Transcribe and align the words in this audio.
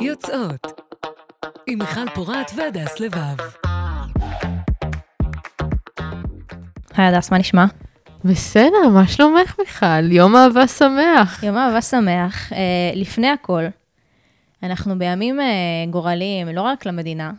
יוצאות 0.00 0.66
עם 1.66 1.78
מיכל 1.78 2.10
פורת 2.14 2.50
והדס 2.56 3.00
לבב. 3.00 3.36
היי 6.96 7.06
הדס, 7.06 7.30
מה 7.30 7.38
נשמע? 7.38 7.64
בסדר, 8.24 8.88
מה 8.94 9.06
שלומך 9.06 9.56
מיכל? 9.58 10.12
יום 10.12 10.36
אהבה 10.36 10.66
שמח. 10.66 11.42
יום 11.42 11.56
אהבה 11.56 11.82
שמח. 11.82 12.52
אה, 12.52 12.58
לפני 12.94 13.28
הכל, 13.28 13.64
אנחנו 14.62 14.98
בימים 14.98 15.40
אה, 15.40 15.46
גורליים, 15.90 16.48
לא 16.48 16.62
רק 16.62 16.86
למדינה, 16.86 17.32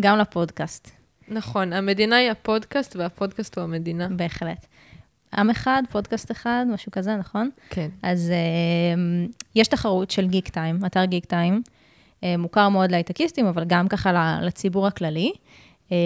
גם 0.00 0.18
לפודקאסט, 0.18 0.90
נכון, 1.28 1.72
המדינה 1.72 2.16
היא 2.16 2.30
הפודקאסט 2.30 2.96
והפודקאסט 2.96 3.58
הוא 3.58 3.64
המדינה. 3.64 4.08
בהחלט. 4.08 4.66
עם 5.36 5.50
אחד, 5.50 5.82
פודקאסט 5.90 6.30
אחד, 6.30 6.64
משהו 6.74 6.92
כזה, 6.92 7.16
נכון? 7.16 7.50
כן. 7.70 7.88
אז 8.02 8.30
אה, 8.30 9.24
יש 9.54 9.68
תחרות 9.68 10.10
של 10.10 10.28
גיק 10.28 10.48
טיים, 10.48 10.84
אתר 10.86 11.04
גיק 11.04 11.24
טיים, 11.24 11.62
אה, 12.24 12.36
מוכר 12.36 12.68
מאוד 12.68 12.90
להייטקיסטים, 12.90 13.46
אבל 13.46 13.64
גם 13.64 13.88
ככה 13.88 14.38
לציבור 14.42 14.86
הכללי. 14.86 15.32
אה, 15.92 15.96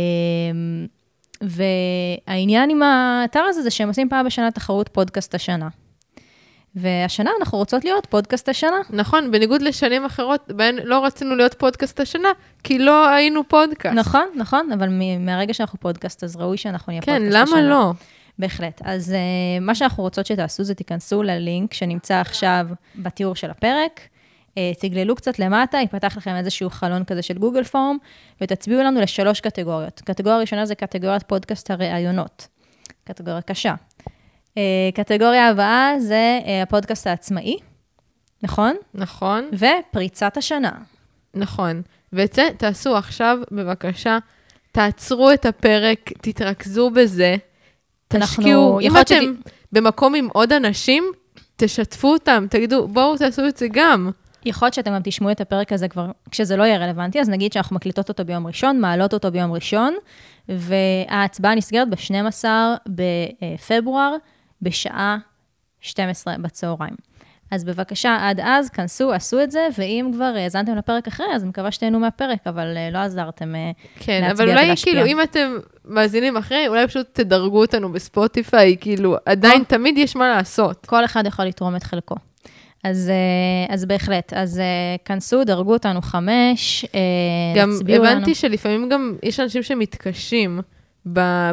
והעניין 1.41 2.70
עם 2.70 2.83
האתר 2.83 3.41
הזה 3.41 3.62
זה 3.62 3.70
שהם 3.70 3.89
עושים 3.89 4.09
פעם 4.09 4.27
בשנה 4.27 4.51
תחרות 4.51 4.89
פודקאסט 4.89 5.34
השנה. 5.34 5.69
והשנה 6.77 7.31
אנחנו 7.41 7.59
רוצות 7.59 7.84
להיות 7.84 8.06
פודקאסט 8.06 8.48
השנה. 8.48 8.77
נכון, 8.91 9.31
בניגוד 9.31 9.62
לשנים 9.62 10.05
אחרות, 10.05 10.45
בהן 10.48 10.77
לא 10.84 11.05
רצינו 11.05 11.37
להיות 11.37 11.55
פודקאסט 11.55 12.01
השנה, 12.01 12.29
כי 12.65 12.79
לא 12.79 13.09
היינו 13.09 13.48
פודקאסט. 13.48 13.97
נכון, 13.97 14.29
נכון, 14.37 14.73
אבל 14.73 14.89
מהרגע 15.20 15.55
שאנחנו 15.55 15.81
פודקאסט, 15.81 16.25
אז 16.25 16.37
ראוי 16.37 16.56
שאנחנו 16.56 16.91
נהיה 16.91 17.03
כן, 17.03 17.12
פודקאסט 17.12 17.34
למה 17.34 17.43
השנה. 17.43 17.69
לא? 17.69 17.93
בהחלט. 18.39 18.81
אז 18.85 19.15
אה, 19.15 19.61
מה 19.61 19.75
שאנחנו 19.75 20.03
רוצות 20.03 20.27
שתעשו 20.27 20.65
זה 20.65 20.75
תיכנסו 20.75 21.23
ללינק 21.23 21.75
שנמצא 21.75 22.15
עכשיו 22.21 22.69
בתיאור 22.97 23.35
של 23.35 23.51
הפרק, 23.51 24.01
uh, 24.51 24.53
תגללו 24.81 25.17
קצת 25.17 25.39
למטה, 25.39 25.78
ייפתח 25.78 26.17
לכם 26.17 26.37
איזשהו 26.37 26.70
חלון 26.70 27.05
כזה 27.05 27.23
של 27.23 27.39
גוגל 27.39 27.65
פורם, 27.65 27.97
ותצביעו 28.41 28.83
לנו 28.83 29.01
לשלוש 29.01 29.41
קטגוריות. 29.41 30.01
קטגוריה 30.05 30.39
ראשונה 30.39 30.67
זה 30.67 30.75
קטגוריית 30.75 31.23
פודקאסט 31.23 31.70
הראיונות, 31.70 32.48
קטגוריה 33.05 33.43
קשה. 33.43 33.75
Uh, 34.48 34.59
קטגוריה 34.95 35.48
הבאה 35.48 36.00
זה 36.00 36.41
uh, 36.43 36.48
הפודקאסט 36.62 37.06
העצמאי, 37.06 37.59
נכון? 38.43 38.77
נכון, 38.95 39.50
ופריצת 39.53 40.37
השנה. 40.37 40.73
נכון. 41.34 41.83
ואת 42.12 42.33
זה 42.33 42.48
תעשו 42.59 42.97
עכשיו, 42.97 43.39
בבקשה. 43.50 44.19
תעצרו 44.73 45.33
את 45.33 45.47
הפרק, 45.47 46.12
תתרכזו 46.21 46.91
בזה. 46.91 47.37
תשקיעו, 48.09 48.81
אם 48.81 49.01
אתם 49.01 49.35
במקום 49.73 50.15
עם 50.15 50.29
עוד 50.33 50.53
אנשים, 50.53 51.05
תשתפו 51.57 52.09
אותם, 52.09 52.47
תגידו, 52.51 52.89
בואו 52.89 53.17
תעשו 53.17 53.47
את 53.49 53.57
זה 53.57 53.67
גם. 53.73 54.11
יכול 54.45 54.67
להיות 54.67 54.75
שאתם 54.75 54.91
גם 54.91 55.01
תשמעו 55.05 55.31
את 55.31 55.41
הפרק 55.41 55.73
הזה 55.73 55.89
כבר, 55.89 56.11
כשזה 56.31 56.57
לא 56.57 56.62
יהיה 56.62 56.79
רלוונטי, 56.79 57.21
אז 57.21 57.29
נגיד 57.29 57.53
שאנחנו 57.53 57.77
מקליטות 57.77 58.09
אותו 58.09 58.25
ביום 58.25 58.47
ראשון, 58.47 58.81
מעלות 58.81 59.15
אותו 59.15 59.31
ביום 59.31 59.53
ראשון, 59.53 59.95
וההצבעה 60.49 61.55
נסגרת 61.55 61.89
ב-12 61.91 62.45
בפברואר, 62.87 64.15
בשעה 64.62 65.19
12 65.81 66.39
בצהריים. 66.39 66.95
אז 67.50 67.64
בבקשה, 67.64 68.19
עד 68.20 68.41
אז, 68.41 68.69
כנסו, 68.69 69.12
עשו 69.12 69.42
את 69.42 69.50
זה, 69.50 69.66
ואם 69.78 70.11
כבר 70.14 70.33
האזנתם 70.36 70.77
לפרק 70.77 71.06
אחרי, 71.06 71.27
אז 71.34 71.42
אני 71.42 71.48
מקווה 71.48 71.72
שתהנו 71.72 72.00
מהפרק, 72.00 72.47
אבל 72.47 72.77
אה, 72.77 72.91
לא 72.91 72.98
עזרתם 72.98 73.55
אה, 73.55 73.70
כן, 73.98 74.20
להצביע 74.22 74.44
אבל 74.47 74.53
אולי 74.53 74.66
ולהשפיע. 74.66 74.92
כאילו, 74.92 75.06
אם 75.06 75.22
אתם 75.22 75.56
מאזינים 75.84 76.36
אחרי, 76.36 76.69
אולי 76.69 76.86
פשוט 76.86 77.06
תדרגו 77.12 77.61
אותנו 77.61 77.92
בספוטיפיי, 77.92 78.77
כאילו, 78.80 79.16
עדיין 79.27 79.61
או. 79.61 79.64
תמיד 79.64 79.98
יש 79.98 80.16
מה 80.16 80.28
לעשות. 80.28 80.86
כל 80.86 81.05
אחד 81.05 81.27
יכול 81.27 81.44
לתרום 81.44 81.77
את 81.77 81.83
חלקו. 81.83 82.14
אז, 82.84 83.11
אה, 83.11 83.75
אז 83.75 83.84
בהחלט, 83.84 84.33
אז 84.33 84.60
כנסו, 85.05 85.44
דרגו 85.44 85.72
אותנו 85.72 86.03
חמש, 86.03 86.84
גם 87.56 87.70
הצביעו 87.70 88.05
לנו. 88.05 88.12
הבנתי 88.12 88.34
שלפעמים 88.34 88.88
גם 88.88 89.16
יש 89.22 89.41
אנשים 89.41 89.62
שמתקשים 89.62 90.60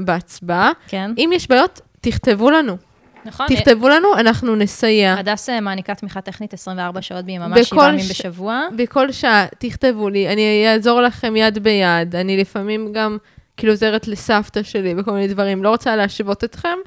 בהצבעה. 0.01 0.71
כן, 0.87 1.11
אם 1.17 1.29
יש 1.33 1.47
בעיות, 1.49 1.81
תכתבו 2.01 2.51
לנו. 2.51 2.77
נכון. 3.25 3.47
תכתבו 3.47 3.89
לנו, 3.89 4.15
אנחנו 4.17 4.55
נסייע. 4.55 5.13
הדס 5.13 5.49
אה, 5.49 5.61
מעניקה 5.61 5.95
תמיכה 5.95 6.21
טכנית 6.21 6.53
24 6.53 7.01
שעות 7.01 7.25
ביממה, 7.25 7.63
שבעה 7.63 7.89
ימים 7.89 8.05
בשבוע. 8.09 8.67
בכל 8.77 9.11
שעה, 9.11 9.45
תכתבו 9.57 10.09
לי, 10.09 10.29
אני 10.29 10.65
אעזור 10.67 11.01
לכם 11.01 11.35
יד 11.35 11.59
ביד. 11.59 12.15
אני 12.15 12.37
לפעמים 12.37 12.93
גם 12.93 13.17
כאילו 13.57 13.73
עוזרת 13.73 14.07
לסבתא 14.07 14.63
שלי 14.63 14.93
וכל 14.97 15.11
מיני 15.11 15.27
דברים. 15.27 15.63
לא 15.63 15.69
רוצה 15.69 15.95
להשוות 15.95 16.43
אתכם, 16.43 16.77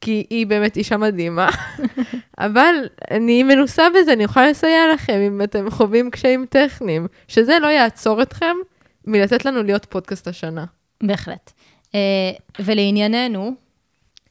כי 0.00 0.26
היא 0.30 0.46
באמת 0.46 0.76
אישה 0.76 0.96
מדהימה, 0.96 1.48
אבל 2.38 2.74
אני 3.10 3.42
מנוסה 3.42 3.82
בזה, 3.94 4.12
אני 4.12 4.24
יכולה 4.24 4.50
לסייע 4.50 4.92
לכם 4.94 5.20
אם 5.26 5.42
אתם 5.42 5.70
חווים 5.70 6.10
קשיים 6.10 6.46
טכניים. 6.48 7.06
שזה 7.28 7.58
לא 7.58 7.66
יעצור 7.66 8.22
אתכם 8.22 8.56
מלתת 9.04 9.44
לנו 9.44 9.62
להיות 9.62 9.84
פודקאסט 9.84 10.28
השנה. 10.28 10.64
בהחלט. 11.02 11.52
אה, 11.94 12.00
ולענייננו, 12.58 13.54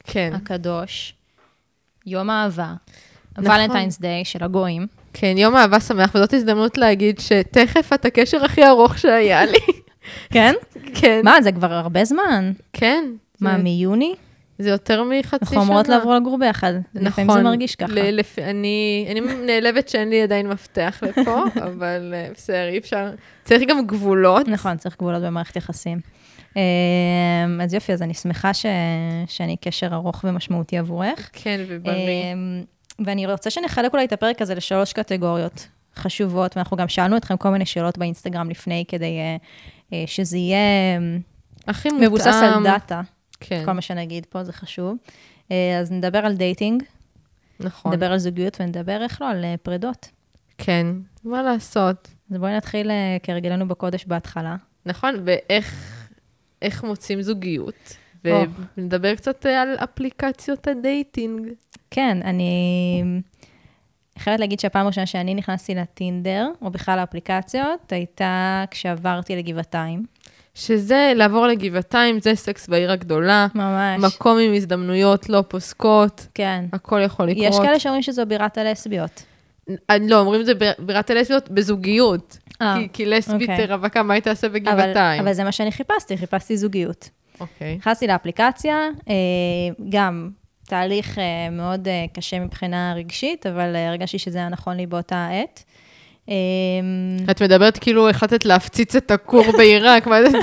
כן. 0.04 0.32
הקדוש, 0.34 1.14
יום 2.08 2.30
האהבה, 2.30 2.74
נכון. 3.38 3.50
ולנטיינס 3.50 3.98
דיי 4.00 4.24
של 4.24 4.44
הגויים. 4.44 4.86
כן, 5.12 5.34
יום 5.38 5.56
אהבה 5.56 5.80
שמח, 5.80 6.10
וזאת 6.14 6.34
הזדמנות 6.34 6.78
להגיד 6.78 7.18
שתכף 7.18 7.92
את 7.92 8.04
הקשר 8.04 8.44
הכי 8.44 8.66
ארוך 8.66 8.98
שהיה 8.98 9.44
לי. 9.44 9.58
כן? 10.32 10.54
כן. 10.94 11.20
מה, 11.24 11.42
זה 11.42 11.52
כבר 11.52 11.72
הרבה 11.72 12.04
זמן. 12.04 12.52
כן. 12.72 13.04
מה, 13.40 13.56
זה- 13.56 13.62
מיוני? 13.62 14.14
זה 14.58 14.70
יותר 14.70 15.04
מחצי 15.04 15.20
שנה. 15.30 15.38
אנחנו 15.42 15.62
אמורות 15.62 15.88
לעבור 15.88 16.14
לגור 16.14 16.38
ביחד. 16.38 16.72
לפעמים 16.94 17.30
זה 17.32 17.42
מרגיש 17.42 17.74
ככה. 17.74 17.92
נכון. 17.92 17.98
ל- 18.04 18.10
לפ... 18.16 18.38
אני, 18.38 19.06
אני 19.10 19.20
נעלבת 19.46 19.88
שאין 19.88 20.10
לי 20.10 20.22
עדיין 20.22 20.48
מפתח 20.48 21.00
לפה, 21.02 21.42
אבל 21.66 22.14
אה, 22.16 22.28
בסדר, 22.34 22.68
אי 22.68 22.78
אפשר. 22.78 23.10
צריך 23.44 23.62
גם 23.68 23.86
גבולות. 23.86 24.48
נכון, 24.48 24.76
צריך 24.76 24.96
גבולות 24.98 25.22
במערכת 25.22 25.56
יחסים. 25.56 25.98
אה, 26.58 27.64
אז 27.64 27.74
יופי, 27.74 27.92
אז 27.92 28.02
אני 28.02 28.14
שמחה 28.14 28.54
ש... 28.54 28.66
שאני 29.26 29.56
קשר 29.56 29.94
ארוך 29.94 30.24
ומשמעותי 30.24 30.78
עבורך. 30.78 31.30
כן, 31.32 31.60
ובריא. 31.68 31.96
אמ, 32.32 32.62
ואני 33.04 33.26
רוצה 33.26 33.50
שנחלק 33.50 33.92
אולי 33.92 34.04
את 34.04 34.12
הפרק 34.12 34.42
הזה 34.42 34.54
לשלוש 34.54 34.92
קטגוריות 34.92 35.68
חשובות, 35.96 36.56
ואנחנו 36.56 36.76
גם 36.76 36.88
שאלנו 36.88 37.16
אתכם 37.16 37.36
כל 37.36 37.50
מיני 37.50 37.66
שאלות 37.66 37.98
באינסטגרם 37.98 38.50
לפני, 38.50 38.84
כדי 38.88 39.18
אה, 39.18 39.36
אה, 39.92 40.04
שזה 40.06 40.36
יהיה 40.36 40.96
אמ, 40.96 41.20
הכי 41.66 41.88
מותאם. 41.88 42.06
מבוסס 42.06 42.26
על 42.42 42.64
דאטה, 42.64 43.00
כן, 43.40 43.62
כל 43.64 43.72
מה 43.72 43.80
שנגיד 43.80 44.26
פה 44.26 44.44
זה 44.44 44.52
חשוב. 44.52 44.96
אה, 45.50 45.78
אז 45.80 45.92
נדבר 45.92 46.18
על 46.18 46.36
dating, 46.36 46.82
נכון. 47.60 47.92
נדבר 47.92 48.12
על 48.12 48.18
זוגיות 48.18 48.56
ונדבר, 48.60 49.02
איך 49.02 49.22
לא, 49.22 49.30
על 49.30 49.44
פרידות. 49.62 50.08
כן, 50.58 50.86
מה 51.24 51.42
לעשות. 51.42 52.08
אז 52.30 52.38
בואי 52.38 52.56
נתחיל 52.56 52.90
כרגלנו 53.22 53.68
בקודש 53.68 54.04
בהתחלה. 54.04 54.56
נכון, 54.86 55.14
ואיך 55.24 55.97
איך 56.62 56.84
מוצאים 56.84 57.22
זוגיות. 57.22 57.96
ונדבר 58.76 59.14
קצת 59.14 59.46
אה, 59.46 59.62
על 59.62 59.68
אפליקציות 59.84 60.68
ה 60.68 60.78
dating. 60.78 61.48
כן, 61.90 62.18
אני 62.24 63.02
חייבת 64.18 64.40
להגיד 64.40 64.60
שהפעם 64.60 64.84
הראשונה 64.84 65.06
שאני 65.06 65.34
נכנסתי 65.34 65.74
לטינדר, 65.74 66.50
או 66.62 66.70
בכלל 66.70 66.98
לאפליקציות, 67.00 67.92
הייתה 67.92 68.64
כשעברתי 68.70 69.36
לגבעתיים. 69.36 70.02
שזה 70.54 71.12
לעבור 71.16 71.46
לגבעתיים, 71.46 72.20
זה 72.20 72.34
סקס 72.34 72.68
בעיר 72.68 72.92
הגדולה. 72.92 73.46
ממש. 73.54 74.14
מקום 74.14 74.38
עם 74.38 74.54
הזדמנויות 74.54 75.28
לא 75.28 75.44
פוסקות, 75.48 76.26
כן. 76.34 76.64
הכל 76.72 77.00
יכול 77.04 77.26
לקרות. 77.26 77.46
יש 77.48 77.56
כאלה 77.58 77.78
שאומרים 77.78 78.02
שזו 78.02 78.26
בירת 78.26 78.58
הלסביות. 78.58 79.22
אני- 79.90 80.08
לא, 80.08 80.20
אומרים 80.20 80.40
את 80.40 80.46
זה 80.46 80.52
בירת 80.78 81.10
הלסביות 81.10 81.50
בזוגיות. 81.50 82.38
אה, 82.62 82.74
כי- 82.78 82.88
כי 82.92 83.06
לסבית 83.06 83.50
אוקיי. 83.50 83.66
רווקה, 83.66 84.02
מה 84.02 84.14
היא 84.14 84.22
תעשה 84.22 84.46
אבל, 84.46 84.54
בגבעתיים? 84.58 85.22
אבל 85.22 85.32
זה 85.32 85.44
מה 85.44 85.52
שאני 85.52 85.72
חיפשתי, 85.72 86.16
חיפשתי 86.16 86.56
זוגיות. 86.56 87.08
אוקיי. 87.40 87.76
נכנסתי 87.76 88.06
לאפליקציה, 88.06 88.76
אה, 89.08 89.14
גם 89.88 90.30
תהליך 90.66 91.18
אה, 91.18 91.24
מאוד 91.50 91.88
אה, 91.88 92.04
קשה 92.14 92.38
מבחינה 92.40 92.92
רגשית, 92.96 93.46
אבל 93.46 93.76
אה, 93.76 93.88
הרגשתי 93.88 94.18
שזה 94.18 94.38
היה 94.38 94.48
נכון 94.48 94.76
לי 94.76 94.86
באותה 94.86 95.28
עת. 95.32 95.64
אה, 96.28 96.34
את 97.30 97.42
מדברת 97.42 97.78
כאילו 97.78 98.08
החלטת 98.10 98.44
להפציץ 98.44 98.96
את 98.96 99.10
הכור 99.10 99.44
בעיראק, 99.58 100.06
מה 100.06 100.16
זה 100.30 100.38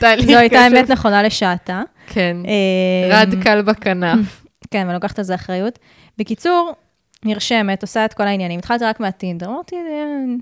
תהליך 0.00 0.26
זו 0.26 0.36
הייתה 0.38 0.56
קשה. 0.56 0.66
אמת 0.80 0.90
נכונה 0.90 1.22
לשעתה. 1.22 1.82
כן, 2.06 2.36
אה, 2.46 3.20
רד 3.20 3.34
קל 3.42 3.62
בכנף. 3.62 4.44
כן, 4.70 4.82
ואני 4.84 4.94
לוקחת 4.94 5.18
על 5.18 5.24
זה 5.24 5.34
אחריות. 5.34 5.78
בקיצור, 6.18 6.72
נרשמת, 7.24 7.82
עושה 7.82 8.04
את 8.04 8.14
כל 8.14 8.22
העניינים. 8.22 8.58
התחלתי 8.58 8.84
רק 8.84 9.00
מהטינדר, 9.00 9.46
אמרתי, 9.46 9.76
"אה, 9.76 9.82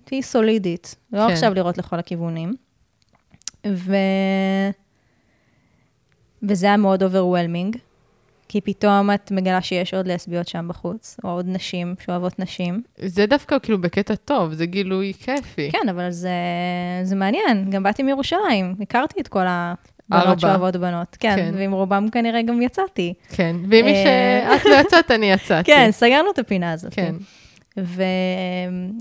תהיי 0.04 0.22
סולידית, 0.22 0.94
לא 1.12 1.26
כן. 1.26 1.32
עכשיו 1.32 1.54
לראות 1.54 1.78
לכל 1.78 1.98
הכיוונים. 1.98 2.54
ו... 3.66 3.96
וזה 6.42 6.66
היה 6.66 6.76
מאוד 6.76 7.02
overwhelming, 7.02 7.76
כי 8.48 8.60
פתאום 8.60 9.10
את 9.14 9.30
מגלה 9.30 9.62
שיש 9.62 9.94
עוד 9.94 10.08
לסביות 10.08 10.48
שם 10.48 10.68
בחוץ, 10.68 11.16
או 11.24 11.30
עוד 11.30 11.46
נשים 11.48 11.94
שאוהבות 12.00 12.38
נשים. 12.38 12.82
זה 12.98 13.26
דווקא 13.26 13.58
כאילו 13.62 13.80
בקטע 13.80 14.14
טוב, 14.14 14.52
זה 14.52 14.66
גילוי 14.66 15.12
כיפי. 15.14 15.70
כן, 15.72 15.88
אבל 15.90 16.10
זה, 16.10 16.30
זה 17.02 17.16
מעניין, 17.16 17.70
גם 17.70 17.82
באתי 17.82 18.02
מירושלים, 18.02 18.74
הכרתי 18.80 19.20
את 19.20 19.28
כל 19.28 19.44
הבנות 19.46 19.97
ארבע. 20.12 20.38
שאוהבות 20.38 20.76
בנות. 20.76 21.16
כן, 21.20 21.36
כן. 21.36 21.54
ועם 21.56 21.72
רובם 21.72 22.10
כנראה 22.12 22.42
גם 22.42 22.62
יצאתי. 22.62 23.14
כן, 23.28 23.56
ואם 23.70 23.84
מי 23.84 23.92
אה, 23.92 24.58
שאת 24.58 24.66
לא 24.66 24.74
יצאת, 24.74 25.10
אני 25.10 25.26
יצאתי. 25.32 25.70
כן, 25.72 25.88
סגרנו 25.90 26.30
את 26.30 26.38
הפינה 26.38 26.72
הזאת. 26.72 26.94
כן. 26.94 27.14
ו... 27.78 28.02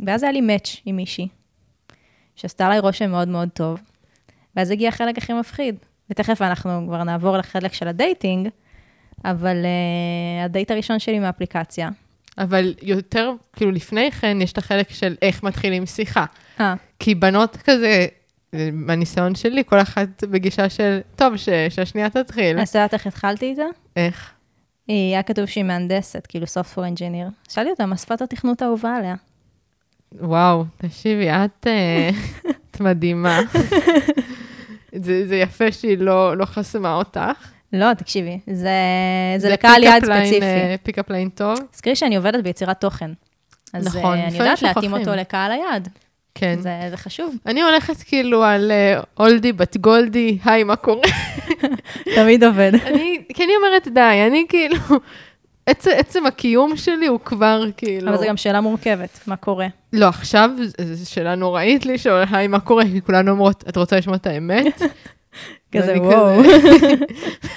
ואז 0.06 0.24
היה 0.24 0.32
לי 0.32 0.42
מאץ' 0.42 0.78
עם 0.86 0.96
מישהי, 0.96 1.28
שעשתה 2.36 2.66
עליי 2.66 2.80
רושם 2.80 3.12
מאוד 3.12 3.28
מאוד 3.28 3.50
טוב. 3.54 3.80
ואז 4.56 4.72
הגיע 4.72 4.90
החלק 4.90 5.18
הכי 5.18 5.34
מפחיד, 5.34 5.76
ותכף 6.10 6.42
אנחנו 6.42 6.86
כבר 6.88 7.04
נעבור 7.04 7.38
לחלק 7.38 7.74
של 7.74 7.88
ה 7.88 7.95
dating, 7.95 8.50
אבל 9.26 9.58
אה, 9.64 10.46
הדייט 10.46 10.72
הראשון 10.72 11.00
שלי 11.00 11.20
מהאפליקציה. 11.20 11.90
אבל 12.38 12.74
יותר, 12.82 13.32
כאילו 13.54 13.72
לפני 13.72 14.12
כן, 14.12 14.38
יש 14.42 14.52
את 14.52 14.58
החלק 14.58 14.90
של 14.90 15.16
איך 15.22 15.44
מתחילים 15.44 15.86
שיחה. 15.86 16.26
אה, 16.60 16.74
כי 17.00 17.16
בנות 17.16 17.58
כזה, 17.58 18.06
מהניסיון 18.54 19.36
שלי, 19.36 19.64
כל 19.66 19.82
אחת 19.82 20.24
בגישה 20.24 20.70
של, 20.70 21.00
טוב, 21.16 21.38
ש, 21.38 21.50
שהשנייה 21.70 22.10
תתחיל. 22.10 22.60
אז 22.60 22.70
את 22.70 22.76
יודעת 22.76 22.94
איך 22.94 23.08
התחלתי 23.08 23.46
איתה? 23.46 23.64
איך? 23.96 24.32
היא 24.88 25.14
היה 25.14 25.24
כתוב 25.24 25.46
שהיא 25.46 25.64
מהנדסת, 25.64 26.28
כאילו 26.28 26.46
software 26.46 26.98
engineer. 26.98 27.52
שאלתי 27.54 27.70
אותה, 27.70 27.86
מה 27.86 27.98
שפת 27.98 28.22
התכנות 28.22 28.62
האהובה 28.62 28.96
עליה? 28.96 29.16
וואו, 30.12 30.66
תקשיבי, 30.78 31.30
את, 31.30 31.68
אה, 31.68 32.10
את 32.72 32.80
מדהימה. 32.82 33.40
זה, 35.04 35.28
זה 35.28 35.36
יפה 35.36 35.72
שהיא 35.72 35.98
לא, 35.98 36.38
לא 36.38 36.46
חסמה 36.46 36.96
אותך. 36.96 37.52
לא, 37.74 37.94
תקשיבי, 37.94 38.40
זה, 38.48 38.70
זה 39.38 39.50
לקהל 39.50 39.84
יעד 39.84 40.06
ספציפי. 40.06 40.78
pickup 40.84 41.10
line 41.10 41.30
טוב. 41.30 41.58
תזכרי 41.72 41.96
שאני 41.96 42.16
עובדת 42.16 42.44
ביצירת 42.44 42.82
תוכן. 42.82 43.12
אז 43.74 43.88
נכון, 43.88 44.00
נכון, 44.00 44.18
אני 44.18 44.38
יודעת 44.38 44.62
להתאים. 44.62 44.94
אותו 44.94 45.12
לקהל 45.16 45.52
היעד. 45.52 45.90
כן. 46.40 46.60
זה, 46.60 46.80
זה 46.90 46.98
חשוב. 46.98 47.36
אני 47.46 47.62
הולכת 47.62 47.98
כאילו 48.02 48.44
על 48.44 48.72
אה, 48.72 49.00
oldie 49.20 49.54
but 49.54 49.78
goldie, 49.78 50.38
היי, 50.46 50.64
מה 50.64 50.76
קורה? 50.76 51.08
תמיד 52.16 52.44
עובד. 52.44 52.72
אני, 52.88 53.22
כי 53.34 53.44
אני 53.44 53.54
אומרת, 53.56 53.88
די, 53.88 54.24
אני 54.28 54.46
כאילו, 54.50 54.78
עצם, 55.66 55.92
עצם 55.98 56.26
הקיום 56.26 56.78
שלי 56.78 57.08
הוא 57.08 57.20
כבר 57.20 57.64
כאילו... 57.78 58.10
אבל 58.10 58.18
זו 58.18 58.26
גם 58.28 58.38
שאלה 58.38 58.62
מורכבת, 58.62 59.20
מה 59.28 59.36
קורה? 59.36 59.68
לא, 59.94 60.06
עכשיו 60.06 60.50
זו 60.82 61.12
שאלה 61.12 61.36
נוראית 61.36 61.86
לשאול, 61.86 62.24
היי, 62.32 62.48
מה 62.48 62.60
קורה? 62.60 62.84
כי 62.84 63.02
כולנו 63.02 63.32
אומרות, 63.32 63.64
את 63.70 63.78
רוצה 63.78 63.98
לשמוע 63.98 64.16
את 64.16 64.28
האמת? 64.28 64.82
כזה, 65.72 66.02
וואו. 66.02 66.42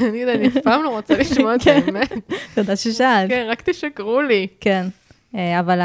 אני 0.00 0.18
יודעת, 0.18 0.36
אני 0.36 0.48
אף 0.48 0.56
פעם 0.64 0.82
לא 0.82 0.88
רוצה 0.88 1.18
לשמוע 1.18 1.54
את 1.54 1.62
כן. 1.62 1.80
האמת. 1.86 2.12
תודה 2.54 2.76
ששאלת. 2.76 3.30
כן, 3.30 3.46
רק 3.50 3.62
תשקרו 3.62 4.20
לי. 4.20 4.46
כן. 4.60 4.86
אה, 5.34 5.60
אבל 5.60 5.80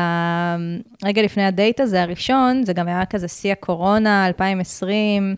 רגע 1.04 1.22
לפני 1.22 1.46
הדייט 1.46 1.80
הזה, 1.80 2.02
הראשון, 2.02 2.64
זה 2.64 2.74
גם 2.74 2.88
היה 2.88 3.06
כזה 3.06 3.28
שיא 3.28 3.52
הקורונה, 3.52 4.28
2020, 4.28 5.36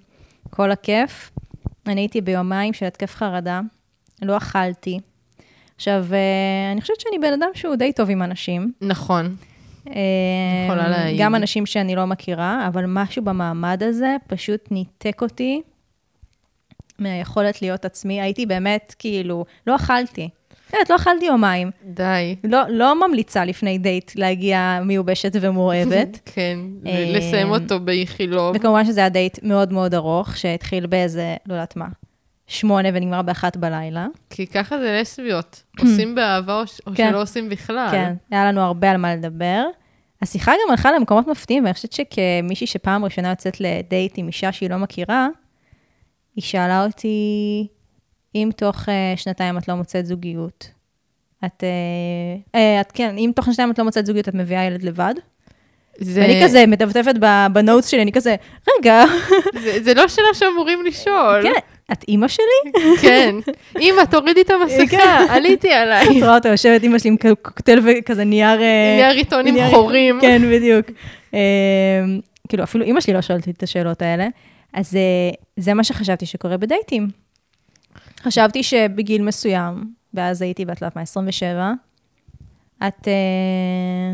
כל 0.49 0.71
הכיף. 0.71 1.31
אני 1.87 2.01
הייתי 2.01 2.21
ביומיים 2.21 2.73
של 2.73 2.85
התקף 2.85 3.15
חרדה, 3.15 3.61
לא 4.21 4.37
אכלתי. 4.37 4.99
עכשיו, 5.75 6.05
אה, 6.13 6.71
אני 6.71 6.81
חושבת 6.81 6.99
שאני 6.99 7.19
בן 7.19 7.33
אדם 7.33 7.49
שהוא 7.53 7.75
די 7.75 7.93
טוב 7.93 8.09
עם 8.09 8.23
אנשים. 8.23 8.71
נכון. 8.81 9.35
אה, 9.87 9.93
יכולה 10.65 10.89
להעיד. 10.89 11.19
גם 11.19 11.35
אנשים 11.35 11.65
שאני 11.65 11.95
לא 11.95 12.05
מכירה, 12.05 12.67
אבל 12.67 12.85
משהו 12.87 13.23
במעמד 13.23 13.83
הזה 13.83 14.15
פשוט 14.27 14.71
ניתק 14.71 15.21
אותי 15.21 15.61
מהיכולת 16.99 17.61
להיות 17.61 17.85
עצמי. 17.85 18.21
הייתי 18.21 18.45
באמת, 18.45 18.95
כאילו, 18.99 19.45
לא 19.67 19.75
אכלתי. 19.75 20.29
באמת, 20.73 20.89
לא 20.89 20.95
אכלתי 20.95 21.25
יומיים. 21.25 21.71
די. 21.83 22.35
לא, 22.43 22.61
לא 22.69 23.07
ממליצה 23.07 23.45
לפני 23.45 23.77
דייט 23.77 24.11
להגיע 24.15 24.79
מיובשת 24.85 25.31
ומורעבת. 25.41 26.19
כן, 26.35 26.59
אה, 26.85 27.11
לסיים 27.17 27.49
אותו 27.49 27.79
באיכילוב. 27.79 28.55
וכמובן 28.55 28.85
שזה 28.85 28.99
היה 28.99 29.09
דייט 29.09 29.39
מאוד 29.43 29.73
מאוד 29.73 29.93
ארוך, 29.93 30.37
שהתחיל 30.37 30.85
באיזה, 30.87 31.35
לא 31.45 31.53
יודעת 31.53 31.75
מה, 31.75 31.87
שמונה 32.47 32.89
ונגמר 32.93 33.21
באחת 33.21 33.57
בלילה. 33.57 34.07
כי 34.29 34.47
ככה 34.47 34.77
זה 34.77 34.97
לסביות. 35.01 35.63
עושים 35.81 36.15
באהבה 36.15 36.53
או 36.53 36.63
או 36.87 36.91
כן. 36.95 37.09
שלא 37.09 37.21
עושים 37.21 37.49
בכלל. 37.49 37.87
כן, 37.91 38.13
היה 38.31 38.45
לנו 38.45 38.61
הרבה 38.61 38.91
על 38.91 38.97
מה 38.97 39.15
לדבר. 39.15 39.63
השיחה 40.21 40.51
גם 40.51 40.71
הלכה 40.71 40.91
למקומות 40.91 41.27
מפתיעים, 41.27 41.63
ואני 41.63 41.73
חושבת 41.73 41.93
שכמישהי 41.93 42.67
שפעם 42.67 43.05
ראשונה 43.05 43.29
יוצאת 43.29 43.61
לדייט 43.61 44.13
עם 44.17 44.27
אישה 44.27 44.51
שהיא 44.51 44.69
לא 44.69 44.77
מכירה, 44.77 45.27
היא 46.35 46.43
שאלה 46.43 46.85
אותי, 46.85 47.67
אם 48.43 48.49
תוך 48.55 48.89
אה, 48.89 49.13
שנתיים 49.15 49.57
את 49.57 49.67
לא 49.67 49.75
מוצאת 49.75 50.05
זוגיות, 50.05 50.69
את, 51.45 51.63
אה, 51.63 52.59
אה, 52.59 52.81
את 52.81 52.91
כן, 52.91 53.15
אם 53.17 53.31
תוך 53.35 53.45
שנתיים 53.45 53.71
את 53.71 53.79
לא 53.79 53.85
מוצאת 53.85 54.05
זוגיות, 54.05 54.29
את 54.29 54.33
מביאה 54.33 54.63
ילד 54.63 54.83
לבד? 54.83 55.13
זה, 55.99 56.21
ואני 56.21 56.41
כזה 56.43 56.65
מטפטפת 56.67 57.15
בנוטס 57.53 57.87
שלי, 57.87 58.01
אני 58.01 58.11
כזה, 58.11 58.35
רגע, 58.77 59.03
זה, 59.63 59.83
זה 59.83 59.93
לא 59.93 60.07
שאלה 60.07 60.27
שאמורים 60.33 60.85
לשאול. 60.85 61.43
כן, 61.43 61.59
את 61.91 62.03
אימא 62.07 62.27
שלי? 62.27 62.71
כן. 63.01 63.35
אמא, 63.79 64.05
תורידי 64.05 64.41
את 64.41 64.49
המסכה, 64.49 65.25
עליתי 65.29 65.71
עליי. 65.71 66.05
את 66.05 66.23
רואה 66.23 66.35
אותה 66.35 66.49
יושבת, 66.49 66.83
אימא 66.83 66.99
שלי 66.99 67.09
עם 67.09 67.17
קוקטייל 67.17 67.79
וכזה 67.83 68.23
נייר... 68.23 68.59
נייר 68.97 69.15
עיתון 69.15 69.47
עם 69.47 69.69
חורים. 69.69 70.19
כן, 70.21 70.41
בדיוק. 70.51 70.85
כאילו, 72.49 72.63
אפילו 72.63 72.85
אימא 72.85 73.01
שלי 73.01 73.13
לא 73.13 73.21
שואלת 73.21 73.49
את 73.49 73.63
השאלות 73.63 74.01
האלה. 74.01 74.27
אז 74.73 74.97
זה 75.57 75.73
מה 75.73 75.83
שחשבתי 75.83 76.25
שקורה 76.25 76.57
בדייטים. 76.57 77.07
חשבתי 78.27 78.63
שבגיל 78.63 79.21
מסוים, 79.21 79.83
ואז 80.13 80.41
הייתי 80.41 80.65
בת, 80.65 80.81
לא 80.81 80.85
יודעת 80.85 80.95
מה, 80.95 81.01
27, 81.01 81.71
את, 82.87 83.07
אה, 83.07 84.13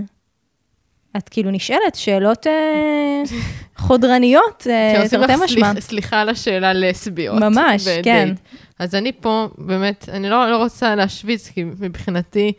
את 1.18 1.30
כאילו 1.30 1.52
נשאלת 1.52 1.96
שאלות 1.96 2.48
אה, 2.48 3.24
חודרניות, 3.78 4.68
אה, 4.70 4.94
שעושים 4.98 5.20
תרתי 5.20 5.34
משמע. 5.44 5.72
סליח- 5.74 5.80
סליחה 5.80 6.22
על 6.22 6.30
השאלה 6.30 6.74
לסביות. 6.74 7.40
ממש. 7.42 7.88
כן. 8.04 8.34
אז 8.80 8.96
אני 8.96 9.12
פה, 9.22 9.48
באמת, 9.58 10.10
אני 10.12 10.30
לא, 10.30 10.52
לא 10.52 10.58
רוצה 10.58 10.96
להשוויץ, 10.96 11.48
כי 11.50 11.64
מבחינתי, 11.64 12.54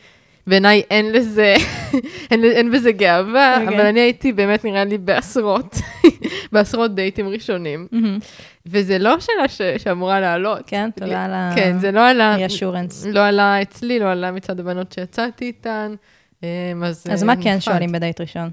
בעיניי 0.46 0.82
אין 0.90 1.12
לזה, 1.12 1.54
אין, 2.30 2.44
אין 2.44 2.70
בזה 2.72 2.92
גאווה, 2.92 3.56
אוקיי. 3.62 3.76
אבל 3.76 3.86
אני 3.86 4.00
הייתי 4.00 4.32
באמת, 4.32 4.64
נראה 4.64 4.84
לי, 4.84 4.98
בעשרות, 4.98 5.76
בעשרות 6.52 6.94
דייטים 6.94 7.28
ראשונים. 7.28 7.86
מהמם. 7.92 8.18
וזה 8.66 8.98
לא 8.98 9.20
שאלה 9.20 9.48
ש, 9.48 9.60
שאמורה 9.82 10.20
לעלות. 10.20 10.60
כן, 10.66 10.90
תודה 11.00 11.24
על 11.24 11.32
ה- 11.32 11.52
כן, 11.56 11.78
זה 11.78 11.92
לא 11.92 12.08
עלה, 12.08 12.36
reassurance. 12.46 13.06
לא 13.12 13.26
עלה 13.26 13.62
אצלי, 13.62 13.98
לא 13.98 14.10
עלה 14.10 14.30
מצד 14.32 14.60
הבנות 14.60 14.92
שיצאתי 14.92 15.44
איתן. 15.44 15.94
אמ, 16.42 16.48
אז 16.84 17.04
אז 17.10 17.22
אה, 17.22 17.26
מה 17.26 17.34
כן 17.36 17.42
נפרד. 17.56 17.60
שואלים 17.60 17.92
בדייט 17.92 18.20
ראשון? 18.20 18.50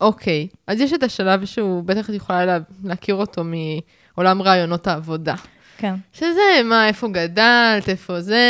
אוקיי, 0.00 0.46
אז 0.66 0.80
יש 0.80 0.92
את 0.92 1.02
השלב 1.02 1.44
שהוא, 1.44 1.82
בטח 1.84 2.10
את 2.10 2.14
יכולה 2.14 2.44
לה, 2.46 2.58
להכיר 2.84 3.14
אותו 3.14 3.42
מעולם 3.44 4.42
רעיונות 4.42 4.86
העבודה. 4.86 5.34
כן. 5.78 5.94
שזה, 6.12 6.40
מה, 6.64 6.88
איפה 6.88 7.08
גדלת, 7.08 7.88
איפה 7.88 8.20
זה, 8.20 8.42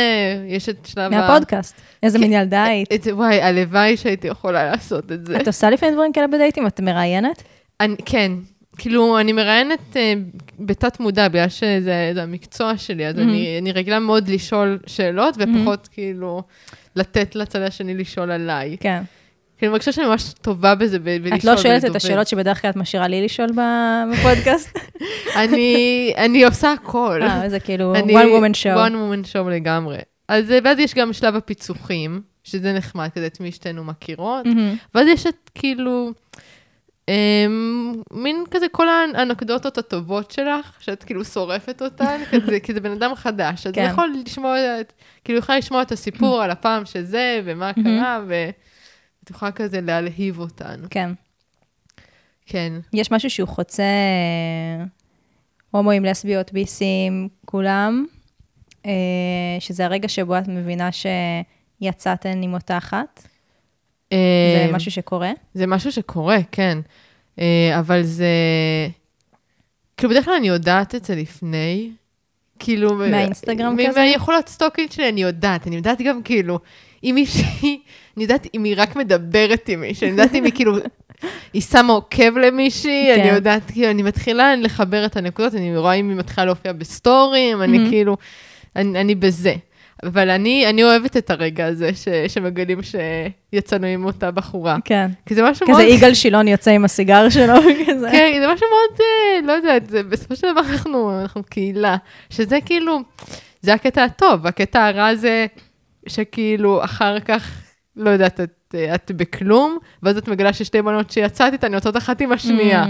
יש 0.47 0.69
את 0.69 0.85
שלב 0.85 1.13
ה... 1.13 1.21
מהפודקאסט. 1.21 1.81
איזה 2.03 2.17
כן. 2.17 2.23
מין 2.23 2.33
ילדה 2.33 2.63
היית? 2.63 2.89
וואי, 3.11 3.41
הלוואי 3.41 3.97
שהייתי 3.97 4.27
יכולה 4.27 4.71
לעשות 4.71 5.11
את 5.11 5.25
זה. 5.25 5.37
את 5.41 5.47
עושה 5.47 5.69
לפעמים 5.69 5.93
דברים 5.93 6.13
כאלה 6.13 6.27
בדייטים? 6.27 6.67
את 6.67 6.79
מראיינת? 6.79 7.43
כן, 8.05 8.31
כאילו, 8.77 9.19
אני 9.19 9.33
מראיינת 9.33 9.97
אה, 9.97 10.13
בתת 10.59 10.99
מודע, 10.99 11.27
בגלל 11.27 11.49
שזה 11.49 12.11
זה 12.13 12.23
המקצוע 12.23 12.77
שלי, 12.77 13.07
אז 13.07 13.19
אני, 13.19 13.57
אני 13.61 13.71
רגילה 13.71 13.99
מאוד 13.99 14.27
לשאול 14.27 14.79
שאלות, 14.87 15.35
ופחות 15.39 15.87
כאילו 15.91 16.43
לתת 16.95 17.35
לצד 17.35 17.61
השני 17.61 17.93
לשאול 17.93 18.31
עליי. 18.31 18.77
כן. 18.79 19.03
כאילו, 19.57 19.69
אני 19.69 19.71
מרגישה 19.71 19.91
שאני 19.91 20.07
ממש 20.07 20.33
טובה 20.41 20.75
בזה, 20.75 20.99
בלשאול 20.99 21.35
את 21.35 21.43
לא 21.43 21.57
שואלת 21.57 21.85
את. 21.85 21.95
השאלות 21.95 22.27
שבדרך 22.27 22.61
כלל 22.61 22.71
את 22.71 22.75
משאירה 22.75 23.07
לי 23.07 23.25
לשאול 23.25 23.49
בפודקאסט? 24.13 24.79
אני, 26.17 26.43
עושה 26.45 26.71
הכל. 26.71 27.19
אה, 27.21 27.49
זה 27.49 27.59
כאילו 27.59 27.95
one 27.95 27.99
woman 27.99 28.53
show. 28.53 28.77
one 28.77 28.93
woman 28.93 29.33
show 29.33 29.49
לגמרי. 29.49 29.97
אז 30.27 30.53
ואז 30.63 30.79
יש 30.79 30.95
גם 30.95 31.13
שלב 31.13 31.35
הפיצוחים, 31.35 32.21
שזה 32.43 32.73
נחמד, 32.73 33.09
כזה 33.15 33.27
את 33.27 33.39
מי 33.39 33.51
שתינו 33.51 33.83
מכירות. 33.83 34.45
ואז 34.95 35.07
יש 35.07 35.27
את 35.27 35.49
כאילו, 35.55 36.11
אמ, 37.09 37.93
מין 38.13 38.43
כזה 38.51 38.67
כל 38.71 38.87
האנקדוטות 38.89 39.77
הטובות 39.77 40.31
שלך, 40.31 40.77
שאת 40.79 41.03
כאילו 41.03 41.25
שורפת 41.25 41.81
אותן, 41.81 42.21
כזה, 42.31 42.59
כי 42.59 42.73
זה 42.73 42.79
בן 42.79 42.91
אדם 42.91 43.15
חדש. 43.15 43.67
אז 43.67 43.73
כן. 43.73 43.87
יכול 43.91 44.13
לשמוע, 44.25 44.81
את, 44.81 44.93
כאילו 45.23 45.39
יכולה 45.39 45.57
לשמוע 45.57 45.81
את 45.81 45.91
הסיפור 45.91 46.41
על 46.43 46.51
הפעם 46.51 46.85
שזה, 46.85 47.41
ומה 47.45 47.73
קרה, 47.73 48.19
ואת 49.25 49.29
יכולה 49.29 49.51
כזה 49.51 49.81
להלהיב 49.81 50.39
אותן. 50.39 50.81
כן. 50.89 51.11
כן. 52.45 52.73
יש 52.93 53.11
משהו 53.11 53.29
שהוא 53.29 53.47
חוצה 53.47 53.83
אה, 53.83 54.85
הומואים, 55.71 56.05
לסביות, 56.05 56.53
ביסים, 56.53 57.29
כולם, 57.45 58.05
אה, 58.85 58.91
שזה 59.59 59.85
הרגע 59.85 60.07
שבו 60.07 60.37
את 60.37 60.47
מבינה 60.47 60.89
שיצאתן 60.91 62.43
עם 62.43 62.53
אותה 62.53 62.77
אחת. 62.77 63.27
זה 64.09 64.17
אמ, 64.69 64.75
משהו 64.75 64.91
שקורה. 64.91 65.31
זה 65.53 65.67
משהו 65.67 65.91
שקורה, 65.91 66.37
כן. 66.51 66.77
אה, 67.39 67.79
אבל 67.79 68.03
זה... 68.03 68.27
כאילו, 69.97 70.11
בדרך 70.13 70.25
כלל 70.25 70.33
אני 70.33 70.47
יודעת 70.47 70.95
את 70.95 71.05
זה 71.05 71.15
לפני. 71.15 71.91
כאילו... 72.59 72.95
מהאינסטגרם 72.95 73.75
מ- 73.75 73.87
כזה? 73.87 73.99
מהיכולות 73.99 74.49
stalking 74.49 74.91
שלי 74.91 75.09
אני 75.09 75.21
יודעת. 75.21 75.67
אני 75.67 75.75
יודעת 75.75 76.01
גם 76.01 76.23
כאילו, 76.23 76.59
אם 77.03 77.11
מישהי... 77.15 77.81
אני 78.17 78.23
יודעת 78.23 78.47
אם 78.53 78.63
היא 78.63 78.73
רק 78.77 78.95
מדברת 78.95 79.69
עם 79.69 79.81
מישהי, 79.81 80.07
אני 80.07 80.11
יודעת 80.11 80.35
אם 80.35 80.43
היא 80.43 80.53
כאילו... 80.55 80.77
היא 81.53 81.61
שמה 81.61 81.93
עוקב 81.93 82.37
למישהי, 82.37 83.11
כן. 83.15 83.21
אני 83.21 83.29
יודעת, 83.29 83.71
כאילו, 83.71 83.91
אני 83.91 84.03
מתחילה 84.03 84.55
לחבר 84.55 85.05
את 85.05 85.17
הנקודות, 85.17 85.55
אני 85.55 85.77
רואה 85.77 85.93
אם 85.93 86.09
היא 86.09 86.17
מתחילה 86.17 86.45
להופיע 86.45 86.73
בסטוריז, 86.73 87.61
אני 87.61 87.77
מהמם. 87.77 87.89
כאילו... 87.89 88.17
אני, 88.75 89.01
אני 89.01 89.15
בזה. 89.15 89.55
אבל 90.03 90.29
אני, 90.29 90.69
אני 90.69 90.83
אוהבת 90.83 91.17
את 91.17 91.29
הרגע 91.29 91.65
הזה 91.65 91.89
ש, 91.93 92.07
שמגלים 92.27 92.79
שיצאנו 92.83 93.87
עם 93.87 94.05
אותה 94.05 94.31
בחורה. 94.31 94.77
כן. 94.85 95.09
כי 95.25 95.35
זה 95.35 95.43
משהו 95.43 95.67
כזה 95.67 95.77
מאוד... 95.77 95.91
יגאל 95.91 96.13
שילון 96.13 96.47
יוצא 96.47 96.71
עם 96.71 96.85
הסיגר 96.85 97.29
שלו, 97.29 97.53
כזה. 97.87 98.07
כן, 98.11 98.39
זה 98.41 98.53
משהו 98.53 98.67
מאוד, 98.69 98.99
אה, 98.99 99.47
לא 99.47 99.51
יודעת, 99.51 99.89
זה, 99.89 100.03
בסופו 100.03 100.35
של 100.35 100.51
דבר 100.51 100.61
אנחנו, 100.61 101.21
אנחנו 101.21 101.43
קהילה, 101.43 101.95
שזה 102.29 102.57
כאילו, 102.65 102.99
זה 103.61 103.73
הקטע 103.73 104.03
הטוב, 104.03 104.47
הקטע 104.47 104.85
הרע 104.85 105.15
זה 105.15 105.45
שכאילו 106.07 106.83
אחר 106.83 107.19
כך, 107.19 107.64
לא 107.97 108.09
יודעת, 108.09 108.39
את, 108.39 108.75
את 108.95 109.11
בכלום, 109.15 109.77
ואז 110.03 110.17
את 110.17 110.27
מגלה 110.27 110.53
ששתי 110.53 110.81
בנות 110.81 111.11
שיצאת 111.11 111.53
איתן 111.53 111.73
יוצאות 111.73 111.97
אחת 111.97 112.21
עם 112.21 112.31
השנייה, 112.31 112.83
Mm, 112.83 112.87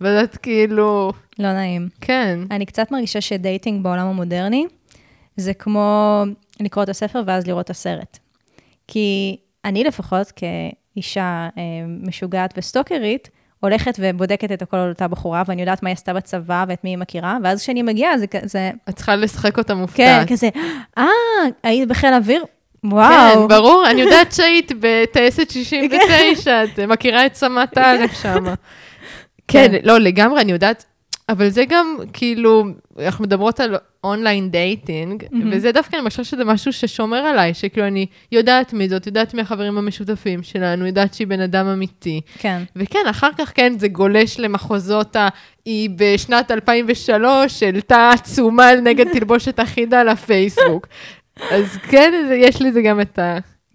ואז 0.00 0.24
את 0.24 0.36
כאילו, 0.36 1.12
לא 1.38 1.52
נעים. 1.52 1.88
כן, 2.00 2.38
אני 2.50 2.66
קצת 2.66 2.90
מרגישה 2.90 3.20
שדייטינג 3.20 3.82
בעולם 3.82 4.06
המודרני, 4.06 4.66
זה 5.36 5.54
כמו 5.54 6.22
לקרוא 6.60 6.84
את 6.84 6.88
הספר 6.88 7.22
ואז 7.26 7.46
לראות 7.46 7.64
את 7.64 7.70
הסרט. 7.70 8.18
כי 8.88 9.36
אני 9.64 9.84
לפחות, 9.84 10.32
כאישה 10.36 11.48
אה, 11.58 11.62
משוגעת 12.02 12.54
וסטוקרית, 12.56 13.30
הולכת 13.60 13.94
ובודקת 13.98 14.52
את 14.52 14.62
הכל 14.62 14.76
על 14.76 14.88
אותה 14.88 15.08
בחורה, 15.08 15.42
ואני 15.46 15.62
יודעת 15.62 15.82
מה 15.82 15.88
היא 15.88 15.94
עשתה 15.94 16.12
בצבא 16.12 16.64
ואת 16.68 16.84
מי 16.84 16.90
היא 16.90 16.98
מכירה, 16.98 17.38
ואז 17.44 17.62
כשאני 17.62 17.82
מגיעה, 17.82 18.18
זה 18.18 18.26
כזה, 18.26 18.70
את 18.88 18.96
צריכה 18.96 19.16
לשחק 19.16 19.58
אותה 19.58 19.74
כן, 19.74 19.80
מופתעת. 19.80 20.28
כזה, 20.28 20.48
אה, 20.98 21.04
היית 21.62 21.88
בחיל 21.88 22.14
אוויר? 22.14 22.44
כן, 22.90 22.96
וואו. 22.96 23.48
ברור, 23.48 23.84
אני 23.90 24.00
יודעת 24.00 24.32
שהיית 24.32 24.72
בטייסת 24.80 25.50
69, 25.50 26.64
את 26.64 26.80
מכירה 26.80 27.26
את 27.26 27.34
סמטה 27.34 27.94
שם. 28.22 28.44
כן, 29.48 29.66
כן. 29.70 29.78
לא, 29.82 29.98
לגמרי, 29.98 30.40
אני 30.40 30.52
יודעת, 30.52 30.84
אבל 31.28 31.48
זה 31.48 31.64
גם, 31.68 31.96
כאילו, 32.12 32.64
אנחנו 32.98 33.24
מדברות 33.24 33.60
על 33.60 33.76
online 34.04 34.50
dating, 34.50 35.24
וזה 35.52 35.72
דווקא, 35.72 35.96
אני 35.96 36.10
חושבת 36.10 36.26
שזה 36.26 36.44
משהו 36.44 36.72
ששומר 36.72 37.16
עליי, 37.16 37.54
שכאילו 37.54 37.86
אני 37.86 38.06
יודעת 38.32 38.72
מי 38.72 38.88
זאת, 38.88 39.06
יודעת 39.06 39.34
מי 39.34 39.42
החברים 39.42 39.78
המשותפים 39.78 40.42
שלנו, 40.42 40.86
יודעת 40.86 41.14
שהיא 41.14 41.26
בן 41.26 41.40
אדם 41.40 41.66
אמיתי. 41.66 42.20
כן. 42.38 42.62
וכן, 42.76 43.06
אחר 43.10 43.30
כך, 43.38 43.52
כן, 43.54 43.78
זה 43.78 43.88
גולש 43.88 44.40
למחוזות 44.40 45.16
ה... 45.16 45.28
היא 45.64 45.90
בשנת 45.96 46.50
2003 46.50 47.62
העלתה 47.62 48.10
עצומה 48.14 48.74
נגד 48.74 49.12
תלבושת 49.12 49.60
אחידה 49.60 50.02
לפייסבוק. 50.02 50.86
אז 51.50 51.76
כן, 51.76 52.12
זה- 52.28 52.34
יש 52.34 52.62
לי 52.62 52.72
זה 52.72 52.82
גם 52.82 53.00
את 53.00 53.18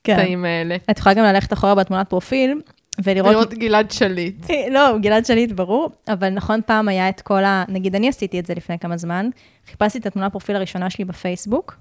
כן. 0.03 0.13
הקטעים 0.13 0.45
האלה. 0.45 0.75
את 0.91 0.99
יכולה 0.99 1.15
גם 1.15 1.23
ללכת 1.23 1.53
אחורה 1.53 1.75
בתמונת 1.75 2.09
פרופיל, 2.09 2.61
ולראות... 3.03 3.31
לראות 3.31 3.53
גלעד 3.53 3.91
שליט. 3.91 4.45
לא, 4.71 4.97
גלעד 5.01 5.25
שליט, 5.25 5.51
ברור, 5.51 5.89
אבל 6.07 6.29
נכון, 6.29 6.61
פעם 6.65 6.87
היה 6.87 7.09
את 7.09 7.21
כל 7.21 7.43
ה... 7.43 7.63
נגיד, 7.67 7.95
אני 7.95 8.09
עשיתי 8.09 8.39
את 8.39 8.45
זה 8.45 8.53
לפני 8.53 8.79
כמה 8.79 8.97
זמן, 8.97 9.29
חיפשתי 9.71 9.97
את 9.99 10.05
התמונה 10.05 10.29
פרופיל 10.29 10.55
הראשונה 10.55 10.89
שלי 10.89 11.05
בפייסבוק, 11.05 11.75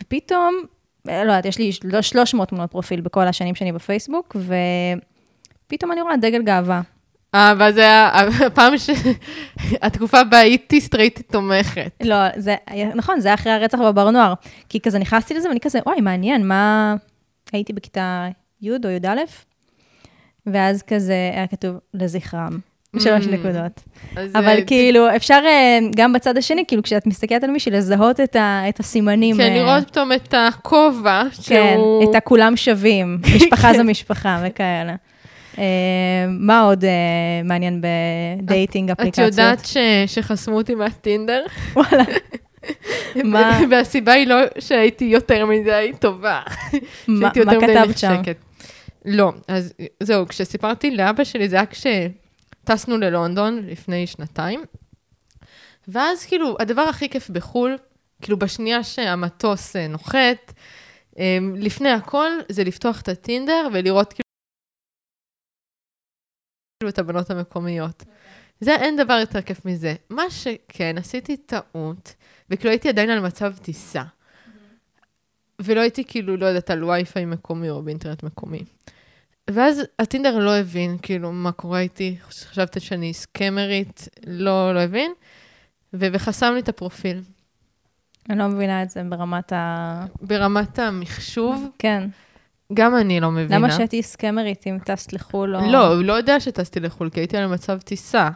ופתאום, 0.00 0.54
אה, 1.08 1.24
לא 1.24 1.30
יודעת, 1.32 1.44
יש 1.44 1.58
לי 1.58 1.72
של- 1.72 2.02
300 2.02 2.48
תמונות 2.48 2.70
פרופיל 2.70 3.00
בכל 3.00 3.26
השנים 3.26 3.54
שאני 3.54 3.72
בפייסבוק, 3.72 4.36
ופתאום 5.66 5.92
אני 5.92 6.02
רואה 6.02 6.16
דגל 6.16 6.42
גאווה. 6.42 6.80
אה, 7.34 7.54
ואז 7.58 7.74
זה 7.74 7.80
היה 7.80 8.10
הפעם 8.46 8.78
ש... 8.78 8.90
התקופה 9.82 10.24
בה 10.24 10.38
הייתי 10.38 10.80
סטרייטית 10.80 11.32
תומכת. 11.32 11.90
לא, 12.02 12.16
זה, 12.36 12.56
נכון, 12.94 13.20
זה 13.20 13.28
היה 13.28 13.34
אחרי 13.34 13.52
הרצח 13.52 13.78
בבר 13.78 14.10
נוער. 14.10 14.34
כי 14.68 14.80
כזה 14.80 14.98
נכנסתי 14.98 15.34
לזה, 15.34 15.48
ואני 15.48 15.60
כזה, 15.60 15.78
וואי, 15.86 16.00
מעניין, 16.00 16.48
מה... 16.48 16.94
הייתי 17.52 17.72
בכיתה 17.72 18.28
י' 18.62 18.70
או 18.70 18.90
י"א, 18.90 19.08
ואז 20.46 20.82
כזה 20.82 21.30
היה 21.34 21.46
כתוב 21.46 21.76
לזכרם, 21.94 22.58
שלוש 22.98 23.24
Mm. 23.26 23.30
נקודות. 23.30 23.84
אבל 24.34 24.46
אה, 24.48 24.64
כאילו, 24.64 25.16
אפשר 25.16 25.40
אה, 25.44 25.78
גם 25.96 26.12
בצד 26.12 26.36
השני, 26.36 26.64
כאילו, 26.68 26.82
כשאת 26.82 27.06
מסתכלת 27.06 27.44
על 27.44 27.50
מישהי, 27.50 27.72
לזהות 27.72 28.20
את, 28.20 28.36
ה, 28.36 28.62
את 28.68 28.80
הסימנים. 28.80 29.36
כן, 29.36 29.42
אה, 29.42 29.54
לראות 29.54 29.86
פתאום 29.88 30.12
את 30.12 30.34
הכובע, 30.48 31.22
כן, 31.46 31.74
שהוא... 31.76 32.10
את 32.10 32.14
הכולם 32.14 32.56
שווים, 32.56 33.18
משפחה 33.36 33.74
זו 33.78 33.84
משפחה 33.84 34.42
וכאלה. 34.46 34.94
אה, 35.58 36.26
מה 36.28 36.60
עוד 36.60 36.84
אה, 36.84 36.90
מעניין 37.44 37.80
בדייטינג, 37.80 38.90
את 38.90 39.00
אפליקציות? 39.00 39.28
יודעת 39.28 39.66
ש... 39.66 39.76
שחסמו 40.06 40.56
אותי 40.56 40.74
מהטינדר? 40.74 41.44
וואלה. 41.74 42.04
מה? 43.24 43.60
והסיבה 43.70 44.12
היא 44.12 44.26
לא 44.26 44.36
שהייתי 44.58 45.04
יותר 45.04 45.46
מדי 45.46 45.92
טובה. 45.98 46.40
מה 47.08 47.30
כתבת 47.30 47.98
שם? 47.98 48.22
לא, 49.04 49.32
אז 49.48 49.74
זהו, 50.02 50.28
כשסיפרתי 50.28 50.90
לאבא 50.90 51.24
שלי, 51.24 51.48
זה 51.48 51.56
היה 51.56 51.64
כשטסנו 51.66 52.98
ללונדון 52.98 53.62
לפני 53.66 54.06
שנתיים, 54.06 54.60
ואז 55.88 56.24
כאילו, 56.24 56.56
הדבר 56.60 56.82
הכי 56.82 57.08
כיף 57.08 57.30
בחו"ל, 57.30 57.76
כאילו 58.22 58.38
בשנייה 58.38 58.82
שהמטוס 58.82 59.76
אה, 59.76 59.86
נוחת, 59.88 60.52
לפני 61.56 61.90
הכל 61.90 62.30
זה 62.48 62.64
לפתוח 62.64 63.00
את 63.00 63.08
הטינדר 63.08 63.68
ולראות 63.72 64.12
כאילו 64.12 64.27
כאילו 66.80 66.90
את 66.90 66.98
הבנות 66.98 67.30
המקומיות. 67.30 68.04
זה, 68.60 68.74
אין 68.74 68.96
דבר 68.96 69.12
יותר 69.20 69.42
כיף 69.42 69.64
מזה. 69.64 69.94
מה 70.10 70.30
שכן, 70.30 70.98
עשיתי 70.98 71.36
טעות, 71.36 72.14
וכאילו 72.50 72.70
הייתי 72.70 72.88
עדיין 72.88 73.10
על 73.10 73.20
מצב 73.20 73.54
טיסה. 73.62 74.02
ולא 75.62 75.80
הייתי 75.80 76.04
כאילו, 76.04 76.36
לא 76.36 76.46
יודעת, 76.46 76.70
על 76.70 76.84
וי-פיי 76.84 77.24
מקומי 77.24 77.70
או 77.70 77.82
באינטרנט 77.82 78.22
מקומי. 78.22 78.64
ואז 79.50 79.82
הטינדר 79.98 80.38
לא 80.38 80.56
הבין, 80.56 80.96
כאילו, 81.02 81.32
מה 81.32 81.52
קורה 81.52 81.80
איתי, 81.80 82.16
חשבתי 82.30 82.80
שאני 82.80 83.14
סקמרית, 83.14 84.08
לא, 84.26 84.74
לא 84.74 84.80
הבין, 84.80 85.12
וחסם 85.92 86.52
לי 86.54 86.60
את 86.60 86.68
הפרופיל. 86.68 87.22
אני 88.30 88.38
לא 88.38 88.48
מבינה 88.48 88.82
את 88.82 88.90
זה 88.90 89.02
ברמת 89.02 89.52
ה... 89.52 90.04
ברמת 90.20 90.78
המחשוב, 90.78 91.68
כן. 91.78 92.08
גם 92.72 92.96
אני 92.96 93.20
לא 93.20 93.30
מבינה. 93.30 93.56
למה 93.58 93.70
שתהיי 93.70 94.02
סקמרית 94.02 94.66
אם 94.66 94.78
טסת 94.84 95.12
לחו"ל 95.12 95.56
או... 95.56 95.60
לא, 95.72 95.94
הוא 95.94 96.04
לא 96.04 96.12
יודע 96.12 96.40
שטסתי 96.40 96.80
לחו"ל, 96.80 97.10
כי 97.10 97.20
הייתי 97.20 97.36
על 97.36 97.46
מצב 97.46 97.78
טיסה. 97.78 98.28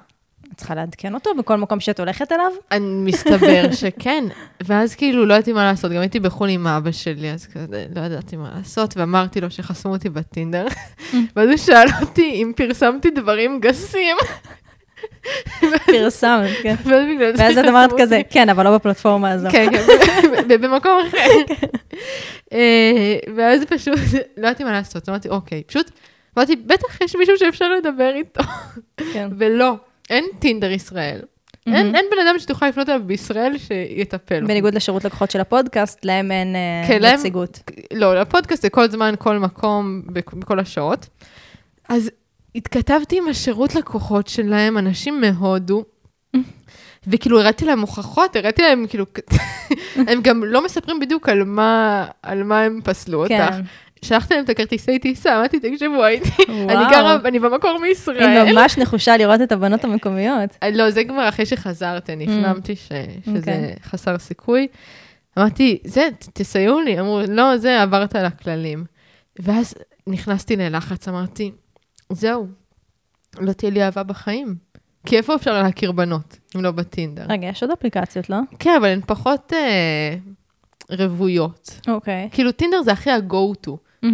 את 0.53 0.57
צריכה 0.57 0.75
לעדכן 0.75 1.15
אותו 1.15 1.31
בכל 1.39 1.57
מקום 1.57 1.81
שאת 1.81 2.01
הולכת 2.01 2.33
אליו? 2.33 2.53
אני 2.71 3.11
מסתבר 3.11 3.73
שכן. 3.81 4.25
ואז 4.61 4.95
כאילו 4.95 5.27
לא 5.27 5.35
ידעתי 5.35 5.53
מה 5.53 5.65
לעשות, 5.65 5.93
גם 5.93 6.01
הייתי 6.01 6.21
בחו"ל 6.21 6.49
עם 6.49 6.67
אבא 6.67 6.93
שלי, 6.93 7.31
אז 7.31 7.47
כזה 7.47 7.87
לא 7.97 8.01
ידעתי 8.01 8.37
מה 8.37 8.51
לעשות, 8.57 8.97
ואמרתי 8.97 9.41
לו 9.41 9.51
שחסמו 9.51 9.93
אותי 9.93 10.09
בטינדר. 10.09 10.67
ואז 11.37 11.49
הוא 11.49 11.57
שאל 11.57 11.87
אותי 12.01 12.31
אם 12.31 12.53
פרסמתי 12.57 13.11
דברים 13.11 13.61
גסים. 13.61 14.17
פרסמת, 15.87 16.50
כן. 16.62 16.75
ואז 17.38 17.59
את 17.59 17.64
אמרת. 17.68 17.90
כזה, 17.99 18.21
כן, 18.30 18.49
אבל 18.49 18.64
לא 18.64 18.75
בפלטפורמה 18.75 19.30
הזו. 19.30 19.49
כן, 19.52 19.66
כן, 19.73 19.82
ובמקום 20.49 20.92
אחר. 21.09 21.18
אה, 22.52 23.16
ואז 23.37 23.64
פשוט 23.64 23.99
לא 24.37 24.47
ידעתי 24.49 24.64
מה 24.64 24.73
לעשות, 24.73 25.09
אמרתי, 25.09 25.28
אוקיי, 25.28 25.62
פשוט, 25.66 25.90
אמרתי, 26.38 26.56
בטח 26.56 27.00
יש 27.00 27.16
מישהו 27.16 27.37
שאפשר 27.38 27.73
לדבר 27.75 28.12
איתו. 28.14 28.42
כן. 29.12 29.28
ולא, 29.38 29.75
אין 30.11 30.25
טינדר 30.38 30.71
ישראל. 30.71 31.21
אין 31.66 31.94
אין 31.94 32.04
בן 32.11 32.26
אדם 32.26 32.38
שתוכל 32.38 32.68
לפנות 32.68 32.88
אליו 32.88 33.00
בישראל 33.06 33.52
שיטפל. 33.59 34.44
בניגוד 34.44 34.75
לשירות 34.75 35.04
לקוחות 35.04 35.30
של 35.30 35.40
הפודקאסט, 35.40 36.04
להם 36.04 36.32
אין 36.32 36.56
אה, 36.56 36.88
כן, 36.88 37.04
נציגות. 37.04 37.71
לא, 37.92 38.21
לפודקאסט 38.21 38.62
זה 38.62 38.71
כל 38.71 38.88
זמן, 38.90 39.14
כל 39.18 39.38
מקום, 39.38 40.02
בכ- 40.06 40.35
בכל 40.35 40.59
השעות. 40.59 41.09
אז 41.88 42.11
התכתבתי 42.54 43.18
עם 43.18 43.28
השירות 43.28 43.75
לקוחות 43.75 44.28
שלהם, 44.28 44.78
אנשים 44.78 45.21
מהודו, 45.21 45.85
וכאילו 47.06 47.40
הראיתי 47.40 47.64
להם 47.64 47.80
הוכחות, 47.80 48.37
הראיתי 48.37 48.62
להם 48.62 48.87
כאילו, 48.88 49.04
הם 50.09 50.21
גם 50.23 50.44
לא 50.44 50.64
מספרים 50.64 51.00
בדיוק 51.00 51.28
על 51.28 51.44
מה, 51.44 52.06
על 52.23 52.42
מה 52.42 52.62
הם 52.62 52.80
פסלו 52.85 53.18
אותך. 53.23 53.32
כן. 53.32 53.61
שלחתי 54.04 54.35
להם 54.35 54.44
את 54.44 54.49
הכרטיסי 54.49 54.99
טיסה, 54.99 55.37
אמרתי, 55.38 55.61
תקשיבו, 55.61 56.04
הייתי, 56.04 56.28
אני. 56.49 56.85
גרה, 56.90 57.16
אני 57.25 57.38
במקור 57.38 57.78
מישראל. 57.82 58.47
היא 58.47 58.52
ממש 58.54 58.78
נחושה 58.78 59.16
לראות 59.16 59.40
את 59.42 59.52
הבנות 59.52 59.85
המקומיות. 59.85 60.50
אה, 60.62 60.71
לא, 60.71 60.90
זה 60.90 61.04
כבר 61.04 61.28
אחרי 61.28 61.47
שחזרתי, 61.47 62.12
אני 62.12 62.25
הפנמתי 62.25 62.76
ש- 62.76 62.88
שזה 63.26 63.38
אוקיי. 63.38 63.75
חסר 63.85 64.18
סיכוי. 64.18 64.66
אמרתי, 65.38 65.78
זה, 65.85 66.09
תסייעו 66.32 66.80
לי. 66.80 67.00
אמרו, 67.00 67.21
לא, 67.28 67.56
זה, 67.56 67.82
עברת 67.82 68.16
על 68.16 68.25
הכללים. 68.25 68.85
ואז 69.38 69.75
נכנסתי 70.06 70.56
ללחץ, 70.56 71.09
אמרתי, 71.09 71.50
זהו, 72.14 72.47
לא 73.38 73.52
תהיה 73.52 73.71
לי 73.71 73.83
אהבה 73.83 74.02
בחיים. 74.02 74.54
כי 75.07 75.16
איפה 75.16 75.35
אפשר 75.35 75.62
להכיר 75.62 75.92
בנות, 75.92 76.38
אם 76.57 76.62
לא 76.62 76.71
בטינדר? 76.71 77.25
רגע, 77.28 77.47
יש 77.47 77.62
עוד 77.62 77.73
אפליקציות, 77.73 78.31
לא? 78.31 78.37
כן, 78.59 78.75
אבל 78.78 78.88
הן 78.88 79.00
פחות 79.07 79.52
אה, 79.52 80.16
רוויות. 80.90 81.81
אוקיי. 81.88 82.28
כאילו, 82.33 82.52
טינדר 82.52 82.83
זה 82.83 82.92
הכי 82.92 83.11
ה-go 83.11 83.66
to. 83.66 83.71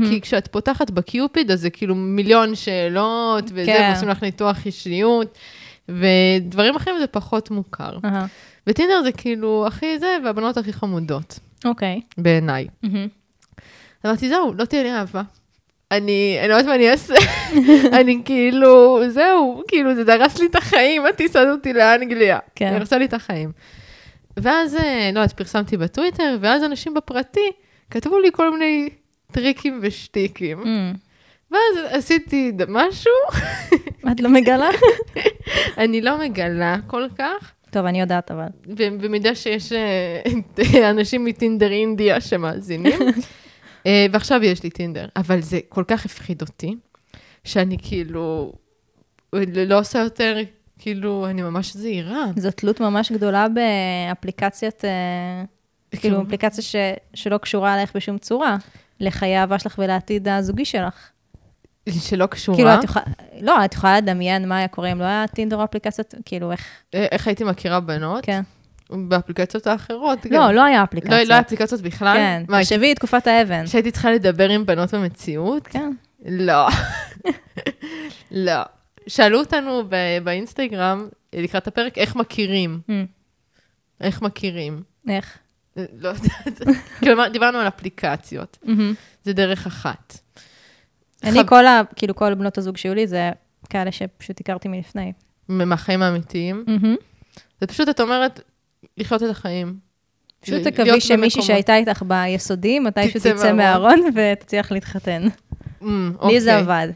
כי 0.09 0.21
כשאת 0.21 0.49
פותחת 0.49 0.91
בקיופיד, 0.91 1.51
אז 1.51 1.61
זה 1.61 1.71
כאילו 1.71 1.95
מיליון 1.95 2.55
שאלות, 2.55 3.45
וזה, 3.45 3.65
כן. 3.67 3.89
ועושים 3.93 4.09
לך 4.09 4.23
ניתוח 4.23 4.67
אישיות, 4.67 5.39
ודברים 5.89 6.77
אחרים 6.77 6.99
זה 6.99 7.07
פחות 7.07 7.51
מוכר. 7.51 7.99
אהה. 8.05 8.27
וטינדר 8.67 9.03
זה 9.03 9.13
כאילו 9.13 9.67
הכי 9.67 9.99
זה, 9.99 10.17
והבנות 10.25 10.57
הכי 10.57 10.73
חמודות, 10.73 11.39
אוקיי. 11.65 12.01
בעיניי. 12.19 12.67
מהמם. 12.83 13.09
אמרתי, 14.07 14.29
זהו, 14.29 14.55
לא 14.55 14.65
תהיה 14.65 14.83
לי 14.83 14.93
אהבה. 14.93 15.23
אני, 15.93 16.37
אני 16.41 16.49
לא 16.49 16.55
יודעת 16.55 16.67
מה 16.67 16.75
אני 16.75 16.91
אעשה. 16.91 17.15
אני 18.01 18.23
כאילו, 18.25 19.01
זהו, 19.09 19.63
כאילו, 19.69 19.95
זה 19.95 20.05
דרס 20.05 20.39
לי 20.39 20.47
את 20.47 20.57
החיים, 20.57 21.07
הטיסה 21.07 21.51
אותי 21.51 21.73
לאנגליה. 21.73 22.39
כן. 22.55 22.73
הרסה 22.75 22.99
לי 22.99 23.05
את 23.05 23.15
החיים. 23.15 23.53
ואז, 24.37 24.77
אה, 24.77 25.11
לא 25.15 25.21
יודעת, 25.21 25.33
פרסמתי 25.33 25.77
בטוויטר, 25.77 26.37
ואז 26.41 26.65
אנשים 26.65 26.95
בפרטי 26.95 27.51
כתבו 27.91 28.19
לי 28.19 28.29
כל 28.33 28.51
מיני 28.51 28.89
טריקים 29.33 29.79
ושטיקים. 29.83 30.63
Mm. 30.63 30.97
ואז 31.51 31.85
עשיתי 31.91 32.53
משהו, 32.69 33.13
את 34.13 34.21
לא 34.21 34.31
מגלה? 34.31 34.69
אני 35.79 36.01
לא 36.01 36.19
מגלה 36.19 36.77
כל 36.87 37.07
כך, 37.19 37.53
טוב, 37.71 37.87
אני 37.87 38.01
יודעת, 38.01 38.31
אבל. 38.31 38.47
במידה 39.01 39.35
שיש 39.35 39.73
אה, 39.73 40.91
אנשים 40.91 41.25
מטינדר 41.25 41.71
אינדיה 41.71 42.21
שמאזינים. 42.21 42.99
אה, 43.89 44.07
ועכשיו 44.13 44.45
יש 44.45 44.63
לי 44.63 44.71
טינדר, 44.71 45.07
אבל 45.17 45.41
זה 45.41 45.61
כל 45.69 45.85
כך 45.89 46.05
הפחיד 46.05 46.43
אותי, 46.43 46.77
שאני 47.45 47.77
כאילו 47.83 48.53
לא 49.67 49.79
עושה 49.79 49.99
יותר, 49.99 50.37
כאילו, 50.79 51.27
אני 51.31 51.43
ממש 51.43 51.77
זהירה. 51.77 52.25
זו 52.37 52.51
תלות 52.51 52.81
ממש 52.81 53.13
גדולה 53.13 53.47
באפליקציות, 53.49 54.85
אה, 54.85 55.45
כאילו, 56.01 56.23
אפליקציה 56.23 56.65
ש, 56.65 56.77
שלא 57.15 57.39
קשורה 57.39 57.75
אלייך 57.75 57.97
בשום 57.97 58.19
צורה, 58.19 58.57
לחיי 59.01 59.37
האהבה 59.37 59.59
שלך 59.59 59.75
ולעתיד 59.79 60.29
הזוגי 60.29 60.65
שלך. 60.65 61.11
שלא 61.89 62.27
קשורה. 62.27 62.59
כאילו, 62.59 62.75
את 62.75 62.85
יכולה, 62.85 63.05
לא, 63.41 63.65
את 63.65 63.75
יכולה 63.75 63.99
לדמיין 63.99 64.49
מה 64.49 64.59
היה 64.59 64.69
קורה 64.69 64.93
אם 64.93 64.99
לא 64.99 65.05
היה 65.05 65.27
טינדר 65.27 65.57
או 65.57 65.65
אפליקציות, 65.65 66.15
כאילו, 66.25 66.53
איך, 66.53 66.67
אה, 66.95 67.07
איך 67.11 67.27
הייתי 67.27 67.45
מכירה 67.45 67.81
בנות? 67.81 68.25
כן. 68.25 68.43
באפליקציות 68.91 69.67
האחרות. 69.67 70.27
גם. 70.27 70.33
לא, 70.33 70.53
לא 70.53 70.65
היה 70.65 70.79
לא, 70.79 70.85
אפליקציות. 70.85 71.29
לא 71.29 71.35
היה 71.35 71.41
אפליקציות 71.41 71.81
בכלל? 71.81 72.17
כן, 72.17 72.43
תחשבי 72.61 72.95
תקופת 72.95 73.27
האבן. 73.27 73.67
שהייתי 73.67 73.91
צריכה 73.91 74.11
לדבר 74.13 74.49
עם 74.49 74.67
בנות 74.67 74.95
במציאות? 74.95 75.67
כן. 75.67 75.93
לא. 76.29 76.69
לא. 78.31 78.63
שאלו 79.07 79.39
אותנו 79.39 79.83
ב- 79.89 80.19
באינסטגרם, 80.25 81.09
לקראת 81.33 81.67
הפרק, 81.69 81.99
איך 81.99 82.17
מכירים? 82.17 82.81
Mm. 82.89 82.93
איך 84.01 84.23
מכירים? 84.23 84.83
איך? 85.09 85.39
לא 85.77 86.09
יודעת. 86.09 86.61
כלומר, 87.01 87.29
דיברנו 87.29 87.59
על 87.59 87.69
אפליקציות. 87.69 88.59
מהמם. 88.63 88.95
זה 89.25 89.33
דרך 89.33 89.67
אחת. 89.67 90.19
אני, 91.25 91.39
חב- 91.41 91.47
כל 91.49 91.67
ה... 91.67 91.81
כאילו, 91.97 92.15
כל 92.17 92.35
בנות 92.35 92.59
הזוג 92.59 92.77
שהיו 92.77 92.95
לי, 92.95 93.07
זה 93.07 93.31
כאלה 93.71 93.93
שפשוט 93.93 94.41
הכרתי 94.41 94.69
מלפני. 94.69 95.13
מהחיים 95.49 96.03
האמיתיים. 96.03 96.65
מהמם. 96.67 96.97
זה 97.61 97.67
פשוט, 97.67 97.89
את 97.89 98.01
אומרת, 98.01 98.41
לחיות 98.97 99.23
את 99.23 99.31
החיים. 99.31 99.89
פשוט 100.41 100.67
תקווי 100.67 101.01
שמישהי. 101.01 101.43
שהייתה 101.43 101.77
איתך 101.77 102.03
ביסודי, 102.07 102.79
מתישהו 102.79 103.21
תצא 103.21 103.53
מהארון 103.53 104.01
ותצליח 104.15 104.73
להתחתן. 104.73 105.23
Mm, 105.83 105.85
לי 106.29 106.41
זה 106.41 106.59
אוקיי. 106.59 106.75
עבד. 106.83 106.89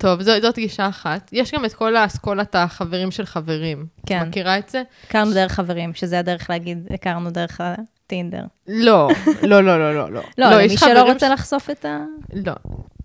טוב, 0.00 0.22
זו, 0.22 0.40
זאת 0.40 0.58
גישה 0.58 0.88
אחת. 0.88 1.30
יש 1.32 1.54
גם 1.54 1.64
את 1.64 1.72
כל 1.74 1.96
האסכולת 1.96 2.54
החברים 2.54 3.10
של 3.10 3.26
חברים. 3.26 3.86
כן. 4.06 4.28
מכירה 4.28 4.58
את 4.58 4.68
זה? 4.68 4.82
הכרנו 5.06 5.32
דרך 5.32 5.52
חברים, 5.52 5.94
שזה 5.94 6.18
הדרך 6.18 6.50
להגיד, 6.50 6.88
הכרנו 6.94 7.30
דרך 7.30 7.60
הטינדר. 7.60 8.42
לא, 8.68 9.08
לא, 9.42 9.64
לא, 9.64 9.78
לא, 9.78 9.94
לא. 9.94 10.10
לא, 10.12 10.22
לא, 10.38 10.60
יש 10.60 10.82
למי 10.82 10.92
שלא 10.92 11.02
רוצה 11.02 11.28
לחשוף 11.28 11.70
את 11.70 11.84
ה... 11.84 11.98
לא. 12.32 12.54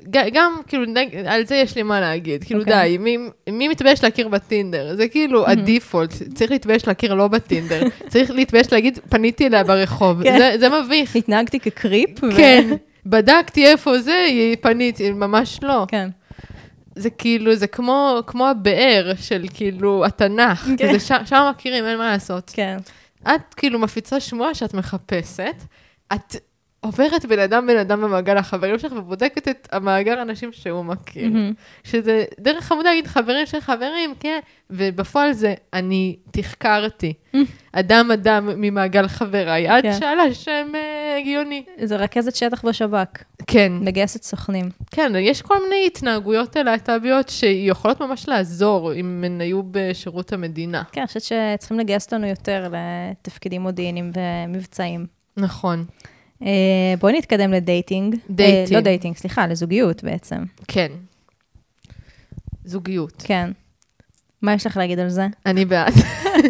גם, 0.10 0.56
כאילו. 0.68 0.86
על 1.26 1.46
זה 1.46 1.56
יש 1.56 1.76
לי 1.76 1.84
מה 1.84 2.00
להגיד. 2.00 2.44
כאילו, 2.44 2.60
אוקיי. 2.60 2.74
די, 2.74 2.98
מי, 2.98 3.18
מי 3.50 3.68
מתבייש 3.68 4.04
להכיר 4.04 4.28
בטינדר? 4.28 4.96
זה 4.96 5.08
כאילו 5.08 5.48
הדיפולט. 5.48 6.14
צריך 6.34 6.52
להתבייש 6.52 6.88
להכיר 6.88 7.14
לא 7.14 7.28
בטינדר. 7.28 7.82
צריך 8.12 8.32
להתבייש 8.32 8.74
להגיד, 8.74 9.00
פניתי 9.10 9.48
אליה 9.48 9.64
ברחוב. 9.64 10.24
כן. 10.24 10.38
זה, 10.38 10.56
זה 10.60 10.70
מביך. 10.70 11.16
התנהגתי 11.16 11.60
כקריפ. 11.60 12.20
כן, 12.38 12.70
בדקתי 13.06 13.66
איפה 13.66 14.00
זה, 14.00 14.28
פניתי, 14.62 15.12
ממש 15.12 15.60
לא. 15.64 15.86
כן. 15.88 16.10
זה 16.96 17.10
כאילו, 17.10 17.56
זה 17.56 17.68
כמו, 17.68 18.20
כמו 18.28 18.48
הבאר 18.48 19.14
של 19.22 19.46
כאילו 19.54 20.06
התנ"ך. 20.06 20.68
כן. 20.78 20.90
כזה, 20.90 21.00
שם, 21.00 21.18
שם 21.26 21.52
מכירים, 21.56 21.86
אין 21.86 21.98
מה 21.98 22.12
לעשות. 22.12 22.52
כן. 22.54 22.78
את 23.24 23.54
כאילו 23.54 23.80
מפיצה 23.80 24.20
שמועה 24.20 24.56
שאת 24.56 24.74
מחפשת, 24.74 25.56
את 26.14 26.36
עוברת 26.84 27.26
בן 27.26 27.40
אדם 27.40 27.68
בן 27.68 27.78
אדם 27.78 28.02
במעגל 28.02 28.38
החברים 28.38 28.80
שלך 28.80 28.92
ובודקת 28.92 29.48
את 29.48 29.68
המאגר 29.72 30.22
אנשים 30.22 30.52
שהוא 30.52 30.86
מכיר. 30.86 31.30
מהמם. 31.30 31.54
שזה 31.84 32.24
דרך 32.40 32.66
חמודה 32.66 32.90
להגיד 32.90 33.08
חברים 33.08 33.46
של 33.46 33.60
חברים, 33.60 34.14
כן, 34.20 34.40
ובפועל 34.70 35.34
זה 35.34 35.54
אני 35.74 36.16
תחקרתי. 36.32 37.14
אדם 37.74 38.12
אדם 38.12 38.50
ממעגל 38.58 39.08
חבריי, 39.08 39.68
עד 39.68 39.84
כן. 39.84 39.94
שאלה 40.00 40.34
שם 40.34 40.72
אה, 40.76 41.18
הגיוני. 41.20 41.64
זה 41.84 41.96
רכזת 41.96 42.36
שטח 42.36 42.66
בשב"כ, 42.66 43.24
כן, 43.48 43.72
מגייסת 43.82 44.24
סוכנים. 44.24 44.70
כן, 44.92 45.12
יש 45.20 45.42
כל 45.42 45.64
מיני 45.64 45.84
התנהגויות 45.88 46.56
להט"ביות 46.56 47.30
שיכולות 47.30 48.02
ממש 48.02 48.30
לעזור 48.30 48.94
אם 48.94 49.24
הן 49.26 49.42
היו 49.42 49.62
בשירות 49.72 50.34
המדינה. 50.34 50.84
כן, 50.92 51.02
אני 51.02 51.08
חושבת 51.08 51.24
שצריכים 51.24 51.80
לגייס 51.80 52.06
אותנו 52.06 52.28
יותר 52.28 52.68
לתפקידים 52.72 53.62
מודיעיניים 53.62 54.12
ומבצעיים. 54.16 55.06
נכון, 55.38 55.80
אה, 55.80 56.13
בואי 57.00 57.18
נתקדם 57.18 57.52
ל 57.52 57.60
dating. 57.60 58.16
dating. 58.30 58.74
אה, 58.74 58.78
לא 58.78 58.84
dating, 58.84 59.16
סליחה, 59.16 59.48
לזוגיות 59.48 60.04
בעצם. 60.04 60.44
כן. 60.68 60.92
זוגיות. 62.66 63.24
כן. 63.26 63.52
מה 64.42 64.54
יש 64.54 64.66
לך 64.66 64.78
להגיד 64.78 65.00
על 65.00 65.10
זה? 65.10 65.28
אני 65.46 65.66
בעד. 65.66 65.94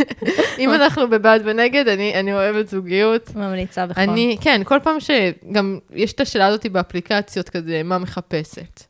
אם 0.60 0.74
אנחנו 0.74 1.10
בבעד 1.10 1.42
ונגד, 1.46 1.88
אני, 1.88 2.20
אני 2.20 2.34
אוהבת 2.34 2.68
זוגיות. 2.68 3.36
ממליצה 3.36 3.88
בחום. 3.88 4.04
אני, 4.04 4.38
כן, 4.42 4.62
כל 4.64 4.80
פעם 4.84 4.98
שגם 5.00 5.80
יש 5.94 6.14
את 6.14 6.20
השאלה 6.20 6.48
הזאת 6.48 6.66
באפליקציות 6.66 7.50
כזה, 7.50 7.82
מה 7.84 7.98
מחפשת. 7.98 8.84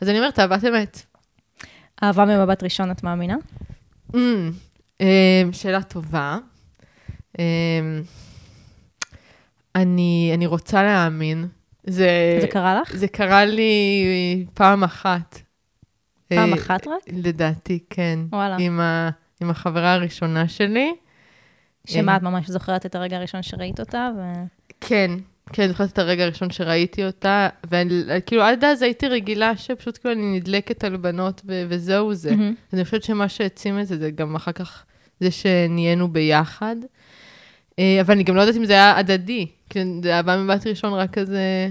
אז 0.00 0.08
אני 0.08 0.18
אומרת, 0.18 0.38
אהבת 0.38 0.64
אמת. 0.64 1.02
אהבה 2.02 2.24
ממבט 2.24 2.62
ראשון, 2.62 2.90
את 2.90 3.02
מאמינה? 3.02 3.36
אממ, 4.12 4.16
שאלה 5.52 5.82
טובה. 5.82 6.38
אני, 9.76 10.30
אני 10.34 10.46
רוצה 10.46 10.82
להאמין. 10.82 11.48
זה, 11.84 12.38
זה 12.40 12.46
קרה 12.46 12.80
לך? 12.80 12.96
זה 12.96 13.08
קרה 13.08 13.44
לי 13.44 14.46
פעם 14.54 14.84
אחת. 14.84 15.40
פעם 16.28 16.52
אה, 16.52 16.58
אחת 16.58 16.86
רק? 16.86 17.02
לדעתי, 17.12 17.78
כן. 17.90 18.18
וואלה. 18.32 18.56
עם, 18.60 18.80
ה, 18.80 19.10
עם 19.40 19.50
החברה 19.50 19.92
הראשונה 19.92 20.48
שלי. 20.48 20.94
שמה, 21.86 22.16
את 22.16 22.22
ממש 22.22 22.48
זוכרת 22.50 22.86
את 22.86 22.94
הרגע 22.94 23.16
הראשון 23.16 23.42
שראית 23.42 23.80
אותה? 23.80 24.10
ו... 24.16 24.20
כן, 24.80 25.10
כן, 25.52 25.62
אני 25.62 25.68
זוכרת 25.68 25.92
את 25.92 25.98
הרגע 25.98 26.24
הראשון 26.24 26.50
שראיתי 26.50 27.04
אותה, 27.06 27.48
וכאילו 27.70 28.42
עד 28.42 28.64
אז 28.64 28.82
הייתי 28.82 29.08
רגילה 29.08 29.56
שפשוט 29.56 29.98
כאילו 29.98 30.14
אני 30.14 30.36
נדלקת 30.36 30.84
על 30.84 30.96
בנות 30.96 31.42
ו- 31.46 31.64
וזהו 31.68 32.14
זה. 32.14 32.30
אז 32.72 32.74
אני 32.74 32.84
חושבת 32.84 33.02
שמה 33.02 33.28
שהעצים 33.28 33.80
את 33.80 33.86
זה, 33.86 33.98
זה 33.98 34.10
גם 34.10 34.36
אחר 34.36 34.52
כך 34.52 34.84
זה 35.20 35.30
שנהיינו 35.30 36.08
ביחד. 36.08 36.76
אה, 37.78 38.00
אבל 38.00 38.14
אני 38.14 38.24
גם 38.24 38.36
לא 38.36 38.40
יודעת 38.40 38.56
אם 38.56 38.64
זה 38.64 38.72
היה 38.72 38.96
הדדי, 38.96 39.46
כי 39.70 39.78
זה 40.02 40.08
היה 40.08 40.22
בא 40.22 40.36
מבט 40.36 40.66
ראשון 40.66 40.92
רק 40.92 41.10
כזה 41.10 41.70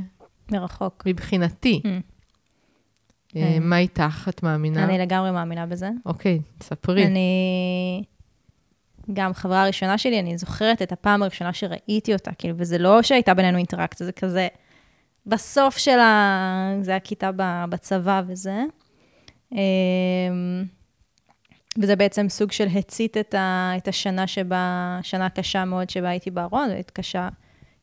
מרחוק. 0.52 1.04
מבחינתי. 1.06 1.82
Mm. 1.84 1.88
אה, 1.88 3.42
כן. 3.42 3.64
מה 3.64 3.78
איתך? 3.78 4.26
את 4.30 4.44
מאמינה? 4.44 4.84
אני 4.84 4.98
לגמרי 4.98 5.32
מאמינה 5.32 5.66
בזה. 5.66 5.90
אוקיי, 6.06 6.40
ספרי. 6.64 7.06
אני... 7.06 8.04
גם 9.14 9.34
חברה 9.34 9.64
הראשונה 9.64 9.98
שלי, 9.98 10.20
אני 10.20 10.38
זוכרת 10.38 10.82
את 10.82 10.92
הפעם 10.92 11.24
הראשונה 11.24 11.54
שראיתי 11.54 12.14
אותה, 12.14 12.32
כאילו, 12.38 12.56
וזה 12.58 12.78
לא 12.78 13.02
שהייתה 13.02 13.34
בינינו 13.34 13.58
אינטראקציה, 13.58 14.06
זה 14.06 14.12
כזה, 14.12 14.48
בסוף 15.26 15.78
של 15.78 16.00
ה... 16.00 16.74
זה 16.82 16.92
היה 16.92 17.00
כיתה 17.00 17.32
ב- 17.36 17.66
בצבא 17.70 18.22
וזה. 18.28 18.64
וזה 21.82 21.96
בעצם 21.96 22.30
סוג 22.30 22.52
של 22.52 22.68
הצית 22.76 23.18
את, 23.18 23.34
ה... 23.34 23.72
את 23.78 23.88
השנה 23.88 24.28
שבה, 24.28 25.00
שנה 25.04 25.30
קשה 25.30 25.66
מאוד 25.66 25.90
שבה 25.90 26.10
הייתי 26.10 26.32
בארון, 26.32 26.70
קשה, 26.94 27.30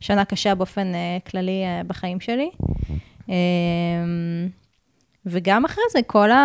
שנה 0.01 0.25
קשה 0.25 0.55
באופן 0.55 0.95
אה, 0.95 1.19
כללי 1.31 1.65
אה, 1.65 1.83
בחיים 1.87 2.21
שלי. 2.21 2.51
אמ, 3.29 4.49
וגם 5.27 5.65
אחרי 5.65 5.85
זה, 5.93 5.99
כל 6.07 6.31
ה... 6.31 6.39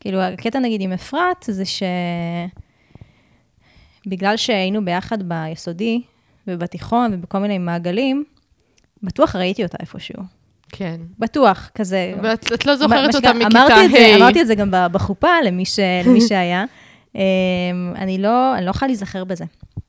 כאילו, 0.00 0.20
הקטע 0.20 0.58
נגיד 0.58 0.80
עם 0.80 0.92
אפרת, 0.92 1.44
זה 1.48 1.64
ש... 1.64 1.82
בגלל 4.06 4.36
שהיינו 4.36 4.84
ביחד 4.84 5.28
ביסודי 5.28 6.02
ובתיכון 6.46 7.10
ובכל 7.14 7.38
מיני 7.38 7.58
מעגלים, 7.58 8.24
בטוח 9.02 9.36
ראיתי 9.36 9.64
אותה 9.64 9.76
איפשהו. 9.80 10.37
כן. 10.72 11.00
בטוח, 11.18 11.70
כזה. 11.74 12.14
ואת 12.22 12.52
את 12.52 12.66
לא 12.66 12.76
זוכרת 12.76 13.14
אותה 13.14 13.32
מכיתה 13.32 13.58
ה'. 13.58 14.16
אמרתי 14.16 14.42
את 14.42 14.46
זה 14.46 14.54
גם 14.54 14.68
בחופה 14.72 15.40
למי, 15.44 15.64
ש, 15.64 15.78
למי 16.06 16.20
שהיה. 16.20 16.64
אמ, 17.14 17.20
אני 17.96 18.18
לא, 18.18 18.56
אני 18.56 18.64
לא 18.64 18.70
יכולה 18.70 18.86
להיזכר 18.86 19.24
בזה. 19.24 19.44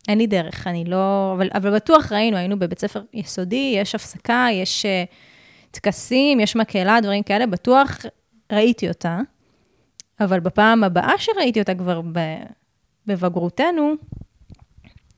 אין 0.07 0.17
לי 0.17 0.27
דרך, 0.27 0.67
אני 0.67 0.85
לא... 0.85 1.33
אבל, 1.37 1.49
אבל 1.53 1.75
בטוח 1.75 2.11
ראינו, 2.11 2.37
היינו 2.37 2.59
בבית 2.59 2.79
ספר 2.79 3.01
יסודי, 3.13 3.73
יש 3.77 3.95
הפסקה, 3.95 4.47
יש 4.51 4.85
אה, 4.85 5.03
טקסים, 5.71 6.39
יש 6.39 6.55
מקהלה, 6.55 7.01
דברים 7.01 7.23
כאלה, 7.23 7.47
בטוח 7.47 7.97
ראיתי 8.51 8.89
אותה. 8.89 9.19
אבל 10.19 10.39
בפעם 10.39 10.83
הבאה 10.83 11.13
שראיתי 11.17 11.59
אותה 11.59 11.75
כבר 11.75 12.01
ב, 12.01 12.19
בבגרותנו, 13.07 13.93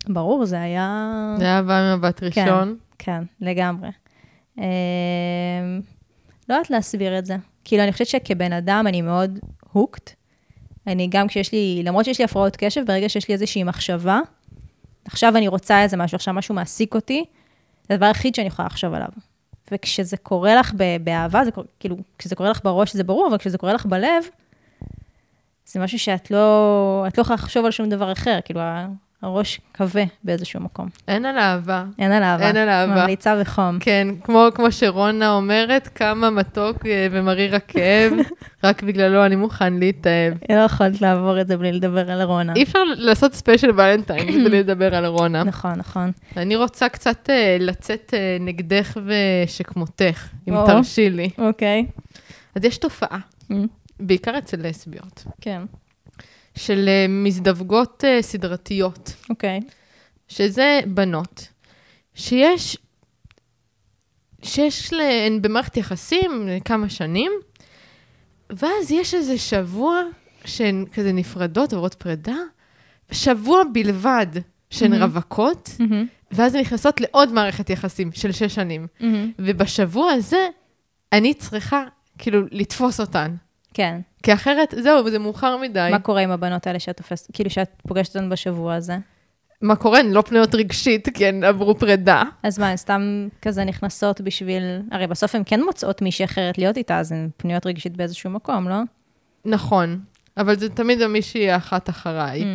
ברור, 0.08 0.46
זה 0.46 0.62
היה... 0.62 1.12
זה 1.38 1.46
היה 1.46 1.62
בא 1.62 1.94
ממבט 1.96 2.20
כן. 2.20 2.26
ראשון. 2.26 2.78
כן, 3.00 3.24
לגמרי. 3.42 3.90
אמ, 4.58 4.64
לא 6.50 6.54
יודעת 6.56 6.70
להסביר 6.70 7.20
את 7.20 7.26
זה. 7.26 7.36
כאילו, 7.64 7.84
אני 7.84 7.92
חושבת 7.92 8.08
שכבן 8.08 8.54
אדם 8.54 8.86
אני 8.88 9.02
מאוד 9.02 9.40
הוקט. 9.72 10.14
אני 10.88 11.08
גם 11.12 11.28
כשיש 11.28 11.52
לי, 11.52 11.82
למרות 11.86 12.06
שיש 12.06 12.20
לי 12.20 12.26
הפרעות 12.26 12.56
קשב, 12.56 12.86
ברגע 12.86 13.10
שיש 13.10 13.28
לי 13.28 13.34
איזושהי 13.34 13.64
מחשבה, 13.64 14.20
עכשיו 15.06 15.38
אני 15.38 15.48
רוצה 15.48 15.84
איזה 15.84 15.98
משהו, 15.98 16.16
עכשיו 16.16 16.34
משהו 16.34 16.56
מעסיק 16.56 16.96
אותי, 16.96 17.26
זה 17.88 17.94
הדבר 17.94 18.06
היחיד 18.06 18.36
שאני 18.36 18.48
יכולה 18.48 18.66
לחשוב 18.66 18.94
עליו. 18.94 19.08
וכשזה 19.72 20.18
קורה 20.18 20.56
לך 20.56 20.74
באהבה, 21.04 21.46
זה 21.46 21.52
קורה, 21.52 21.68
כאילו, 21.80 21.98
כשזה 22.18 22.36
קורה 22.36 22.50
לך 22.50 22.60
בראש 22.64 22.94
זה 22.94 23.04
ברור, 23.04 23.28
אבל 23.28 23.38
כשזה 23.38 23.58
קורה 23.58 23.74
לך 23.74 23.86
בלב, 23.86 24.24
זה 25.66 25.80
משהו 25.80 26.00
שאת 26.00 26.32
לא, 26.32 27.06
את 27.08 27.18
לא 27.18 27.22
יכולה 27.22 27.36
לחשוב 27.36 27.66
על 27.66 27.72
שום 27.72 27.90
דבר 27.90 28.12
אחר, 28.12 28.40
כאילו, 28.46 28.62
הראש 29.22 29.60
כבה 29.74 30.02
באיזשהו 30.24 30.60
מקום. 30.60 30.88
אין 31.08 31.26
על 31.26 31.38
אהבה. 31.38 31.86
אין 32.00 32.12
על 32.12 32.24
אהבה. 32.24 32.48
אין 32.48 32.58
על 32.58 32.70
אהבה. 32.70 32.96
ממליצה 32.96 33.42
בחום. 33.42 33.80
כן, 33.80 34.08
כמו, 34.24 34.48
כמו 34.56 34.72
שרונה 34.72 35.32
אומרת, 35.32 35.88
כמה 35.96 36.30
מתוק 36.30 36.86
אה, 36.86 37.08
ומריר 37.12 37.56
הכאב, 37.56 38.14
רק 38.64 38.84
בגללו 38.84 39.26
אני 39.26 39.36
מוכן 39.36 39.74
להתאהב. 39.74 40.34
לא 40.50 40.60
יכולת 40.60 41.02
לעבור 41.02 41.42
את 41.42 41.48
זה 41.48 41.58
בלי 41.58 41.72
לדבר 41.72 42.12
על 42.12 42.22
רונה. 42.22 42.54
אי 42.56 42.64
אפשר 42.64 42.80
לעשות 42.96 43.34
ספיישל 43.34 43.72
ולנטיין 43.72 44.44
בלי 44.44 44.60
לדבר 44.60 44.96
על 44.96 45.06
רונה. 45.06 45.44
נכון, 45.44 45.74
נכון. 45.78 46.12
אני 46.38 46.56
רוצה 46.56 46.90
קצת 46.90 47.30
אה, 47.30 47.58
לצאת 47.60 48.14
אה, 48.14 48.38
נגדך 48.40 48.98
ושכמותך, 49.06 50.28
אם. 50.48 50.54
תרשי 50.66 51.10
לי. 51.10 51.30
אוקיי. 51.38 51.86
אז 52.56 52.66
יש 52.66 52.78
תופעה, 52.78 53.20
Mm, 53.52 53.54
בעיקר 54.00 54.38
אצל 54.38 54.68
לסביות, 54.68 55.24
כן, 55.42 55.62
של 56.56 56.86
אה, 56.88 57.06
מזדווגות 57.10 58.04
אה, 58.08 58.22
סדרתיות, 58.22 59.14
אוקיי. 59.30 59.60
שזה 60.28 60.80
בנות, 60.88 61.48
שיש, 62.14 62.78
שיש 64.44 64.94
להן 64.94 65.42
במערכת 65.42 65.78
יחסים 65.78 66.50
כמה 66.66 66.90
שנים, 66.90 67.32
ואז 68.50 68.92
יש 68.92 69.14
איזה 69.14 69.38
שבוע 69.38 70.02
שהן 70.46 70.86
כזה 70.94 71.12
נפרדות, 71.12 71.74
עוברות 71.74 71.94
פרידה, 71.94 72.38
שבוע 73.12 73.62
בלבד 73.74 74.28
שהן 74.70 74.92
מהמם. 74.92 75.04
רווקות, 75.04 75.70
מהמם, 75.80 76.06
ואז 76.32 76.56
הן 76.56 76.62
נכנסות 76.62 77.02
לעוד 77.02 77.34
מערכת 77.34 77.70
יחסים 77.70 78.12
של 78.14 78.32
שש 78.32 78.56
שנים. 78.56 78.88
מהמם. 79.00 79.32
ובשבוע 79.40 80.12
הזה, 80.12 80.48
אני 81.14 81.34
צריכה 81.34 81.84
כאילו 82.18 82.42
לתפוס 82.52 83.00
אותן. 83.00 83.36
כן. 83.74 84.00
כי 84.24 84.34
אחרת, 84.34 84.74
זהו, 84.78 85.10
זה 85.10 85.20
מאוחר 85.20 85.58
מדי. 85.58 85.90
מה 85.92 86.00
קורה 86.00 86.22
עם 86.22 86.32
הבנות 86.32 86.68
האלה 86.68 86.80
שאת 86.80 86.98
תופסת, 86.98 87.28
כאילו 87.34 87.50
שאת 87.50 87.70
פוגשת 87.88 88.16
אותן 88.16 88.30
בשבוע 88.30 88.76
הזה? 88.76 88.98
מה 89.62 89.76
קורה? 89.76 90.00
הן 90.00 90.12
לא 90.12 90.22
פנויות 90.22 90.56
רגשית, 90.56 91.10
כי 91.14 91.28
הן 91.28 91.44
עברו 91.44 91.76
פרידה. 91.76 92.24
אז 92.44 92.60
מה, 92.60 92.70
הן 92.70 92.78
סתם 92.78 93.28
כזה 93.42 93.64
נכנסות 93.64 94.22
בשביל... 94.22 94.64
הרי 94.92 95.08
בסוף 95.08 95.36
הן 95.36 95.42
כן 95.46 95.62
מוצאות 95.64 96.02
מישהי 96.02 96.26
אחרת 96.26 96.58
להיות 96.58 96.78
איתה, 96.78 97.00
אז 97.00 97.12
הן 97.12 97.30
פנויות 97.38 97.66
רגשית 97.66 97.98
באיזשהו 97.98 98.30
מקום, 98.30 98.70
לא? 98.70 98.76
נכון, 99.46 100.00
אבל 100.38 100.60
זה 100.60 100.70
תמיד 100.70 101.02
המישהי 101.02 101.52
האחת 101.52 101.90
אחריי. 101.90 102.42
Mm. 102.42 102.46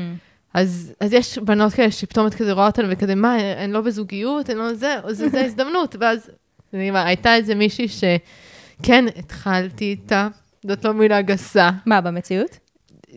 אז, 0.54 0.92
אז 1.00 1.12
יש 1.12 1.38
בנות 1.38 1.72
כאלה 1.72 1.90
שפתאום 1.90 2.26
את 2.26 2.34
כזה 2.34 2.52
רואה 2.52 2.66
אותן 2.66 2.82
וכזה, 2.90 3.14
מה, 3.14 3.34
הן 3.34 3.70
לא 3.70 3.80
בזוגיות, 3.80 4.48
הן 4.48 4.56
לא 4.56 4.74
זה, 4.74 4.96
זה, 5.08 5.28
זה 5.28 5.44
הזדמנות. 5.44 5.96
ואז, 6.00 6.30
אני 6.74 6.88
אומר, 6.88 7.00
הייתה 7.00 7.34
איזה 7.34 7.54
מישהי 7.54 7.86
שכן, 7.88 9.04
התחלתי 9.16 9.84
איתה, 9.84 10.28
זאת 10.68 10.84
לא 10.84 10.92
מילה 10.92 11.22
גסה, 11.22 11.70
מה, 11.86 12.00
במציאות? 12.00 12.58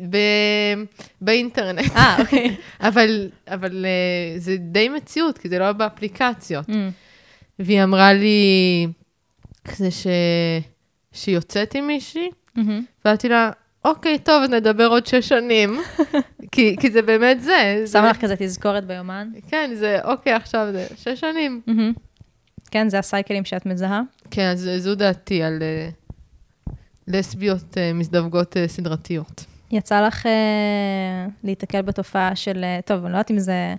ב... 0.10 0.18
באינטרנט. 1.22 1.96
אה, 1.96 2.18
אוקיי. 2.20 2.56
אבל, 2.88 3.30
אבל 3.48 3.86
uh, 3.86 4.40
זה 4.40 4.58
די 4.58 4.90
מציאות, 4.90 5.38
כי 5.38 5.50
זה 5.50 5.60
לא 5.60 5.72
באפליקציות. 5.72 6.70
Mm. 6.70 6.74
והיא 7.60 7.84
אמרה 7.84 8.14
לי, 8.14 8.88
כזה 9.66 9.92
ש... 9.92 10.08
שהיא 11.12 11.36
יוצאת 11.36 11.76
עם 11.76 11.88
מישהי, 11.88 12.30
מהמם. 12.56 12.84
ואמרתי 13.06 13.30
לה, 13.30 13.52
אוקיי, 13.86 14.20
טוב, 14.20 14.44
נדבר 14.44 14.88
עוד 14.88 15.06
שש 15.06 15.30
שנים. 15.30 15.80
כי, 16.52 16.76
כי 16.80 16.92
זה 16.92 17.02
באמת 17.02 17.42
זה. 17.42 17.82
זה 17.86 17.92
שמה 17.92 18.10
לך 18.10 18.22
כזה 18.22 18.36
תזכורת 18.40 18.86
ביומן? 18.86 19.30
כן, 19.48 19.72
זה, 19.74 20.00
אוקיי, 20.04 20.34
עכשיו 20.34 20.68
זה 20.72 20.88
שש 20.96 21.20
שנים. 21.20 21.62
מהמם. 21.68 21.94
כן, 22.72 22.90
זה 22.90 23.00
הסייקלים 23.00 23.46
שאת 23.46 23.66
מזהה? 23.66 24.02
כן, 24.32 24.52
אז 24.52 24.70
זו 24.78 24.96
דעתי 24.96 25.44
על 25.44 25.60
uh, 25.60 26.09
לסביות 27.10 27.74
uh, 27.74 27.94
מזדווגות 27.94 28.56
uh, 28.56 28.60
סדרתיות. 28.68 29.46
יצא 29.72 30.08
לך 30.08 30.26
אה, 30.26 30.32
להיתקל 31.44 31.82
בתופעה 31.82 32.36
של, 32.36 32.64
אה, 32.64 32.80
טוב, 32.86 33.04
אני 33.04 33.12
לא 33.14 33.18
יודעת 33.18 33.32
אם 33.32 33.40
זה 33.40 33.76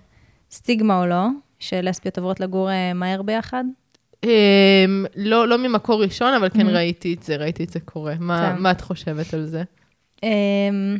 סטיגמה 0.51 0.99
או 1.01 1.05
לא, 1.05 1.25
שלסביות 1.59 2.17
עוברות 2.17 2.39
לגור 2.39 2.71
אה, 2.71 2.93
מהר 2.93 3.21
ביחד? 3.21 3.63
Um, 4.25 4.27
לא, 5.15 5.47
לא 5.47 5.57
ממקור 5.57 6.03
ראשון, 6.03 6.33
אבל 6.33 6.49
כן 6.49 6.67
Mhm. 6.67 6.71
ראיתי 6.71 7.13
את 7.13 7.23
זה, 7.23 7.35
ראיתי 7.35 7.63
את 7.63 7.69
זה 7.69 7.79
קורה. 7.79 8.13
מה. 8.19 8.55
מה 8.59 8.71
את 8.71 8.81
חושבת 8.81 9.33
על 9.33 9.45
זה? 9.45 9.63
אמ, 10.23 10.97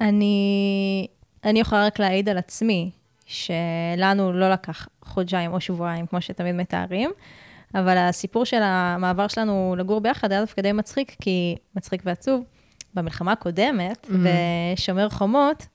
אני, 0.00 1.06
אני 1.44 1.60
יכולה 1.60 1.86
רק 1.86 1.98
להעיד 1.98 2.28
על 2.28 2.38
עצמי, 2.38 2.90
שלנו 3.26 4.32
לא 4.32 4.50
לקח 4.52 4.88
חודשיים 5.04 5.52
או 5.52 5.60
שבועיים, 5.60 6.06
כמו 6.06 6.20
שתמיד 6.20 6.54
מתארים, 6.54 7.10
אבל 7.74 7.96
הסיפור 7.98 8.44
של 8.44 8.60
המעבר 8.62 9.28
שלנו 9.28 9.74
לגור 9.78 10.00
ביחד 10.00 10.32
היה 10.32 10.40
דווקא 10.40 10.62
די 10.62 10.72
מצחיק, 10.72 11.16
כי 11.22 11.56
מצחיק 11.76 12.02
ועצוב. 12.04 12.44
במלחמה 12.94 13.32
הקודמת, 13.32 14.06
Mhm. 14.06 14.12
בשומר 14.74 15.08
חומות, 15.08 15.66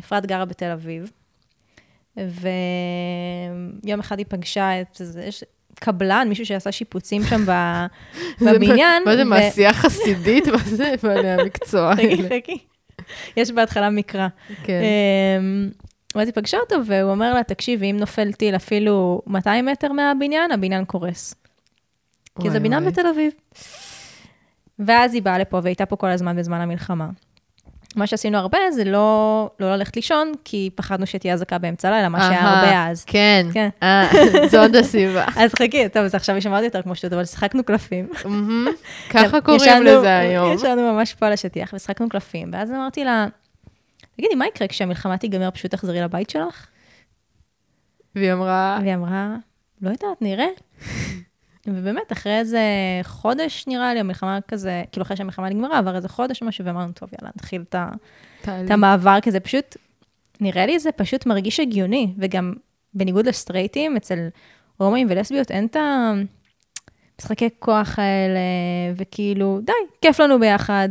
אפרת 0.00 0.26
גרה 0.26 0.44
בתל 0.44 0.70
אביב, 0.70 1.10
ויום 2.16 4.00
אחד 4.00 4.18
היא 4.18 4.26
פגשה 4.28 4.80
את, 4.80 4.86
זה- 4.94 5.24
יש 5.24 5.44
קבלן, 5.74 6.26
מישהו 6.28 6.46
שעשה 6.46 6.72
שיפוצים 6.72 7.22
שם 7.24 7.44
בבניין. 8.46 9.02
מה 9.06 9.16
זה, 9.16 9.24
מעשייה 9.24 9.72
חסידית? 9.74 10.46
מה 10.48 10.58
זה 10.58 10.94
בעלי 11.02 11.28
המקצוע 11.30 11.94
חכי, 11.94 12.02
האלה? 12.06 12.28
חכי. 12.42 12.58
יש 13.36 13.50
בהתחלה 13.50 13.90
מקרא. 13.90 14.28
כן. 14.64 14.82
ואז 16.14 16.28
היא 16.28 16.34
פגשה 16.34 16.58
אותו, 16.58 16.76
והוא 16.86 17.10
אומר 17.10 17.34
לה, 17.34 17.42
תקשיבי, 17.42 17.90
אם 17.90 17.96
נופל 17.96 18.32
טיל 18.32 18.56
אפילו 18.56 19.22
200 19.26 19.66
מטר 19.66 19.92
מהבניין, 19.92 20.52
הבניין 20.52 20.84
קורס. 20.84 21.34
כי 22.42 22.50
זה 22.50 22.60
בניין. 22.60 22.84
בתל 22.84 23.06
אביב. 23.06 23.32
ואז 24.78 25.14
היא 25.14 25.22
באה 25.22 25.38
לפה, 25.38 25.60
והייתה 25.62 25.86
פה 25.86 25.96
כל 25.96 26.08
הזמן 26.08 26.36
בזמן 26.36 26.60
המלחמה. 26.60 27.08
מה 27.96 28.06
שעשינו 28.06 28.38
הרבה 28.38 28.58
זה 28.70 28.84
לא, 28.84 29.50
לא 29.60 29.76
ללכת 29.76 29.96
לישון, 29.96 30.32
כי 30.44 30.70
פחדנו 30.74 31.06
שתהיה 31.06 31.34
אזעקה 31.34 31.58
באמצע 31.58 31.88
הלילה, 31.88 32.08
מה 32.08 32.20
שהיה 32.20 32.48
הרבה 32.48 32.90
אז. 32.90 33.04
כן. 33.04 33.46
כן. 33.52 33.68
אה, 33.82 34.10
עוד 34.60 34.76
הסיבה. 34.76 35.24
אז 35.42 35.54
חכי, 35.54 35.88
טוב, 35.88 36.02
אז 36.02 36.14
עכשיו 36.14 36.34
היא 36.34 36.42
שמעת 36.42 36.64
יותר 36.64 36.82
כמו 36.82 36.94
שטות, 36.94 37.12
אבל 37.12 37.24
שיחקנו 37.24 37.64
קלפים. 37.64 38.08
ככה 39.10 39.40
קוראים 39.40 39.82
לזה 39.82 40.18
היום. 40.18 40.52
ישנו 40.52 40.92
ממש 40.92 41.14
פה 41.14 41.26
על 41.26 41.32
השטיח 41.32 41.70
ושחקנו 41.74 42.08
קלפים, 42.08 42.50
ואז 42.52 42.70
אמרתי 42.70 43.04
לה, 43.04 43.26
תגידי, 44.16 44.34
מה 44.34 44.46
יקרה 44.46 44.68
כשהמלחמה 44.68 45.18
תיגמר, 45.18 45.50
פשוט 45.50 45.70
תחזרי 45.70 46.00
לבית 46.00 46.30
שלך? 46.30 46.66
והיא 48.14 48.32
אמרה, 48.32 48.78
והיא 48.82 48.94
אמרה, 48.94 49.36
לא 49.82 49.90
יודעת, 49.90 50.22
נראה. 50.22 50.46
ובאמת, 51.66 52.12
אחרי 52.12 52.38
איזה 52.38 52.60
חודש, 53.02 53.64
נראה 53.66 53.94
לי, 53.94 54.00
המלחמה 54.00 54.38
כזה, 54.48 54.82
כאילו 54.92 55.02
אחרי 55.04 55.16
שהמלחמה 55.16 55.48
נגמרה, 55.48 55.78
עבר 55.78 55.96
איזה 55.96 56.08
חודש 56.08 56.42
או 56.42 56.46
משהו, 56.46 56.64
ואמרנו, 56.64 56.92
טוב, 56.92 57.08
יאללה, 57.12 57.30
נתחיל 57.36 57.62
את 57.68 57.74
ה- 57.74 57.90
"טלי, 58.42 58.64
את 58.64 58.70
המעבר, 58.70 59.18
כי 59.22 59.30
זה 59.30 59.40
פשוט, 59.40 59.76
נראה 60.40 60.66
לי 60.66 60.78
זה 60.78 60.92
פשוט 60.92 61.26
מרגיש 61.26 61.60
הגיוני, 61.60 62.14
וגם 62.18 62.52
בניגוד 62.94 63.26
לסטרייטים, 63.26 63.96
אצל 63.96 64.28
הומואים 64.76 65.06
ולסביות 65.10 65.50
אין 65.50 65.66
את 65.66 65.76
המשחקי 67.16 67.48
כוח 67.58 67.98
האלה, 67.98 68.40
וכאילו, 68.96 69.60
די, 69.64 69.72
כיף 70.02 70.20
לנו 70.20 70.40
ביחד. 70.40 70.88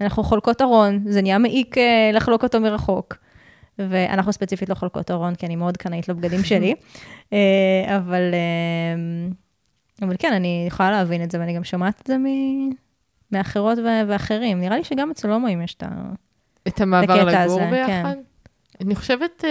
אנחנו 0.00 0.22
חולקות 0.24 0.62
ארון, 0.62 1.00
זה 1.08 1.22
נהיה 1.22 1.38
מעיק 1.38 1.78
אה, 1.78 2.10
לחלוק 2.12 2.42
אותו 2.42 2.60
מרחוק. 2.60 3.14
ואנחנו 3.78 4.32
ספציפית 4.32 4.68
לא 4.68 4.74
חולקות 4.74 5.10
ארון, 5.10 5.34
כי 5.34 5.46
אני 5.46 5.56
מאוד 5.56 5.76
קנאית 5.76 6.08
לבגדים 6.08 6.44
שלי. 6.50 6.74
אה, 7.32 7.96
אבל, 7.96 8.34
אה, 8.34 9.28
אבל 10.06 10.14
כן, 10.18 10.32
אני 10.32 10.64
יכולה 10.68 10.90
להבין 10.90 11.22
את 11.22 11.30
זה, 11.30 11.40
ואני 11.40 11.56
גם 11.56 11.64
שומעת 11.64 12.00
את 12.02 12.06
זה 12.06 12.18
מ- 12.18 12.70
מאחרות 13.32 13.78
ו- 13.78 14.08
ואחרים. 14.08 14.60
נראה 14.60 14.76
לי 14.76 14.84
שגם 14.84 15.10
אצל 15.10 15.30
הומואים 15.30 15.62
יש 15.62 15.74
את 15.74 15.82
ה... 15.82 15.88
את 16.68 16.80
המעבר 16.80 17.24
לגור 17.24 17.60
הזה, 17.60 17.68
ביחד? 17.70 18.16
אני 18.80 18.94
חושבת 18.94 19.44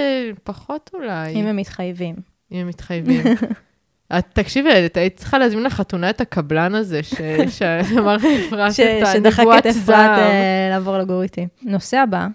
פחות 0.44 0.90
אולי, 0.94 1.34
אם 1.34 1.46
הם 1.48 1.56
מתחייבים. 1.56 2.16
אם 2.52 2.58
הם 2.58 2.68
מתחייבים. 2.68 3.22
את, 4.20 4.26
תקשיבי, 4.34 4.86
את 4.86 4.98
היית 4.98 5.18
צריכה 5.18 5.38
להזמין 5.38 5.64
לחתונה 5.64 6.10
את 6.10 6.22
הקבלן 6.22 6.76
הזה, 6.76 7.02
שאמר 7.58 8.16
אפרת 8.16 8.72
את 8.72 9.08
שדחק 9.14 9.40
הנבואת 9.40 9.60
את 9.60 9.66
אפרת 9.66 9.76
זעם. 9.76 10.20
אה, 10.20 10.68
לעבור 10.70 10.98
לגור 10.98 11.22
איתי. 11.22 11.48
נושא 11.62 11.98
הבא, 11.98 12.28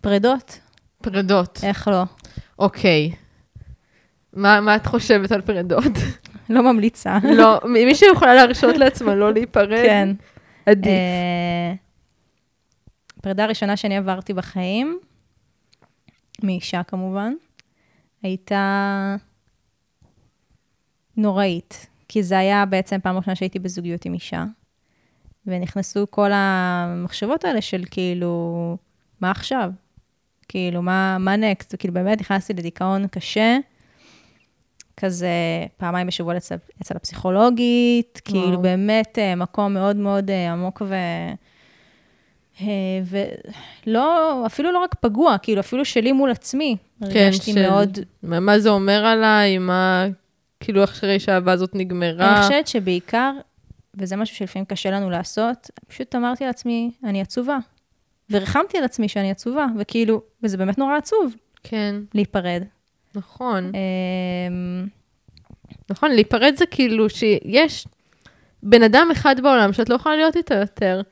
פרדות, 0.00 0.60
פרדות, 1.02 1.60
איך 1.62 1.88
לא? 1.88 2.02
אוקיי. 2.58 3.12
מה 4.32 4.60
מה 4.60 4.76
את 4.76 4.86
חושבת 4.86 5.32
על 5.32 5.40
פרדות? 5.40 5.92
לא 6.50 6.62
ממליצה. 6.72 7.18
לא, 7.36 7.60
מי 7.64 7.94
שיכולה 7.94 8.34
להרשות 8.34 8.76
לעצמה 8.76 9.14
לא 9.14 9.32
להיפרד, 9.32 9.68
כן. 9.68 10.08
עדיף. 10.66 10.86
אה, 10.86 11.74
פרידה 13.22 13.46
ראשונה 13.46 13.76
שאני 13.76 13.96
עברתי 13.96 14.32
בחיים, 14.32 14.98
מאישה 16.42 16.82
כמובן, 16.82 17.32
הייתה 18.22 19.16
נוראית, 21.16 21.86
כי 22.08 22.22
זה 22.22 22.38
היה 22.38 22.66
בעצם 22.66 22.98
פעם 23.02 23.16
ראשונה 23.16 23.36
שהייתי 23.36 23.58
בזוגיות 23.58 24.04
עם 24.04 24.14
אישה, 24.14 24.44
ונכנסו 25.46 26.06
כל 26.10 26.30
המחשבות 26.34 27.44
האלה 27.44 27.60
של 27.60 27.84
כאילו, 27.90 28.76
מה 29.20 29.30
עכשיו? 29.30 29.70
כאילו, 30.48 30.82
מה, 30.82 31.16
מה 31.20 31.36
נקסט? 31.36 31.74
כאילו, 31.78 31.94
באמת 31.94 32.20
נכנסתי 32.20 32.52
לדיכאון 32.52 33.06
קשה, 33.06 33.58
כזה 34.96 35.28
פעמיים 35.76 36.06
בשבוע 36.06 36.36
אצל, 36.36 36.54
אצל 36.82 36.96
הפסיכולוגית, 36.96 38.22
וואו. 38.28 38.42
כאילו, 38.44 38.62
באמת 38.62 39.18
אה, 39.18 39.34
מקום 39.34 39.74
מאוד 39.74 39.96
מאוד 39.96 40.30
אה, 40.30 40.52
עמוק 40.52 40.82
ו... 40.86 40.94
אה, 42.60 42.66
ולא, 43.86 44.42
אפילו 44.46 44.72
לא 44.72 44.78
רק 44.78 44.94
פגוע, 44.94 45.38
כאילו, 45.38 45.60
אפילו 45.60 45.84
שלי 45.84 46.12
מול 46.12 46.30
עצמי. 46.30 46.76
הרגשתי 47.00 47.52
כן, 47.52 47.62
של- 47.62 47.68
מאוד... 47.70 47.98
מה 48.22 48.40
מה 48.40 48.58
זה 48.58 48.68
אומר 48.68 49.06
עליי, 49.06 49.58
מה, 49.58 50.06
כאילו, 50.60 50.84
אחרי 50.84 51.20
שהאהבה 51.20 51.52
הזאת 51.52 51.74
נגמרה. 51.74 52.36
אני 52.36 52.42
חושבת 52.42 52.66
שבעיקר, 52.66 53.32
וזה 53.94 54.16
משהו 54.16 54.36
שלפעמים 54.36 54.64
קשה 54.64 54.90
לנו 54.90 55.10
לעשות, 55.10 55.70
פשוט 55.88 56.14
אמרתי 56.14 56.46
לעצמי, 56.46 56.90
אני 57.04 57.20
עצובה. 57.20 57.58
וריחמתי 58.30 58.78
על 58.78 58.84
עצמי 58.84 59.08
שאני 59.08 59.30
עצובה, 59.30 59.66
וכאילו, 59.78 60.22
וזה 60.42 60.56
באמת 60.56 60.78
נורא 60.78 60.96
עצוב 60.96 61.34
כן, 61.62 61.94
להיפרד. 62.14 62.62
נכון. 63.14 63.72
אמ, 63.74 64.86
נכון, 65.90 66.10
להיפרד 66.10 66.54
זה 66.56 66.66
כאילו 66.66 67.10
שיש 67.10 67.86
בן 68.62 68.82
אדם 68.82 69.08
אחד 69.12 69.40
בעולם 69.40 69.72
שאת 69.72 69.88
לא 69.88 69.94
יכולה 69.94 70.16
להיות 70.16 70.36
איתו 70.36 70.54
יותר. 70.54 71.02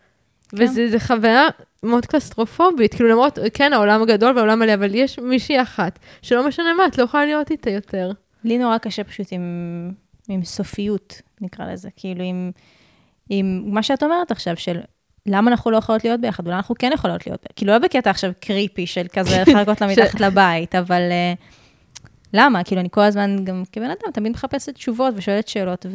כן. 0.49 0.57
וזו 0.63 0.99
חוויה 0.99 1.49
מאוד 1.83 2.07
קלסטרופובית, 2.07 2.95
כאילו 2.95 3.09
למרות, 3.09 3.39
כן, 3.55 3.73
העולם 3.73 4.05
גדול 4.05 4.37
והעולם 4.37 4.59
מלא, 4.59 4.75
אבל 4.75 4.95
יש 4.95 5.19
מישהי 5.19 5.63
אחת, 5.63 5.99
שלא 6.23 6.49
משנה 6.49 6.75
מה, 6.75 6.87
את 6.87 6.99
לא 6.99 7.03
יכולה 7.05 7.25
להיות 7.25 7.51
איתה 7.51 7.71
יותר. 7.71 8.11
לי 8.45 8.59
נורא 8.59 8.79
קשה 8.79 9.05
פשוט 9.05 9.27
עם, 9.31 9.93
עם 10.29 10.45
סופיות, 10.45 11.23
נקרא 11.41 11.73
לזה. 11.73 11.89
כאילו, 11.97 12.25
עם, 12.25 12.51
עם 13.29 13.63
מה 13.67 13.83
שאת 13.83 14.03
אומרת 14.03 14.31
עכשיו, 14.31 14.57
של 14.57 14.81
למה 15.27 15.51
אנחנו 15.51 15.71
לא 15.71 15.77
יכולות 15.77 16.05
להיות 16.05 16.21
ביחד, 16.21 16.47
אולי 16.47 16.57
אנחנו 16.57 16.75
כן 16.79 16.91
יכולות 16.95 17.27
להיות. 17.27 17.47
כאילו, 17.57 17.73
לא 17.73 17.79
בקטע 17.79 18.11
עכשיו 18.11 18.33
קריפי 18.41 18.87
של 18.87 19.07
כזה 19.13 19.43
לחכות 19.47 19.81
לה 19.81 19.87
מתחת 19.87 20.21
לבית, 20.21 20.75
אבל 20.75 21.01
uh, 21.11 21.41
למה? 22.33 22.65
כאילו, 22.65 22.81
אני 22.81 22.89
כל 22.91 23.01
הזמן 23.01 23.45
גם 23.45 23.63
כבן 23.73 23.91
אדם 23.91 24.13
תמיד 24.13 24.33
מחפשת 24.33 24.75
תשובות 24.75 25.15
ושואלת 25.17 25.49
שאלות, 25.49 25.87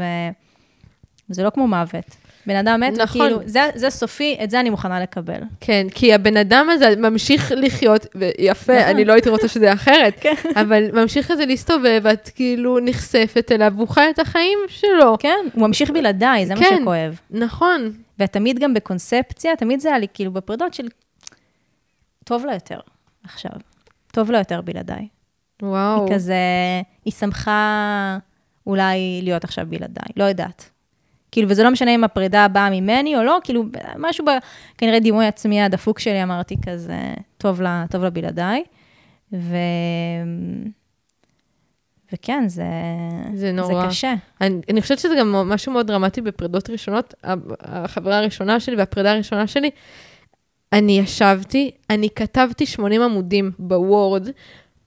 וזה 1.29 1.43
לא 1.43 1.49
כמו 1.49 1.67
מוות. 1.67 2.15
בן 2.45 2.55
אדם 2.55 2.79
מת, 2.79 2.97
נכון. 2.97 3.21
וכאילו, 3.21 3.39
זה, 3.45 3.69
זה 3.75 3.89
סופי, 3.89 4.37
את 4.43 4.49
זה 4.49 4.59
אני 4.59 4.69
מוכנה 4.69 4.99
לקבל. 4.99 5.41
כן, 5.59 5.87
כי 5.91 6.13
הבן 6.13 6.37
אדם 6.37 6.67
הזה 6.69 6.95
ממשיך 6.97 7.51
לחיות, 7.55 8.05
ויפה, 8.15 8.73
נכון. 8.73 8.85
אני 8.85 9.05
לא 9.05 9.13
הייתי 9.13 9.29
רוצה 9.29 9.47
שזה 9.47 9.65
יהיה 9.65 9.73
אחרת, 9.73 10.13
כן. 10.21 10.33
אבל 10.55 11.01
ממשיך 11.01 11.31
כזה 11.31 11.45
להסתובב, 11.45 12.01
ואת 12.03 12.29
כאילו 12.35 12.79
נחשפת 12.79 13.51
אליו, 13.51 13.73
והוא 13.75 13.87
חי 13.87 14.07
את 14.09 14.19
החיים 14.19 14.59
שלו. 14.67 15.17
כן, 15.19 15.45
הוא 15.53 15.67
ממשיך 15.67 15.89
בלעדיי, 15.89 16.45
זה 16.45 16.55
מה 16.55 16.61
כן. 16.61 16.77
שכואב. 16.81 17.19
נכון, 17.31 17.91
ותמיד 18.19 18.59
גם 18.59 18.73
בקונספציה, 18.73 19.55
תמיד 19.55 19.79
זה 19.79 19.89
היה 19.89 19.99
לי 19.99 20.07
כאילו 20.13 20.31
בפרידות 20.31 20.73
של 20.73 20.87
טוב 22.23 22.45
לה 22.45 22.53
יותר 22.53 22.79
עכשיו, 23.23 23.51
טוב 24.11 24.31
לה 24.31 24.37
יותר 24.37 24.61
בלעדיי. 24.61 25.07
וואו. 25.61 26.05
היא 26.05 26.13
כזה, 26.15 26.35
היא 27.05 27.13
שמחה 27.13 28.17
אולי 28.67 29.19
להיות 29.23 29.43
עכשיו 29.43 29.65
בלעדיי, 29.69 30.11
לא 30.17 30.23
יודעת. 30.23 30.69
כאילו, 31.31 31.49
וזה 31.49 31.63
לא 31.63 31.71
משנה 31.71 31.95
אם 31.95 32.03
הפרידה 32.03 32.47
באה 32.47 32.69
ממני 32.69 33.15
או 33.15 33.23
לא, 33.23 33.37
כאילו, 33.43 33.63
משהו, 33.97 34.25
ב, 34.25 34.29
כנראה 34.77 34.99
דימוי 34.99 35.25
עצמי 35.25 35.61
הדפוק 35.61 35.99
שלי, 35.99 36.23
אמרתי 36.23 36.55
כזה, 36.65 37.13
טוב 37.37 37.61
לה, 37.61 37.85
טוב 37.89 38.03
לה 38.03 38.09
בלעדיי. 38.09 38.63
ו... 39.33 39.55
וכן, 42.13 42.43
זה, 42.47 42.63
זה 43.33 43.51
נורא. 43.51 43.81
זה 43.81 43.87
קשה. 43.87 44.13
אני, 44.41 44.61
אני 44.69 44.81
חושבת 44.81 44.99
שזה 44.99 45.15
גם 45.19 45.31
משהו 45.31 45.71
מאוד 45.71 45.87
דרמטי 45.87 46.21
בפרידות 46.21 46.69
ראשונות. 46.69 47.13
החברה 47.61 48.17
הראשונה 48.17 48.59
שלי 48.59 48.75
והפרידה 48.75 49.11
הראשונה 49.11 49.47
שלי, 49.47 49.69
אני 50.73 50.99
ישבתי, 50.99 51.71
אני 51.89 52.09
כתבתי 52.15 52.65
80 52.65 53.01
עמודים 53.01 53.51
בוורד, 53.59 54.27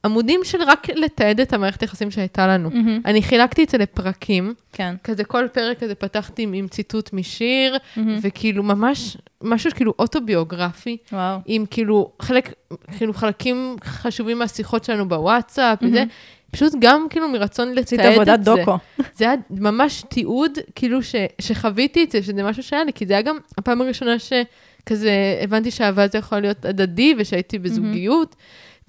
עמודים 0.04 0.40
של 0.44 0.58
רק 0.62 0.90
לתעד 0.90 1.40
את 1.40 1.52
המערכת 1.52 1.80
היחסים 1.80 2.10
שהייתה 2.10 2.46
לנו. 2.46 2.70
מהמם. 2.70 3.00
אני 3.04 3.22
חילקתי 3.22 3.64
את 3.64 3.68
זה 3.68 3.78
לפרקים, 3.78 4.54
כן. 4.72 4.94
כזה 5.04 5.24
כל 5.24 5.48
פרק 5.52 5.78
כזה 5.78 5.94
פתחתי 5.94 6.42
עם, 6.42 6.68
ציטוט 6.68 7.12
משיר, 7.12 7.76
מהמם. 7.96 8.18
וכאילו 8.22 8.62
ממש 8.62 9.16
משהו 9.42 9.70
כאילו 9.74 9.94
אוטוביוגרפי, 9.98 10.96
וואו. 11.12 11.38
עם 11.46 11.64
כאילו 11.70 12.12
חלק, 12.22 12.52
כאילו 12.96 13.14
חלקים 13.14 13.76
חשובים 13.84 14.38
מהשיחות 14.38 14.84
שלנו 14.84 15.08
בוואטסאפ, 15.08 15.78
וזה, 15.82 15.98
מהמם. 15.98 16.08
פשוט 16.50 16.72
גם 16.78 17.06
כאילו 17.10 17.28
מרצון 17.28 17.68
לתעד 17.68 17.82
את 17.82 17.88
זה. 17.88 17.96
עשית 17.96 18.14
עבודת 18.14 18.40
דוקו. 18.40 18.76
זה 19.14 19.24
היה 19.24 19.34
ממש 19.50 20.04
תיעוד, 20.08 20.58
כאילו, 20.74 21.02
ש, 21.02 21.14
שחוויתי 21.40 22.04
את 22.04 22.10
זה, 22.10 22.22
שזה 22.22 22.42
משהו 22.42 22.62
שהיה 22.62 22.84
לי, 22.84 22.92
כי 22.92 23.06
זה 23.06 23.12
היה 23.12 23.22
גם 23.22 23.36
הפעם 23.58 23.80
הראשונה 23.80 24.16
שכזה 24.18 25.12
הבנתי 25.42 25.70
שאהבה 25.70 26.08
זה 26.08 26.18
יכול 26.18 26.38
להיות 26.38 26.64
הדדי, 26.64 27.14
ושהייתי 27.18 27.58
בזוגיות, 27.58 28.36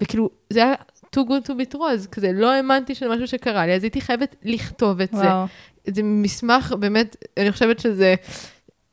וכאילו, 0.00 0.30
זה 0.50 0.64
היה 0.64 0.74
too 1.14 1.28
good 1.28 1.48
to 1.48 1.50
be 1.50 1.74
true, 1.74 1.84
אז 1.90 2.06
כזה 2.06 2.32
לא 2.32 2.52
האמנתי 2.52 2.94
שזה 2.94 3.08
משהו 3.08 3.28
שקרה 3.28 3.66
לי, 3.66 3.74
אז 3.74 3.82
הייתי 3.82 4.00
חייבת 4.00 4.34
לכתוב 4.42 5.00
את 5.00 5.10
זה. 5.12 5.16
וואו. 5.16 5.46
זה 5.86 6.02
מסמך, 6.02 6.74
באמת, 6.78 7.16
אני 7.36 7.52
חושבת 7.52 7.78
שזה... 7.78 8.14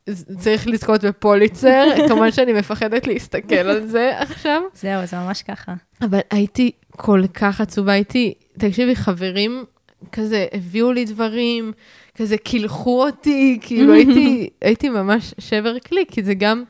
זה 0.05 0.38
צריך 0.38 0.67
לזכות 0.67 1.03
בפוליצר, 1.03 1.88
כמובן 2.07 2.31
שאני 2.31 2.53
מפחדת 2.53 3.07
להסתכל 3.07 3.55
על 3.55 3.88
זה 3.88 4.19
עכשיו. 4.19 4.62
זהו, 4.73 5.05
זה 5.05 5.17
ממש 5.17 5.43
ככה. 5.43 5.73
אבל 6.01 6.19
הייתי 6.31 6.71
כל 6.91 7.23
כך 7.34 7.62
עצובה, 7.62 7.91
הייתי, 7.91 8.34
תקשיבי, 8.57 8.95
חברים 8.95 9.65
כזה 10.12 10.45
הביאו 10.53 10.91
לי 10.91 11.05
דברים, 11.05 11.71
כזה 12.15 12.38
קילחו 12.38 13.05
אותי, 13.05 13.60
כאילו 13.62 13.93
הייתי, 13.93 14.49
הייתי 14.62 14.89
ממש 14.89 15.34
שבר 15.39 15.79
כלי, 15.79 16.05
כי 16.12 16.23
זה 16.23 16.34
גם, 16.34 16.63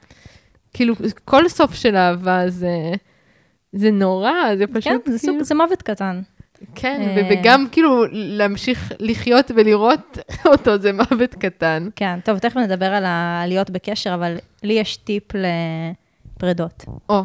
כאילו, 0.73 0.95
כל 1.25 1.47
סוף 1.47 1.73
של 1.73 1.95
אהבה 1.95 2.49
זה, 2.49 2.91
זה 3.73 3.91
נורא, 3.91 4.55
זה 4.57 4.67
פשוט 4.67 4.83
כן, 4.83 5.11
זה 5.11 5.19
כאילו, 5.19 5.33
סוג, 5.33 5.43
זה 5.43 5.55
מוות 5.55 5.81
קטן. 5.81 6.21
כן, 6.75 7.01
אה. 7.01 7.29
וגם 7.31 7.67
כאילו 7.71 8.05
להמשיך 8.11 8.91
לחיות 8.99 9.51
ולראות 9.55 10.17
אותו, 10.51 10.77
זה 10.77 10.93
מוות 10.93 11.35
קטן. 11.35 11.89
כן, 11.95 12.19
טוב, 12.25 12.39
תכף 12.39 12.57
נדבר 12.57 12.85
על 12.85 13.05
להיות 13.47 13.69
בקשר, 13.69 14.13
אבל 14.13 14.37
לי 14.63 14.73
יש 14.73 14.97
טיפ 14.97 15.23
לפרידות. 16.37 16.85
או, 17.09 17.23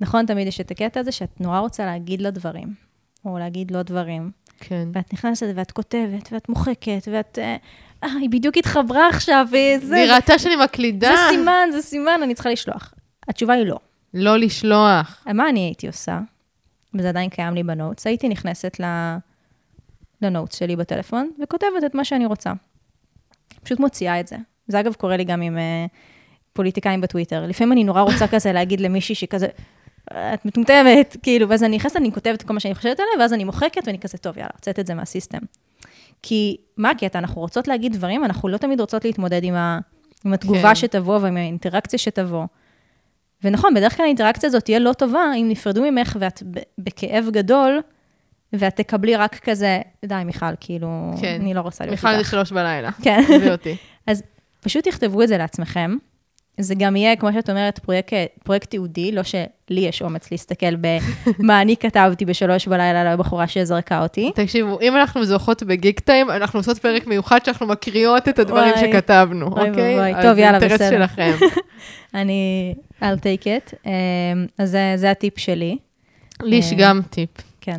נכון, 0.00 0.26
תמיד 0.26 0.48
יש 0.48 0.60
את 0.60 0.70
הקטע 0.70 1.00
הזה 1.00 1.12
שאת 1.12 1.40
נורא 1.40 1.58
רוצה 1.58 1.86
להגיד 1.86 2.22
לה 2.22 2.30
דברים, 2.30 2.68
או 3.24 3.38
להגיד 3.38 3.70
לו 3.70 3.82
דברים, 3.82 4.30
כן. 4.60 4.88
ואת 4.92 5.12
נכנסת 5.12 5.52
ואת 5.54 5.70
כותבת, 5.70 6.28
ואת 6.32 6.48
מוחקת, 6.48 7.08
ואת... 7.12 7.38
אה, 7.38 7.56
אה, 8.04 8.12
היא 8.20 8.30
בדיוק 8.30 8.56
התחברה 8.56 9.08
עכשיו, 9.08 9.46
וזה... 9.48 9.96
היא 9.96 10.12
ראתה 10.12 10.38
שאני 10.38 10.56
מקלידה. 10.64 11.08
זה 11.08 11.36
סימן, 11.36 11.68
זה 11.72 11.82
סימן, 11.82 12.20
אני 12.22 12.34
צריכה 12.34 12.50
לשלוח. 12.50 12.94
התשובה 13.28 13.54
היא 13.54 13.66
לא. 13.66 13.78
לא 14.14 14.36
לשלוח. 14.36 15.24
מה 15.34 15.48
אני 15.48 15.60
הייתי 15.60 15.86
עושה? 15.86 16.20
וזה 16.94 17.08
עדיין 17.08 17.30
קיים 17.30 17.54
לי 17.54 17.62
בנוטס, 17.62 18.06
הייתי 18.06 18.28
נכנסת 18.28 18.80
ל... 18.80 18.84
לנוטס 20.22 20.58
שלי 20.58 20.76
בטלפון, 20.76 21.30
וכותבת 21.42 21.84
את 21.86 21.94
מה 21.94 22.04
שאני 22.04 22.26
רוצה. 22.26 22.52
פשוט 23.62 23.80
מוציאה 23.80 24.20
את 24.20 24.26
זה. 24.26 24.36
זה 24.68 24.80
אגב 24.80 24.94
קורה 24.94 25.16
לי 25.16 25.24
גם 25.24 25.42
עם 25.42 25.56
uh, 25.56 25.90
פוליטיקאים 26.52 27.00
בטוויטר. 27.00 27.46
לפעמים 27.46 27.72
אני 27.72 27.84
נורא 27.84 28.00
רוצה 28.00 28.28
כזה 28.28 28.52
להגיד 28.52 28.80
למישהי 28.80 29.14
שכזה, 29.14 29.46
את 30.12 30.44
מטומטמת, 30.44 31.16
כאילו, 31.22 31.48
ואז 31.48 31.64
אני 31.64 31.76
נכנסת, 31.76 31.96
אני 31.96 32.12
כותבת 32.12 32.42
כל 32.42 32.54
מה 32.54 32.60
שאני 32.60 32.74
חושבת 32.74 33.00
עליה, 33.00 33.12
ואז 33.20 33.32
אני 33.32 33.44
מוחקת, 33.44 33.82
ואני 33.86 33.98
כזה, 33.98 34.18
טוב, 34.18 34.38
יאללה, 34.38 34.50
הוצאת 34.54 34.78
את 34.78 34.86
זה 34.86 34.94
מהסיסטם. 34.94 35.38
כי 36.22 36.56
מה 36.76 36.90
הקטע? 36.90 37.18
אנחנו 37.18 37.40
רוצות 37.40 37.68
להגיד 37.68 37.92
דברים, 37.92 38.24
אנחנו 38.24 38.48
לא 38.48 38.56
תמיד 38.56 38.80
רוצות 38.80 39.04
להתמודד 39.04 39.44
עם, 39.44 39.54
ה... 39.54 39.78
עם 40.24 40.32
התגובה 40.32 40.68
כן. 40.68 40.74
שתבוא 40.74 41.18
ועם 41.22 41.36
האינטראקציה 41.36 41.98
שתבוא. 41.98 42.44
ונכון, 43.44 43.74
בדרך 43.74 43.96
כלל 43.96 44.04
האינטראקציה 44.04 44.46
הזאת 44.46 44.64
תהיה 44.64 44.78
לא 44.78 44.92
טובה 44.92 45.24
אם 45.36 45.46
נפרדו 45.48 45.82
ממך 45.82 46.16
ואת 46.20 46.42
בכאב 46.78 47.28
גדול, 47.32 47.80
ואת 48.52 48.76
תקבלי 48.76 49.16
רק 49.16 49.38
כזה, 49.38 49.80
די, 50.04 50.14
מיכל, 50.24 50.46
כאילו, 50.60 51.12
כן. 51.20 51.38
אני 51.40 51.54
לא 51.54 51.60
רוצה 51.60 51.84
להיות 51.84 51.92
מיכל 51.92 52.12
זה 52.12 52.18
איתך. 52.18 52.30
שלוש 52.30 52.52
בלילה. 52.52 52.90
כן. 53.02 53.20
עזבי 53.28 53.50
אותי. 53.50 53.76
אז 54.06 54.22
פשוט 54.60 54.88
תכתבו 54.88 55.22
את 55.22 55.28
זה 55.28 55.38
לעצמכם. 55.38 55.96
זה 56.58 56.74
גם 56.78 56.96
יהיה, 56.96 57.16
כמו 57.16 57.32
שאת 57.32 57.50
אומרת, 57.50 57.78
פרויקט, 57.78 58.12
פרויקט 58.44 58.70
תיעודי, 58.70 59.12
לא 59.12 59.22
שלי 59.22 59.80
יש 59.80 60.02
אומץ 60.02 60.30
להסתכל 60.30 60.76
במה 60.76 61.60
אני 61.62 61.76
כתבתי 61.76 62.24
בשלוש 62.24 62.68
בלילה 62.68 63.14
לבחורה 63.14 63.48
שזרקה 63.48 64.02
אותי. 64.02 64.30
תקשיבו, 64.34 64.80
אם 64.80 64.96
אנחנו 64.96 65.24
זוכות 65.24 65.62
בגיק 65.62 66.00
טיים, 66.00 66.30
אנחנו 66.30 66.58
עושות 66.58 66.78
פרק 66.78 67.06
מיוחד 67.06 67.44
שאנחנו 67.44 67.66
מקריאות 67.66 68.28
את 68.28 68.38
הדברים 68.38 68.72
וואי. 68.72 68.92
שכתבנו, 68.92 69.46
אוי 69.46 69.68
אוקיי? 69.68 69.96
ואבוי. 69.96 70.14
אז 70.14 70.24
טוב, 70.24 70.38
יאללה, 70.38 70.58
אינטרס 70.58 70.72
בסדר. 70.72 70.98
שלכם. 70.98 71.32
אני, 72.14 72.74
I'll 73.00 73.18
take 73.18 73.44
it. 73.44 73.76
אמ, 73.86 74.46
אז 74.58 74.70
זה, 74.70 74.92
זה 74.96 75.10
הטיפ 75.10 75.38
שלי. 75.38 75.78
לי 76.42 76.56
יש 76.56 76.72
אה. 76.72 76.78
גם 76.78 77.00
טיפ. 77.10 77.30
כן, 77.60 77.76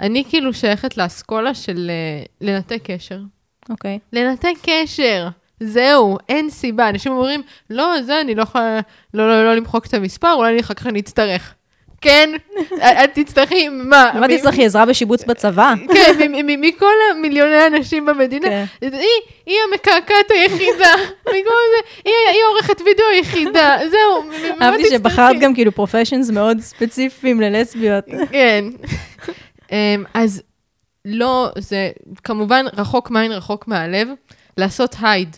אני 0.00 0.24
כאילו 0.28 0.54
שייכת 0.54 0.96
לאסכולה 0.96 1.54
של 1.54 1.90
אה, 1.90 2.24
לנתק 2.40 2.80
קשר. 2.84 3.18
אוקיי. 3.70 3.98
לנתק 4.12 4.54
קשר. 4.62 5.28
זהו, 5.60 6.18
אין 6.28 6.50
סיבה. 6.50 6.88
אנשים 6.88 7.12
אומרים, 7.12 7.42
לא, 7.70 8.02
זה, 8.02 8.20
אני 8.20 8.34
לא 8.34 8.42
יכולה, 8.42 8.80
לא, 9.14 9.28
לא, 9.28 9.44
לא 9.44 9.54
למחוק 9.56 9.86
את 9.86 9.94
המספר, 9.94 10.32
אולי 10.32 10.52
אני 10.52 10.60
אחר 10.60 10.74
כך 10.74 10.86
אני 10.86 11.00
אצטרך. 11.00 11.54
כן, 12.00 12.30
את 13.04 13.10
תצטרכי, 13.14 13.68
מה? 13.68 14.10
מה 14.20 14.28
תצטרכי 14.28 14.64
עזרה 14.64 14.86
בשיבוץ 14.86 15.24
בצבא? 15.24 15.74
כן, 15.94 16.32
מכל 16.46 16.92
המיליוני 17.10 17.56
האנשים 17.56 18.06
במדינה, 18.06 18.48
כן. 18.48 18.64
היא, 19.46 19.56
המקעקעת 19.70 20.30
היחידה, 20.30 20.94
היא, 22.04 22.42
עורכת 22.50 22.80
וידאו 22.80 23.04
היחידה, 23.12 23.76
זהו, 23.90 24.30
אהבתי? 24.62 24.90
שבחרת 24.90 25.36
גם 25.40 25.54
כאילו 25.54 25.72
פרופשיונס 25.72 26.30
מאוד 26.30 26.60
ספציפיים 26.60 27.40
ללסביות. 27.40 28.04
כן. 28.30 28.64
אמ, 29.72 30.04
אז 30.14 30.42
לא, 31.04 31.48
זה 31.58 31.90
כמובן 32.24 32.66
רחוק 32.76 33.10
מעין, 33.10 33.32
רחוק 33.32 33.68
מהלב, 33.68 34.08
לעשות 34.56 34.96
hide. 35.02 35.36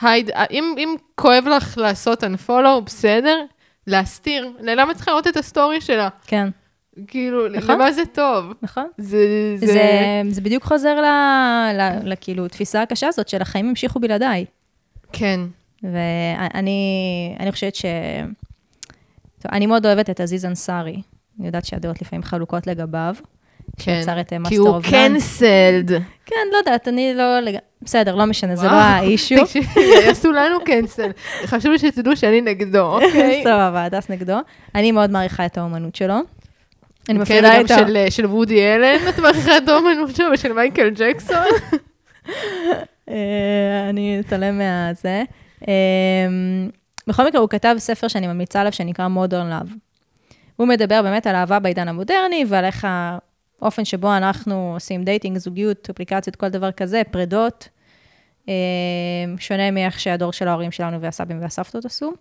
hide, 0.00 0.30
אם, 0.50 0.74
אם 0.78 0.94
כואב 1.14 1.44
לך 1.56 1.78
לעשות 1.78 2.24
unfollow, 2.24 2.80
בסדר, 2.86 3.40
להסתיר. 3.86 4.52
למה 4.60 4.94
צריכה 4.94 5.10
לראות 5.10 5.26
את 5.26 5.36
הסטורי 5.36 5.80
שלה? 5.80 6.08
כן, 6.26 6.48
כאילו, 7.06 7.48
נכון. 7.48 7.74
למה 7.74 7.92
זה 7.92 8.06
טוב? 8.06 8.52
נכון. 8.62 8.86
זה, 8.98 9.56
זה... 9.56 9.66
זה, 9.66 10.22
זה 10.28 10.40
בדיוק 10.40 10.64
חוזר 10.64 11.00
ל, 11.00 11.04
ל, 11.74 12.12
לכאילו 12.12 12.48
תפיסה 12.48 12.82
הקשה 12.82 13.08
הזאת 13.08 13.28
של 13.28 13.42
החיים 13.42 13.68
המשיכו 13.68 14.00
בלעדיי. 14.00 14.44
כן. 15.12 15.40
ואני 15.82 17.36
אני 17.40 17.52
חושבת 17.52 17.74
ש... 17.74 17.84
טוב, 19.38 19.52
אני 19.52 19.66
מאוד 19.66 19.86
אוהבת 19.86 20.10
את 20.10 20.20
עזיז 20.20 20.44
אנסארי. 20.44 21.02
אני 21.38 21.46
יודעת 21.46 21.64
שהדעות 21.64 22.02
לפעמים 22.02 22.22
חלוקות 22.22 22.66
לגביו. 22.66 23.14
כן. 23.78 24.00
שיצר 24.00 24.20
את, 24.20 24.32
אה, 24.32 24.38
כאילו 24.38 24.38
Master 24.38 24.58
of 24.58 24.90
None. 24.90 25.08
Cancelled. 25.08 25.90
כן, 26.26 26.36
לא 26.52 26.56
יודעת, 26.56 26.88
אני 26.88 27.14
לא... 27.14 27.24
בסדר, 27.82 28.14
לא 28.14 28.26
משנה, 28.26 28.56
זה 28.56 28.66
לא 28.66 28.72
ה 28.72 28.81
issue. 28.81 29.34
יעשו 30.06 30.32
לנו 30.38 30.64
cancel. 30.64 31.10
חשוב 31.44 31.72
לי 31.72 31.78
שתדעו 31.78 32.16
שאני 32.16 32.40
נגדו, 32.40 32.86
אוקיי? 32.86 33.40
סבבה, 33.44 33.84
הדס 33.84 34.10
נגדו. 34.10 34.38
אני 34.74 34.92
מאוד 34.92 35.10
מעריכה 35.10 35.46
את 35.46 35.58
האומנות 35.58 35.94
שלו. 35.94 36.14
אני 36.14 36.24
כן, 37.14 37.18
מפרידה 37.18 37.58
גם 37.58 37.66
את 37.66 37.70
ה... 37.70 37.78
של, 37.78 38.06
של 38.10 38.26
וודי 38.26 38.74
אלן, 38.74 39.08
את 39.08 39.18
מעריכה 39.18 39.56
את 39.56 39.68
האומנות 39.68 40.16
שלו, 40.16 40.26
ושל 40.34 40.52
מייקל 40.52 40.90
ג'קסון. 40.90 41.46
אה, 43.10 43.86
אני 43.90 44.20
אתעלם 44.20 44.58
מהזה. 44.58 45.22
אה, 45.68 45.74
בכל 47.06 47.26
מקרה, 47.26 47.40
הוא 47.40 47.48
כתב 47.48 47.74
ספר 47.78 48.08
שאני 48.08 48.26
ממליצה 48.26 48.60
עליו, 48.60 48.72
שנקרא 48.72 49.08
Modern 49.16 49.30
Love. 49.32 49.72
הוא 50.56 50.68
מדבר 50.68 51.02
באמת 51.02 51.26
על 51.26 51.34
אהבה 51.34 51.58
בעידן 51.58 51.88
המודרני, 51.88 52.44
ועל 52.48 52.64
איך 52.64 52.86
האופן 53.62 53.84
שבו 53.84 54.16
אנחנו 54.16 54.72
עושים 54.74 55.04
dating, 55.04 55.38
זוגיות, 55.38 55.90
אפליקציות, 55.90 56.36
כל 56.36 56.48
דבר 56.48 56.72
כזה, 56.72 57.02
פרדות, 57.10 57.68
אה, 58.48 58.54
שונה 59.38 59.70
מאיך 59.70 60.00
שהדור 60.00 60.32
של 60.32 60.48
ההורים 60.48 60.70
שלנו 60.70 61.00
והסבים 61.00 61.42
והסבתות 61.42 61.84
עשו. 61.84 62.12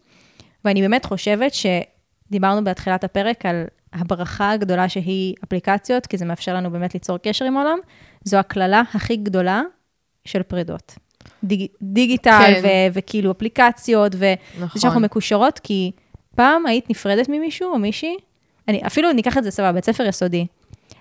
ואני 0.65 0.82
באמת 0.82 1.06
חושבת 1.06 1.52
שדיברנו 1.54 2.63
בתחילת 2.63 3.04
הפרק 3.04 3.45
על 3.45 3.65
הברכה 3.93 4.52
הגדולה 4.52 4.89
שהיא 4.89 5.36
אפליקציות, 5.43 6.06
כי 6.06 6.17
זה 6.17 6.26
מאפשר 6.26 6.56
לנו 6.56 6.71
באמת 6.71 6.93
ליצור 6.93 7.17
קשר 7.17 7.45
עם 7.45 7.58
העולם, 7.58 7.78
זו 8.23 8.38
הקללה 8.38 8.82
הכי 8.93 9.15
גדולה 9.15 9.62
של 10.26 10.43
פרידות. 10.43 10.95
דיג, 11.43 11.65
דיגיטל 11.82 12.54
כן. 12.54 12.62
ו- 12.63 12.93
וכאילו 12.93 13.32
אפליקציות, 13.32 14.15
וזה 14.15 14.36
נכון. 14.60 14.82
שאנחנו 14.82 15.00
מקושרות, 15.00 15.60
כי 15.60 15.91
פעם 16.36 16.65
היית 16.65 16.89
נפרדת 16.89 17.30
ממישהו 17.30 17.71
או 17.71 17.80
מישהי, 17.80 18.15
אני 18.67 18.82
אפילו 18.88 19.13
ניקח 19.13 19.38
את 19.38 19.43
זה 19.43 19.52
סבבה, 19.52 19.71
בית 19.71 19.86
ספר 19.86 20.06
יסודי. 20.06 20.47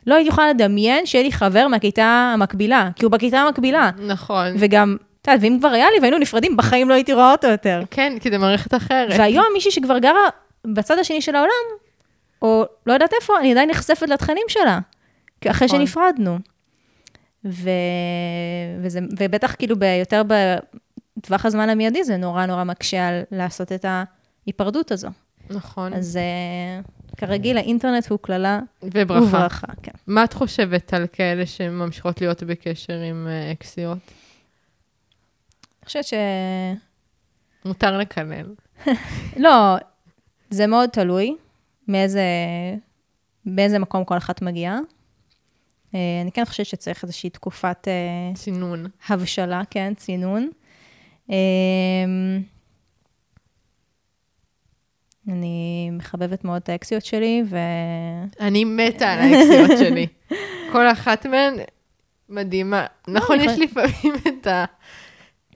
לא 0.07 0.15
הייתי 0.15 0.29
יכולה 0.29 0.51
לדמיין 0.51 1.07
שיהיה 1.07 1.25
לי 1.25 1.33
חבר 1.33 1.69
מהכיתה 1.69 2.31
המקבילה, 2.35 2.91
כי 2.97 3.05
הוא 3.05 3.13
בכיתה 3.13 3.39
המקבילה. 3.39 3.91
נכון. 4.07 4.47
וגם, 4.59 4.97
את 5.23 5.29
יודעת, 5.29 5.41
ואם 5.43 5.57
כבר 5.59 5.69
היה 5.69 5.87
לי 5.91 6.01
והיינו 6.01 6.19
נפרדים, 6.19 6.57
בחיים 6.57 6.89
לא 6.89 6.95
הייתי 6.95 7.13
רואה 7.13 7.33
אותו 7.33 7.47
יותר. 7.47 7.83
כן, 7.91 8.13
כי 8.21 8.31
זה 8.31 8.39
מערכת 8.39 8.75
אחרת. 8.75 9.19
והיום 9.19 9.47
מישהי 9.53 9.71
שכבר 9.71 9.99
גרה 9.99 10.29
בצד 10.67 10.99
השני 10.99 11.21
של 11.21 11.35
העולם, 11.35 11.53
או 12.43 12.65
לא 12.87 12.93
יודעת 12.93 13.13
איפה, 13.21 13.41
אני 13.41 13.53
עדיין 13.53 13.71
נחשפת 13.71 14.09
לתכנים 14.09 14.45
שלה, 14.49 14.79
אחרי 15.47 15.67
נכון. 15.67 15.79
שנפרדנו. 15.79 16.39
ו... 17.45 17.71
וזה, 18.83 19.01
ובטח 19.19 19.55
כאילו 19.55 19.79
ביותר 19.79 20.23
בטווח 21.17 21.47
הזמן 21.47 21.69
המיידי, 21.69 22.05
זה 22.05 22.17
נורא 22.17 22.47
נורא 22.47 22.65
מקשה 22.65 23.09
על 23.09 23.23
לעשות 23.31 23.73
את 23.73 23.85
ההיפרדות 23.85 24.93
הזו. 24.93 25.09
נכון. 25.51 25.93
אז 25.95 26.19
uh, 26.19 26.91
כרגיל, 27.17 27.57
האינטרנט 27.57 28.09
הוא 28.09 28.19
קללה 28.23 28.61
וברכה. 28.83 29.27
וברכה, 29.27 29.67
כן. 29.83 29.93
מה 30.07 30.25
את 30.25 30.33
חושבת 30.33 30.95
על 30.95 31.07
כאלה 31.13 31.47
שממשיכות 31.47 32.21
להיות 32.21 32.43
בקשר 32.43 33.01
עם 33.01 33.27
אה, 33.29 33.53
אקסיות? 33.53 33.99
אני 35.81 35.87
חושבת 35.87 36.05
ש... 36.05 36.15
מותר 37.65 37.99
לקלל. 37.99 38.55
לא, 39.45 39.77
זה 40.51 40.67
מאוד 40.67 40.91
תלוי 40.91 41.37
מאיזה, 41.89 42.25
באיזה 43.47 43.79
מקום 43.79 44.05
כל 44.05 44.17
אחת 44.17 44.43
מגיעה. 44.43 44.79
אה, 45.95 46.01
אני 46.23 46.33
כן 46.33 46.45
חושבת 46.45 46.67
שצריך 46.67 47.03
איזושהי 47.03 47.31
תקופת 47.31 47.89
אה, 47.89 48.35
צינון. 48.35 48.87
הבשלה, 49.09 49.63
כן, 49.71 49.93
צינון. 49.97 50.51
אני 55.29 55.91
מחבבת 55.93 56.45
מאוד 56.45 56.63
את 56.63 56.69
האקסיות 56.69 57.05
שלי, 57.05 57.43
ו... 57.47 57.57
אני 58.41 58.65
מתה 58.65 59.13
על 59.13 59.19
האקסיות 59.19 59.79
שלי. 59.79 60.07
כל 60.73 60.87
אחת 60.87 61.27
מהן 61.27 61.55
מדהימה. 62.29 62.87
נכון, 63.09 63.41
אני 63.41 63.53
יש 63.53 63.59
לפעמים 63.59 64.15
את 64.29 64.47
ה... 64.47 64.65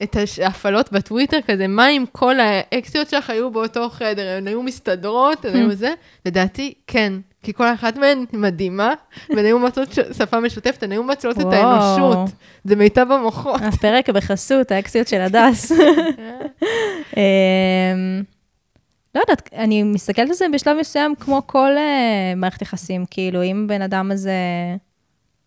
את 0.03 0.17
ההפעלות 0.43 0.93
בטוויטר 0.93 1.39
כזה, 1.47 1.67
מה 1.67 1.91
אם 1.91 2.05
כל 2.13 2.41
האקסיות 2.41 3.09
שלך 3.09 3.31
היו 3.31 3.51
באותו 3.51 3.89
חדר, 3.91 4.37
הן 4.37 4.49
היו 4.49 4.63
מסתדרות, 4.63 5.45
הן 5.45 5.57
היו 5.57 5.75
זה? 5.75 5.95
לדעתי, 6.27 6.75
כן. 6.87 7.13
כי 7.43 7.53
כל 7.53 7.67
אחת 7.75 7.97
מהן 7.97 8.25
מדהימה, 8.33 8.95
והן 9.31 9.45
היו 9.45 9.59
מוצאות 9.59 9.93
ש- 9.93 10.17
שפה 10.19 10.41
משותפת, 10.41 10.83
הן 10.83 10.93
היו 10.93 11.05
מצילות 11.05 11.41
את. 11.41 11.47
האנושות. 11.53 12.31
זה 12.65 12.77
מיטב 12.77 13.07
המוחות. 13.11 13.61
הפרק 13.63 14.11
בחסות, 14.11 14.73
האקסיות 14.73 15.09
של 15.09 15.21
הדס. 15.21 15.73
לא 19.15 19.21
יודעת, 19.21 19.51
אני 19.53 19.83
מסתכלת 19.83 20.29
על 20.29 20.35
זה 20.35 20.47
בשלב 20.55 20.77
מסוים 20.81 21.15
כמו 21.21 21.43
כל 21.47 21.77
אה, 21.77 22.33
מערכת 22.37 22.63
יחסים, 22.63 23.05
כאילו, 23.11 23.43
אם 23.43 23.67
בן 23.69 23.83
אדם 23.83 24.11
הזה, 24.11 24.33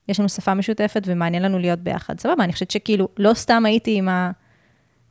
יש 0.07 0.19
לנו 0.19 0.29
שפה 0.29 0.53
משותפת 0.53 1.01
ומעניין 1.05 1.43
לנו 1.43 1.59
להיות 1.59 1.79
ביחד, 1.79 2.19
סבבה, 2.19 2.43
אני 2.43 2.53
חושבת 2.53 2.71
שכאילו, 2.71 3.07
לא 3.17 3.33
סתם 3.33 3.65
הייתי 3.65 3.95
עם, 3.95 4.09
ה, 4.09 4.31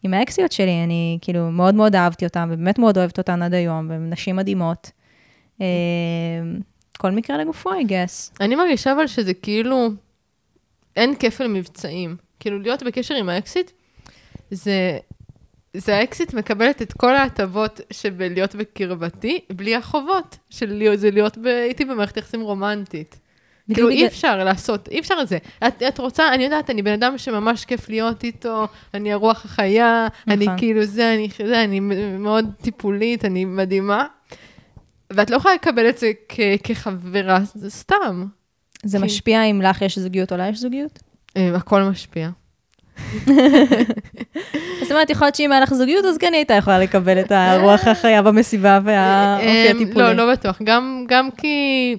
עם 0.02 0.14
האקסיות 0.14 0.52
שלי, 0.52 0.84
אני 0.84 1.18
כאילו 1.20 1.50
מאוד 1.50 1.74
מאוד 1.74 1.96
אהבתי 1.96 2.24
אותן, 2.24 2.48
ובאמת 2.52 2.78
מאוד 2.78 2.98
אוהבת 2.98 3.18
אותן 3.18 3.42
עד 3.42 3.54
היום, 3.54 3.90
והן 3.90 4.10
נשים 4.10 4.36
מדהימות. 4.36 4.90
אמ, 5.60 5.66
כל 6.98 7.10
מקרה 7.10 7.38
לגופו, 7.38 7.70
I 7.70 7.84
guess. 7.88 8.36
אני 8.40 8.54
מרגישה 8.54 8.92
אבל 8.92 9.06
שזה 9.06 9.34
כאילו, 9.34 9.88
אין 10.96 11.14
כפל 11.14 11.46
מבצעים. 11.46 12.16
כאילו 12.40 12.58
להיות 12.58 12.82
בקשר 12.82 13.14
עם 13.14 13.28
האקסיט, 13.28 13.70
זה, 14.50 14.98
זה 15.76 15.96
האקסיט 15.96 16.34
מקבלת 16.34 16.82
את 16.82 16.92
כל 16.92 17.16
ההטבות 17.16 17.80
שבלהיות 17.90 18.54
בקרבתי, 18.54 19.40
בלי 19.52 19.76
החובות 19.76 20.38
של 20.50 20.72
להיות, 20.72 20.98
זה 20.98 21.10
להיות 21.10 21.38
ב, 21.38 21.46
הייתי 21.46 21.84
במערכת 21.84 22.16
יחסים 22.16 22.40
רומנטית. 22.40 23.18
כאילו 23.74 23.88
אי 23.88 24.06
אפשר 24.06 24.44
לעשות, 24.44 24.88
אי 24.88 25.00
אפשר 25.00 25.14
את 25.22 25.28
זה. 25.28 25.38
את, 25.66 25.82
את 25.82 25.98
רוצה, 25.98 26.34
אני 26.34 26.44
יודעת, 26.44 26.70
אני 26.70 26.82
בן 26.82 26.92
אדם 26.92 27.18
שממש 27.18 27.64
כיף 27.64 27.88
להיות 27.88 28.24
איתו, 28.24 28.66
אני 28.94 29.12
הרוח 29.12 29.44
החיה, 29.44 30.06
אני 30.28 30.44
נכון. 30.44 30.58
כאילו 30.58 30.84
זה, 30.84 31.14
אני 31.14 31.28
זה, 31.46 31.64
אני 31.64 31.80
מאוד 32.18 32.50
טיפולית, 32.62 33.24
אני 33.24 33.44
מדהימה. 33.44 34.06
ואת 35.12 35.30
לא 35.30 35.36
יכולה 35.36 35.54
לקבל 35.54 35.88
את 35.88 35.98
זה 35.98 36.12
כ, 36.28 36.40
כחברה, 36.64 37.38
זה 37.54 37.70
סתם. 37.70 38.26
זה 38.84 38.98
כן. 38.98 39.04
משפיע 39.04 39.42
אם 39.42 39.62
לך 39.62 39.82
יש 39.82 39.98
זוגיות 39.98 40.32
או 40.32 40.36
לה 40.36 40.48
יש 40.48 40.58
זוגיות? 40.58 40.98
אה, 41.36 41.56
הכל 41.56 41.82
משפיע. 41.82 42.30
זאת 44.82 44.90
אומרת, 44.90 45.10
יכול 45.10 45.26
להיות 45.26 45.34
שאם 45.34 45.52
היה 45.52 45.60
לך 45.60 45.74
זוגיות, 45.74 46.04
אז 46.04 46.18
כן 46.18 46.32
הייתה 46.34 46.54
יכולה 46.54 46.78
לקבל 46.78 47.20
את 47.20 47.32
הרוח 47.32 47.88
החיה 47.88 48.22
במסיבה 48.22 48.78
והאופי 48.84 49.70
אמ, 49.70 49.76
הטיפולי. 49.76 50.04
לא, 50.04 50.12
לא 50.12 50.32
בטוח. 50.32 50.62
גם, 51.08 51.28
כי, 51.36 51.96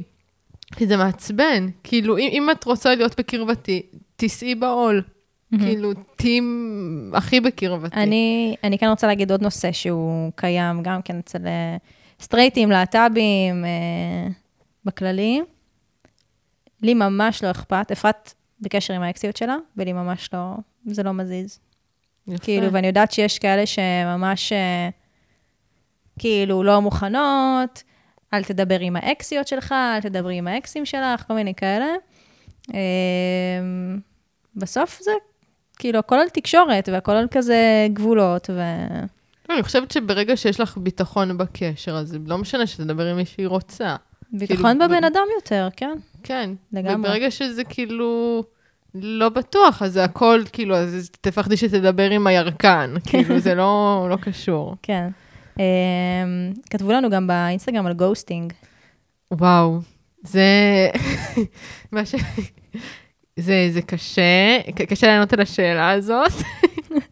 כי 0.75 0.88
זה 0.88 0.97
מעצבן. 0.97 1.69
כאילו, 1.84 2.17
אם, 2.17 2.29
אם 2.32 2.49
את 2.51 2.63
רוצה 2.63 2.95
להיות 2.95 3.19
בקרבתי, 3.19 3.82
תישאי 4.15 4.56
בעול. 4.56 5.01
כאילו, 5.60 5.93
תהיי 6.15 6.39
הכי 7.13 7.39
בקרבתי. 7.39 7.95
אני, 7.95 8.56
אני 8.63 8.77
כן 8.77 8.88
רוצה 8.88 9.08
להגיד 9.08 9.32
עוד 9.32 9.41
נושא 9.41 9.71
שהוא 9.71 10.32
קיים 10.36 10.84
גם 10.84 11.01
כן 11.01 11.17
אצל 11.17 11.47
אה, 11.47 11.77
סטרייטים, 12.21 12.71
להט"בים, 12.71 13.65
אה, 13.65 14.27
בכללי. 14.86 15.41
לי 16.82 16.93
ממש 16.93 17.43
לא 17.43 17.51
אכפת, 17.51 17.91
אפרת 17.91 18.34
בקשר 18.61 18.93
עם 18.93 19.01
האקסיות 19.01 19.38
שלה, 19.38 19.55
ולי 19.78 19.93
ממש 19.93 20.30
לא, 20.34 20.53
זה 20.86 21.03
לא 21.03 21.13
מזיז. 21.13 21.59
יפה. 22.27 22.43
כאילו, 22.43 22.71
ואני 22.71 22.88
יודעת 22.88 23.11
שיש 23.11 23.39
כאלה 23.39 23.65
שממש, 23.65 24.53
אה, 24.53 24.89
כאילו, 26.19 26.63
לא 26.63 26.81
מוכנות, 26.81 27.84
אל 28.34 28.43
תדבר 28.43 28.79
עם 28.79 28.95
האקסיות 28.95 29.47
שלך, 29.47 29.71
אל 29.71 30.01
תדברי 30.01 30.36
עם 30.36 30.47
האקסים 30.47 30.86
שלך, 30.86 31.23
כל 31.27 31.34
מיני 31.34 31.53
כאלה. 31.53 31.86
אה, 32.73 32.79
בסוף 34.55 34.99
זה, 35.01 35.11
כאילו, 35.79 35.99
הכל 35.99 36.15
על 36.15 36.29
תקשורת, 36.29 36.89
והכל 36.91 37.11
על 37.11 37.27
כזה 37.31 37.88
גבולות, 37.93 38.49
ו... 38.49 38.61
לא, 39.49 39.55
אני 39.55 39.63
חושבת 39.63 39.91
שברגע 39.91 40.38
שיש 40.38 40.59
לך 40.59 40.77
ביטחון 40.77 41.38
בקשר, 41.38 41.95
אז 41.95 42.17
לא 42.25 42.38
משנה 42.38 42.67
שתדבר 42.67 43.05
עם 43.05 43.17
מי 43.17 43.25
שהיא 43.25 43.47
רוצה. 43.47 43.95
ביטחון 44.31 44.79
כאילו, 44.79 44.86
בבן 44.86 45.03
אדם 45.03 45.25
יותר, 45.36 45.67
כן. 45.75 45.97
כן. 46.23 46.49
לגמרי. 46.73 46.95
וברגע 46.95 47.31
שזה 47.31 47.63
כאילו 47.63 48.43
לא 48.96 49.30
בטוח, 49.30 49.82
אז 49.82 49.94
זה 49.94 50.04
הכל, 50.04 50.41
כאילו, 50.54 50.76
אז 50.76 51.10
תפחדי 51.22 51.58
שתדבר 51.58 52.10
עם 52.10 52.28
הירקן. 52.28 52.94
כאילו, 53.10 53.39
זה 53.39 53.56
לא, 53.56 54.08
לא 54.10 54.16
קשור. 54.16 54.76
כן. 54.82 55.10
אמ, 55.60 56.54
כתבו 56.70 56.91
לנו 56.91 57.10
גם 57.10 57.28
באינסטגרם 57.28 57.86
על 57.86 57.94
ghosting. 57.93 58.53
וואו, 59.32 59.80
זה... 60.24 60.89
מה 61.91 62.06
ש... 62.06 62.16
זה, 63.39 63.68
זה 63.72 63.82
קשה, 63.82 64.60
קשה 64.89 65.08
לענות 65.08 65.34
על 65.34 65.39
השאלה 65.41 65.91
הזאת. 65.91 66.32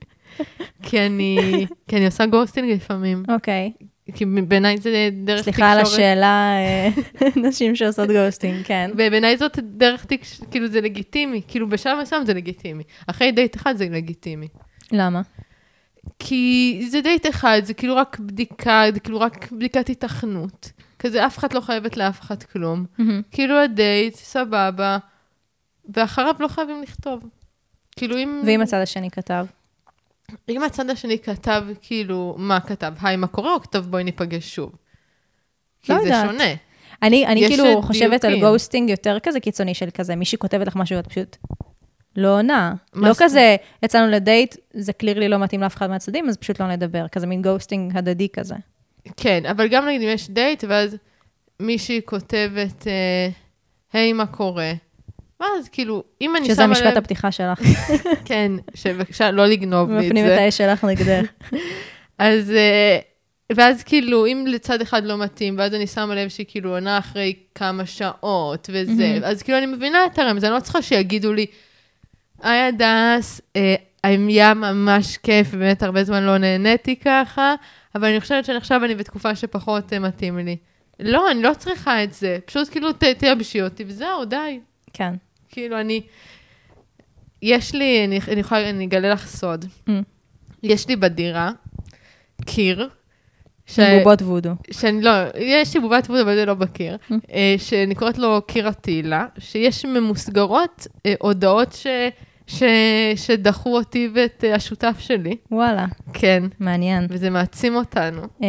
כי 0.84 1.00
אני, 1.00 1.66
כי 1.88 1.98
אני 1.98 2.06
עושה 2.06 2.26
ghosting 2.26 2.72
לפעמים. 2.72 3.24
אוקיי. 3.30 3.72
כי 4.12 4.26
בעיניי 4.26 4.78
זה 4.78 5.10
דרך 5.24 5.40
תקשורת. 5.40 5.56
סליחה 5.56 5.72
על 5.72 5.80
השאלה, 5.80 6.52
אה, 6.58 6.90
נשים 7.48 7.76
שעושות 7.76 8.10
ghosting, 8.10 8.66
כן. 8.66 8.92
ובעיניי 8.94 9.38
זאת 9.38 9.60
דרך 9.64 10.06
תקשורת, 10.06 10.52
כאילו 10.52 10.68
זה 10.68 10.82
לגיטימי, 10.82 11.42
כאילו 11.48 11.70
בשלב 11.70 11.98
מסוים 12.02 12.26
זה 12.26 12.34
לגיטימי. 12.34 12.84
אחרי 13.08 13.32
דייט 13.32 13.56
אחד 13.56 13.78
זה 13.78 13.88
לגיטימי. 13.92 14.48
למה? 14.92 15.22
כי 16.20 16.82
זה 16.90 17.02
דייט 17.02 17.30
אחד, 17.30 17.62
זה 17.64 17.74
כאילו 17.74 17.96
רק 17.96 18.20
בדיקה, 18.20 18.84
זה 18.94 19.00
כאילו 19.00 19.20
רק 19.20 19.52
בדיקת 19.52 19.90
התכנות. 19.90 20.72
כזה 21.00 21.26
אף 21.26 21.38
אחד 21.38 21.54
לא 21.54 21.62
חייבת 21.62 21.98
לאף 21.98 22.22
אחד 22.22 22.44
כלום. 22.44 22.86
מהמם. 22.98 23.22
כאילו 23.32 23.60
הדייט, 23.60 24.16
סבבה, 24.16 24.98
ואחריו 25.94 26.36
לא 26.40 26.48
חייבים 26.48 26.82
לכתוב. 26.82 27.24
כאילו 27.96 28.18
אם... 28.18 28.42
ואם 28.46 28.62
הצד 28.62 28.82
השני 28.82 29.12
כתב? 29.12 29.46
אם 30.50 30.64
הצד 30.64 30.90
השני 30.90 31.20
כתב, 31.20 31.64
כאילו, 31.82 32.36
מה 32.38 32.60
כתב? 32.60 32.94
היי, 33.02 33.16
מה 33.16 33.28
קורה? 33.28 33.54
או 33.54 33.62
כתב 33.62 33.86
בואי 33.90 34.04
ניפגש 34.04 34.56
שוב? 34.56 34.72
כי 35.82 35.92
לא 35.94 36.00
זה 36.00 36.06
יודעת. 36.06 36.26
שונה. 36.32 36.44
אני, 37.04 37.28
אני 37.28 37.48
כאילו 37.48 37.82
חושבת 37.82 38.26
על 38.26 38.32
דיוקים. 38.32 38.50
ghosting 38.50 38.90
יותר 38.90 39.18
כזה 39.24 39.40
קיצוני 39.40 39.74
של 39.74 39.90
כזה, 39.94 40.16
מישהי 40.16 40.38
כותבת 40.38 40.68
לך 40.68 40.76
משהו 40.76 40.96
ואת 40.98 41.08
פשוט 41.08 41.38
לא 42.16 42.38
עונה. 42.38 42.74
לא 42.94 43.14
זאת- 43.14 43.24
כזה, 43.24 43.56
יצאנו 43.84 44.12
לדייט, 44.12 44.56
זה 44.74 44.94
clearly 44.94 45.28
לא 45.30 45.38
מתאים 45.40 45.62
לאף 45.62 45.76
אחד 45.76 45.90
מהצדדים, 45.90 46.30
אז 46.30 46.38
פשוט 46.38 46.60
לא 46.62 46.68
נדבר. 46.68 47.08
כזה 47.08 47.28
מין 47.28 47.42
ghosting 47.42 47.98
הדדי 47.98 48.28
כזה. 48.34 48.56
כן, 49.18 49.46
אבל 49.46 49.68
גם 49.68 49.86
נגיד 49.86 50.02
אם 50.02 50.10
יש 50.10 50.30
דייט, 50.30 50.64
ואז 50.68 50.98
מישהי 51.60 52.02
כותבת, 52.06 52.88
אה, 52.88 53.30
היי, 53.94 54.14
מה 54.14 54.26
קורה? 54.26 54.72
ואז 55.42 55.70
כאילו, 55.70 56.04
אם 56.22 56.36
אני 56.36 56.46
שמה 56.46 56.54
שזה 56.54 56.64
לב... 56.64 56.70
משפט 56.70 56.98
הפתיחה 56.98 57.32
שלך. 57.32 57.60
כן, 58.26 58.52
שבבקשה 58.74 59.32
לא 59.32 59.46
לגנוב 59.46 59.92
לי 59.92 60.00
את 60.00 60.06
מפנים 60.06 60.26
את 60.26 60.30
זה. 60.30 60.42
האש 60.42 60.58
שלך 60.58 60.84
נגדך. 60.84 61.26
אז, 62.18 62.52
אה, 62.52 63.00
ואז 63.56 63.84
כאילו, 63.84 64.26
אם 64.26 64.46
לצד 64.48 64.82
אחד 64.82 65.06
לא 65.06 65.18
מתאים, 65.18 65.56
ואז 65.58 65.74
אני 65.74 65.88
שמה 65.88 66.16
לב 66.16 66.30
שהיא 66.30 66.46
כאילו 66.50 66.74
עונה 66.74 66.98
אחרי 66.98 67.34
כמה 67.56 67.86
שעות 67.86 68.70
וזה. 68.74 69.20
אז 69.24 69.44
כאילו 69.44 69.58
אני 69.58 69.66
מבינה 69.66 70.06
את 70.06 70.20
הרמז, 70.20 70.44
אני 70.44 70.54
לא 70.54 70.60
צריכה 70.60 70.82
שיגידו 70.82 71.34
לי, 71.34 71.46
היי 72.42 72.62
הדס, 72.62 73.42
אה, 73.56 73.76
היה 74.04 74.54
ממש 74.54 75.18
כיף, 75.18 75.54
באמת 75.54 75.84
הרבה 75.84 76.04
זמן 76.04 76.24
לא 76.24 76.38
נהניתי 76.38 76.96
ככה, 76.96 77.56
אבל 77.96 78.08
אני 78.08 78.20
חושבת 78.20 78.46
שעכשיו 78.46 78.86
אני 78.86 78.96
בתקופה 78.96 79.36
שפחות 79.36 79.94
אה, 79.94 80.00
מתאים 80.00 80.38
לי. 80.38 80.58
לא, 81.00 81.32
אני 81.32 81.42
לא 81.42 81.52
צריכה 81.58 82.04
את 82.04 82.14
זה, 82.14 82.38
פשוט 82.46 82.70
כאילו 82.70 82.90
תייבשי 83.18 83.62
אותי 83.62 83.84
וזהו, 83.88 84.26
די. 84.26 84.60
כן. 84.94 85.14
כאילו, 85.52 85.80
אני... 85.80 86.02
יש 87.42 87.76
לי, 87.76 88.06
אני, 88.06 88.20
אני 88.28 88.40
יכולה, 88.40 88.70
אני 88.70 88.86
אגלה 88.86 89.10
לך 89.10 89.28
סוד. 89.28 89.66
Mm. 89.90 89.92
יש 90.64 90.88
לי 90.88 90.96
בדירה 90.96 91.52
קיר, 92.46 92.90
ש... 93.66 93.80
עם 93.80 93.98
בובות 93.98 94.22
וודו. 94.22 94.52
שאני 94.72 95.02
לא, 95.02 95.12
יש 95.38 95.74
לי 95.74 95.80
בובת 95.80 96.10
ווד, 96.10 96.20
אבל 96.20 96.36
זה 96.36 96.46
לא 96.46 96.54
בקיר, 96.54 96.98
Mm. 97.10 97.14
אה, 97.34 97.56
שאני 97.58 97.96
קוראת 97.96 98.18
לו 98.18 98.42
קיר 98.48 98.68
הטילה, 98.68 99.26
שיש 99.40 99.86
ממוסגרות 99.86 100.88
אה, 101.06 101.14
הודעות 101.20 101.74
ש... 101.74 101.88
ש... 102.48 102.64
שדחו 103.16 103.78
אותי 103.78 104.10
ואת 104.14 104.44
אה, 104.48 104.56
השותף 104.56 104.96
שלי. 105.00 105.36
וואלה, 105.52 105.86
כן, 106.14 106.44
מעניין. 106.60 107.08
וזה 107.10 107.30
מעצים 107.30 107.76
אותנו. 107.76 108.22
אה, 108.44 108.48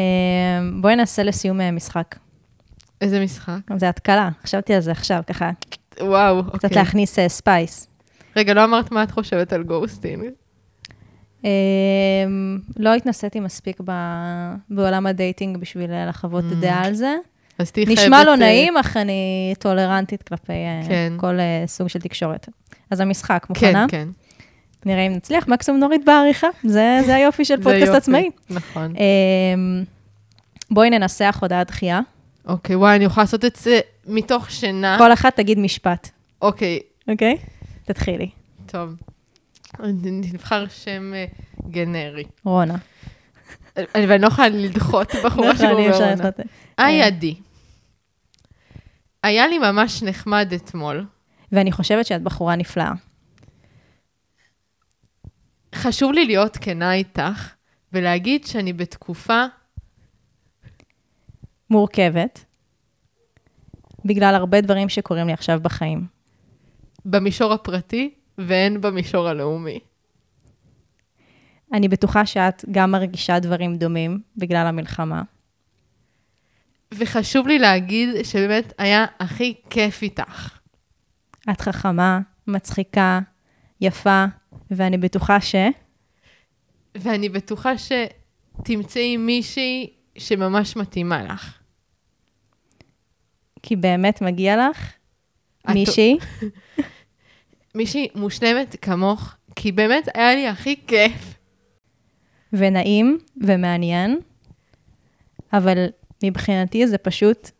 בואי 0.81 0.97
נעשה 0.97 1.23
לסיום 1.23 1.61
משחק. 1.77 2.17
איזה 3.01 3.25
משחק. 3.25 3.59
זה 3.77 3.89
התקלה, 3.89 4.29
חשבתי 4.43 4.75
על 4.75 4.81
זה 4.81 4.91
עכשיו, 4.91 5.23
ככה, 5.27 5.51
וואו, 6.01 6.45
קצת 6.45 6.65
אוקיי. 6.65 6.79
להכניס 6.79 7.19
אה, 7.19 7.29
space. 7.29 7.87
רגע, 8.37 8.55
לא 8.55 8.65
אמרת 8.65 8.93
מה 8.93 9.03
את 9.03 9.11
חושבת 9.11 9.53
על 9.53 9.63
ghosting. 9.63 10.25
אה, 11.45 11.51
לא 12.77 12.95
התנסיתי 12.95 13.41
מספיק 13.41 13.77
ב- 13.85 14.53
בעולם 14.71 15.07
ה 15.07 15.14
dating 15.14 15.57
בשביל 15.57 15.91
אה, 15.93 16.07
לחוות 16.07 16.45
Mm. 16.51 16.55
דעה 16.61 16.85
על 16.87 16.95
זה. 16.95 17.15
אז 17.59 17.71
תהיי 17.73 17.87
חייבת... 17.87 18.03
נשמע 18.03 18.25
לא 18.25 18.31
אה, 18.31 18.37
נעים, 18.37 18.77
אך 18.77 18.97
אני 18.97 19.55
טולרנטית 19.59 20.23
כלפי 20.23 20.53
כן. 20.89 21.13
כל 21.17 21.35
סוג 21.67 21.89
של 21.89 22.01
תקשורת. 22.01 22.49
אז 22.91 23.01
המשחק, 23.01 23.47
מוכנה? 23.49 23.87
כן, 23.89 23.99
כן. 24.07 24.09
נראה 24.87 25.07
אם 25.07 25.13
נצליח, 25.13 25.49
מקסימום 25.49 25.81
נוריד 25.81 26.05
בעריכה. 26.05 26.47
זה 26.65 27.01
זה 27.07 27.15
היופי 27.15 27.45
של 27.45 27.63
פודקאסט. 27.63 27.95
עצמאי. 27.95 28.31
נכון. 28.51 28.95
אה, 28.97 29.83
בואי 30.71 30.91
ננסח 30.91 31.39
הודעת 31.43 31.67
דחייה. 31.67 32.01
אוקיי, 32.47 32.77
וואי, 32.77 32.97
אני 32.97 33.05
יכולה 33.05 33.23
לעשות 33.25 33.45
את 33.45 33.57
זה 33.57 33.81
מתוך 34.07 34.51
שינה. 34.51 34.99
כל 34.99 35.13
אחת 35.13 35.37
תגיד 35.37 35.59
משפט, 35.59 36.09
אוקיי, 36.43 36.79
אוקיי? 37.09 37.39
תתחילי. 37.85 38.31
טוב. 38.67 38.95
נבחר 40.05 40.69
שם 40.69 41.13
אה, 41.15 41.25
גנרי. 41.71 42.25
רונה. 42.45 42.77
אני- 43.77 44.07
ואני 44.07 44.23
לא 44.23 44.27
יכולה 44.27 44.49
לדחות 44.49 45.09
בחורה 45.25 45.29
נכון, 45.29 45.49
אי 45.51 45.57
שקוראים 45.57 45.91
אפשר 45.91 46.01
לה 46.01 46.15
לעשות- 46.15 46.35
היי 46.79 47.03
עדי. 47.03 47.35
היה 49.23 49.47
לי 49.49 49.59
ממש 49.59 50.03
נחמד 50.03 50.53
אתמול. 50.55 51.07
ואני 51.53 51.73
חושבת 51.73 52.07
שאת 52.07 52.23
בחורה 52.23 52.57
נפלאה. 52.57 52.93
חשוב 55.75 56.13
לי 56.13 56.25
להיות 56.25 56.57
כנה 56.61 56.95
איתך 56.95 57.55
ולהגיד 57.93 58.47
שאני 58.47 58.73
בתקופה, 58.73 59.45
מורכבת, 61.71 62.45
בגלל 64.05 64.35
הרבה 64.35 64.61
דברים 64.61 64.89
שקורים 64.89 65.27
לי 65.27 65.33
עכשיו 65.33 65.61
בחיים. 65.63 66.07
במישור 67.05 67.53
הפרטי 67.53 68.15
והן 68.39 68.81
במישור 68.81 69.29
הלאומי. 69.29 69.79
אני 71.73 71.89
בטוחה 71.89 72.27
שאת 72.27 72.65
גם 72.71 72.91
מרגישה 72.91 73.39
דברים 73.39 73.77
דומים 73.77 74.21
בגלל 74.37 74.67
המלחמה. 74.67 75.23
וחשוב 76.95 77.47
לי 77.47 77.59
להגיד 77.59 78.09
שבאמת 78.25 78.73
היה 78.79 79.07
הכי 79.21 79.55
כיף 79.71 80.03
איתך. 80.03 80.59
את 81.51 81.61
חכמה, 81.61 82.21
מצחיקה, 82.47 83.21
יפה, 83.81 84.25
ואני 84.71 84.99
בטוחה 84.99 85.41
ש... 85.41 85.55
ואני 86.95 87.29
בטוחה 87.29 87.73
שתמצאי 87.79 89.17
מישהי 89.17 89.93
שממש 90.19 90.77
מתאימה 90.77 91.23
לך. 91.23 91.62
כי 93.63 93.77
באמת 93.77 94.23
מגיע 94.23 94.57
לך 94.57 94.93
מישהי, 95.69 96.19
מישהי 97.75 98.09
מושלמת 98.15 98.77
כמוך, 98.83 99.35
כי 99.57 99.73
באמת 99.73 100.09
היה 100.15 100.35
לי 100.35 100.49
הכי 100.49 100.77
כיף. 100.87 101.35
ונעים 102.53 103.19
ומעניין, 103.37 104.19
אבל 105.53 105.87
מבחינתי 106.25 106.87
זה 106.87 106.99
פשוט, 106.99 107.51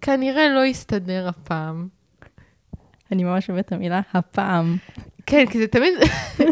כנראה 0.00 0.48
לא 0.48 0.66
יסתדר 0.66 1.28
הפעם. 1.28 1.88
אני 3.12 3.24
ממש 3.24 3.50
אוהבת 3.50 3.66
את 3.66 3.72
המילה, 3.72 4.00
הפעם. 4.12 4.76
כן, 5.32 5.46
כי 5.46 5.58
זה 5.58 5.66
תמיד, 5.66 5.94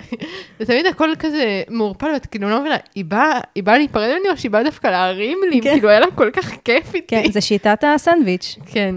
זה 0.59 0.66
תמיד 0.66 0.87
הכל 0.87 1.09
כזה 1.18 1.62
מעורפל, 1.68 2.07
ואת 2.14 2.26
כאילו 2.26 2.51
לא 2.51 2.61
מבינה, 2.61 2.76
היא 2.95 3.05
באה 3.05 3.41
באה 3.64 3.78
להיפרד 3.78 4.09
ממני 4.09 4.28
או 4.31 4.37
שהיא 4.37 4.51
באה 4.51 4.64
דווקא 4.64 4.87
להרים 4.87 5.39
לי, 5.51 5.61
כן. 5.61 5.72
כאילו 5.72 5.89
היה 5.89 6.01
לה 6.01 6.07
כל 6.14 6.31
כך 6.33 6.53
כיף 6.64 6.95
איתי. 6.95 7.22
כן, 7.22 7.33
זה 7.33 7.41
שיטת 7.41 7.85
הסנדוויץ'. 7.95 8.57
כן. 8.66 8.95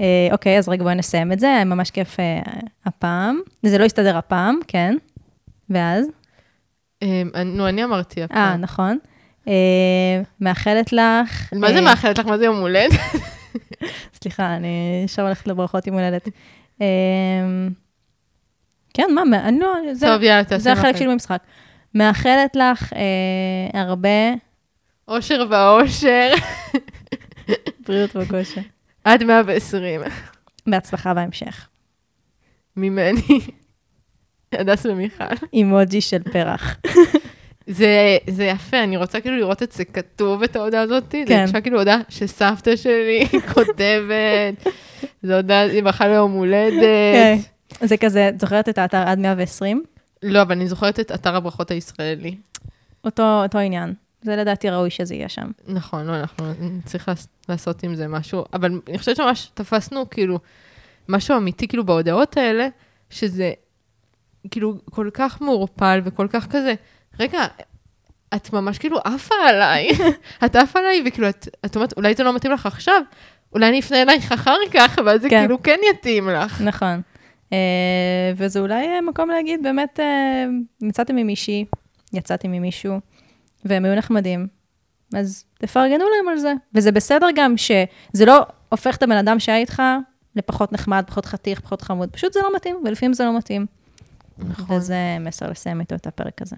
אה, 0.00 0.28
אוקיי, 0.32 0.58
אז 0.58 0.68
רגע 0.68 0.82
בואי 0.82 0.94
נסיים 0.94 1.32
את 1.32 1.40
זה, 1.40 1.46
היה 1.46 1.64
ממש 1.64 1.90
כיף 1.90 2.20
אה, 2.20 2.40
הפעם. 2.86 3.40
זה 3.62 3.78
לא 3.78 3.84
הסתדר 3.84 4.16
הפעם, 4.16 4.58
כן. 4.68 4.96
ואז? 5.70 6.06
אמ, 7.02 7.30
נו, 7.44 7.68
אני 7.68 7.84
אמרתי 7.84 8.20
אה, 8.20 8.24
הפעם. 8.24 8.60
נכון. 8.60 8.98
אה, 9.48 10.22
מאחלת 10.40 10.92
לך... 10.92 11.52
מה 11.52 11.72
זה 11.72 11.80
מאחלת 11.80 12.18
לך? 12.18 12.26
מה 12.26 12.38
זה 12.38 12.44
יום 12.44 12.60
הולדת? 12.60 13.00
סליחה, 14.22 14.56
אני 14.56 15.02
עכשיו 15.04 15.24
הולכת 15.24 15.46
לברכות 15.46 15.86
יום 15.86 15.96
הולדת. 15.96 16.28
כן, 18.94 19.10
מה, 19.14 19.22
אני 19.48 19.58
לא... 19.60 19.74
זה- 19.92 20.06
טוב, 20.06 20.22
יאללה, 20.22 20.44
תעשי 20.44 20.62
זה 20.62 20.72
החלק. 20.72 20.96
שלי 20.96 21.06
במשחק. 21.08 21.42
מאחלת 21.94 22.56
לך 22.56 22.92
אה, 22.92 23.80
הרבה 23.80 24.08
אושר 25.08 25.46
ואושר, 25.50 26.32
בריאות 27.88 28.16
וכושר. 28.16 28.60
עד 29.04 29.22
120, 29.24 30.00
בהצלחה 30.66 31.14
בהמשך. 31.14 31.68
ממני. 32.76 33.20
הדס 34.52 34.86
ומיכל. 34.86 35.24
אימוג'י 35.52 36.00
של 36.00 36.22
פרח. 36.32 36.76
זה, 37.66 37.88
זה 38.30 38.44
יפה, 38.44 38.82
אני 38.82 38.96
רוצה 38.96 39.20
כאילו 39.20 39.36
לראות 39.36 39.62
את 39.62 39.72
זה 39.72 39.84
כתוב, 39.84 40.42
את 40.42 40.56
ההודעה 40.56 40.82
הזאת. 40.82 41.04
כן. 41.10 41.24
זה 41.28 41.44
נשמע 41.44 41.60
כאילו 41.60 41.78
הודעה 41.78 41.98
שסבתא 42.08 42.76
שלי 42.76 43.26
כותבת. 43.54 44.66
זו 45.22 45.34
הודעה, 45.36 45.60
היא 45.60 45.82
ברכה 45.82 46.08
ליום 46.08 46.32
הולדת. 46.32 47.53
זה 47.80 47.96
כזה, 47.96 48.28
את 48.28 48.40
זוכרת 48.40 48.68
את 48.68 48.78
האתר 48.78 49.02
עד 49.06 49.18
120? 49.18 49.82
לא, 50.22 50.42
אבל 50.42 50.52
אני 50.52 50.68
זוכרת 50.68 51.00
את 51.00 51.12
אתר 51.12 51.36
הברכות 51.36 51.70
הישראלי. 51.70 52.36
אותו, 53.04 53.42
אותו 53.42 53.58
עניין. 53.58 53.94
זה 54.22 54.36
לדעתי 54.36 54.70
ראוי 54.70 54.90
שזה 54.90 55.14
יהיה 55.14 55.28
שם. 55.28 55.50
נכון, 55.68 56.06
לא, 56.06 56.16
אנחנו 56.16 56.44
לעש- 57.08 57.26
לעשות 57.48 57.82
עם 57.82 57.94
זה 57.94 58.08
משהו, 58.08 58.44
אבל 58.52 58.80
אני 58.88 58.98
חושבת 58.98 59.16
שממש 59.16 59.50
תפסנו 59.54 60.10
כאילו 60.10 60.38
משהו 61.08 61.36
אמיתי 61.36 61.68
כאילו 61.68 61.86
בהודעות 61.86 62.36
האלה, 62.36 62.68
שזה 63.10 63.52
כאילו 64.50 64.74
כל 64.90 65.10
כך 65.14 65.40
מעורפל 65.40 66.00
וכל 66.04 66.26
כך 66.30 66.46
כזה, 66.46 66.74
רגע, 67.20 67.44
את 68.34 68.52
ממש 68.52 68.78
כאילו 68.78 68.98
עפה 69.04 69.34
עליי, 69.48 69.88
את 70.44 70.56
עפה 70.56 70.78
עליי, 70.78 71.02
וכאילו 71.06 71.28
את, 71.28 71.48
את 71.64 71.76
אומרת, 71.76 71.92
אולי 71.96 72.14
זה 72.14 72.24
לא 72.24 72.34
מתאים 72.34 72.52
לך 72.52 72.66
עכשיו, 72.66 73.02
אולי 73.52 73.68
אני 73.68 73.80
אפנה 73.80 74.02
אלייך 74.02 74.32
אחר 74.32 74.56
כך, 74.72 74.98
ואז 75.06 75.20
זה 75.22 75.28
כן. 75.30 75.40
כאילו 75.40 75.62
כן 75.62 75.78
יתאים 75.90 76.28
לך. 76.28 76.60
נכון. 76.60 77.00
Uh, 77.50 77.54
וזה 78.36 78.60
אולי 78.60 78.86
אה, 78.86 79.00
מקום 79.00 79.30
להגיד, 79.30 79.62
באמת, 79.62 80.00
uh, 80.00 80.82
מצאתם 80.82 81.16
עם 81.16 81.26
מישהי, 81.26 81.64
יצאתם 82.12 82.52
עם 82.52 82.62
מישהו, 82.62 83.00
והם 83.64 83.84
היו 83.84 83.94
נחמדים, 83.94 84.46
אז 85.14 85.44
תפרגנו 85.58 86.04
להם 86.16 86.28
על 86.28 86.38
זה. 86.38 86.52
וזה 86.74 86.92
בסדר 86.92 87.26
גם 87.34 87.56
שזה 87.56 88.24
לא 88.24 88.46
הופך 88.68 88.96
את 88.96 89.02
הבן 89.02 89.16
אדם 89.16 89.38
שהיה 89.38 89.58
איתך 89.58 89.82
לפחות 90.36 90.72
נחמד, 90.72 91.04
פחות 91.06 91.26
חתיך, 91.26 91.60
פחות 91.60 91.82
חמוד, 91.82 92.10
פשוט 92.10 92.32
זה 92.32 92.40
לא 92.42 92.56
מתאים, 92.56 92.76
ולפעמים 92.84 93.12
זה 93.12 93.24
לא 93.24 93.38
מתאים. 93.38 93.66
נכון. 94.38 94.76
וזה 94.76 94.96
מסר 95.20 95.50
לסיים 95.50 95.80
איתו 95.80 95.94
את 95.94 96.06
הפרק 96.06 96.42
הזה. 96.42 96.56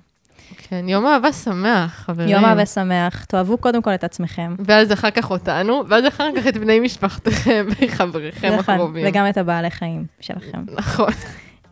כן, 0.56 0.88
יום 0.88 1.06
אהבה 1.06 1.32
שמח, 1.32 1.94
חברים. 2.06 2.28
יום 2.28 2.44
אהבה 2.44 2.66
שמח, 2.66 3.24
תאהבו 3.24 3.58
קודם 3.58 3.82
כל 3.82 3.94
את 3.94 4.04
עצמכם. 4.04 4.54
ואז 4.58 4.92
אחר 4.92 5.10
כך 5.10 5.30
אותנו, 5.30 5.82
ואז 5.88 6.06
אחר 6.08 6.28
כך 6.36 6.46
את 6.46 6.56
בני 6.56 6.80
משפחתכם 6.80 7.66
וחבריכם 7.80 8.54
נכון, 8.58 8.74
הקרובים. 8.74 9.04
וגם 9.08 9.28
את 9.28 9.36
הבעלי 9.36 9.70
חיים 9.70 10.06
שלכם. 10.20 10.64
נכון. 10.72 11.10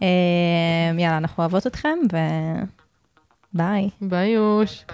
אה, 0.02 0.08
יאללה, 0.98 1.18
אנחנו 1.18 1.42
אוהבות 1.42 1.66
אתכם, 1.66 1.98
וביי. 3.54 3.88
ביי 4.00 4.28
יוש. 4.28 4.84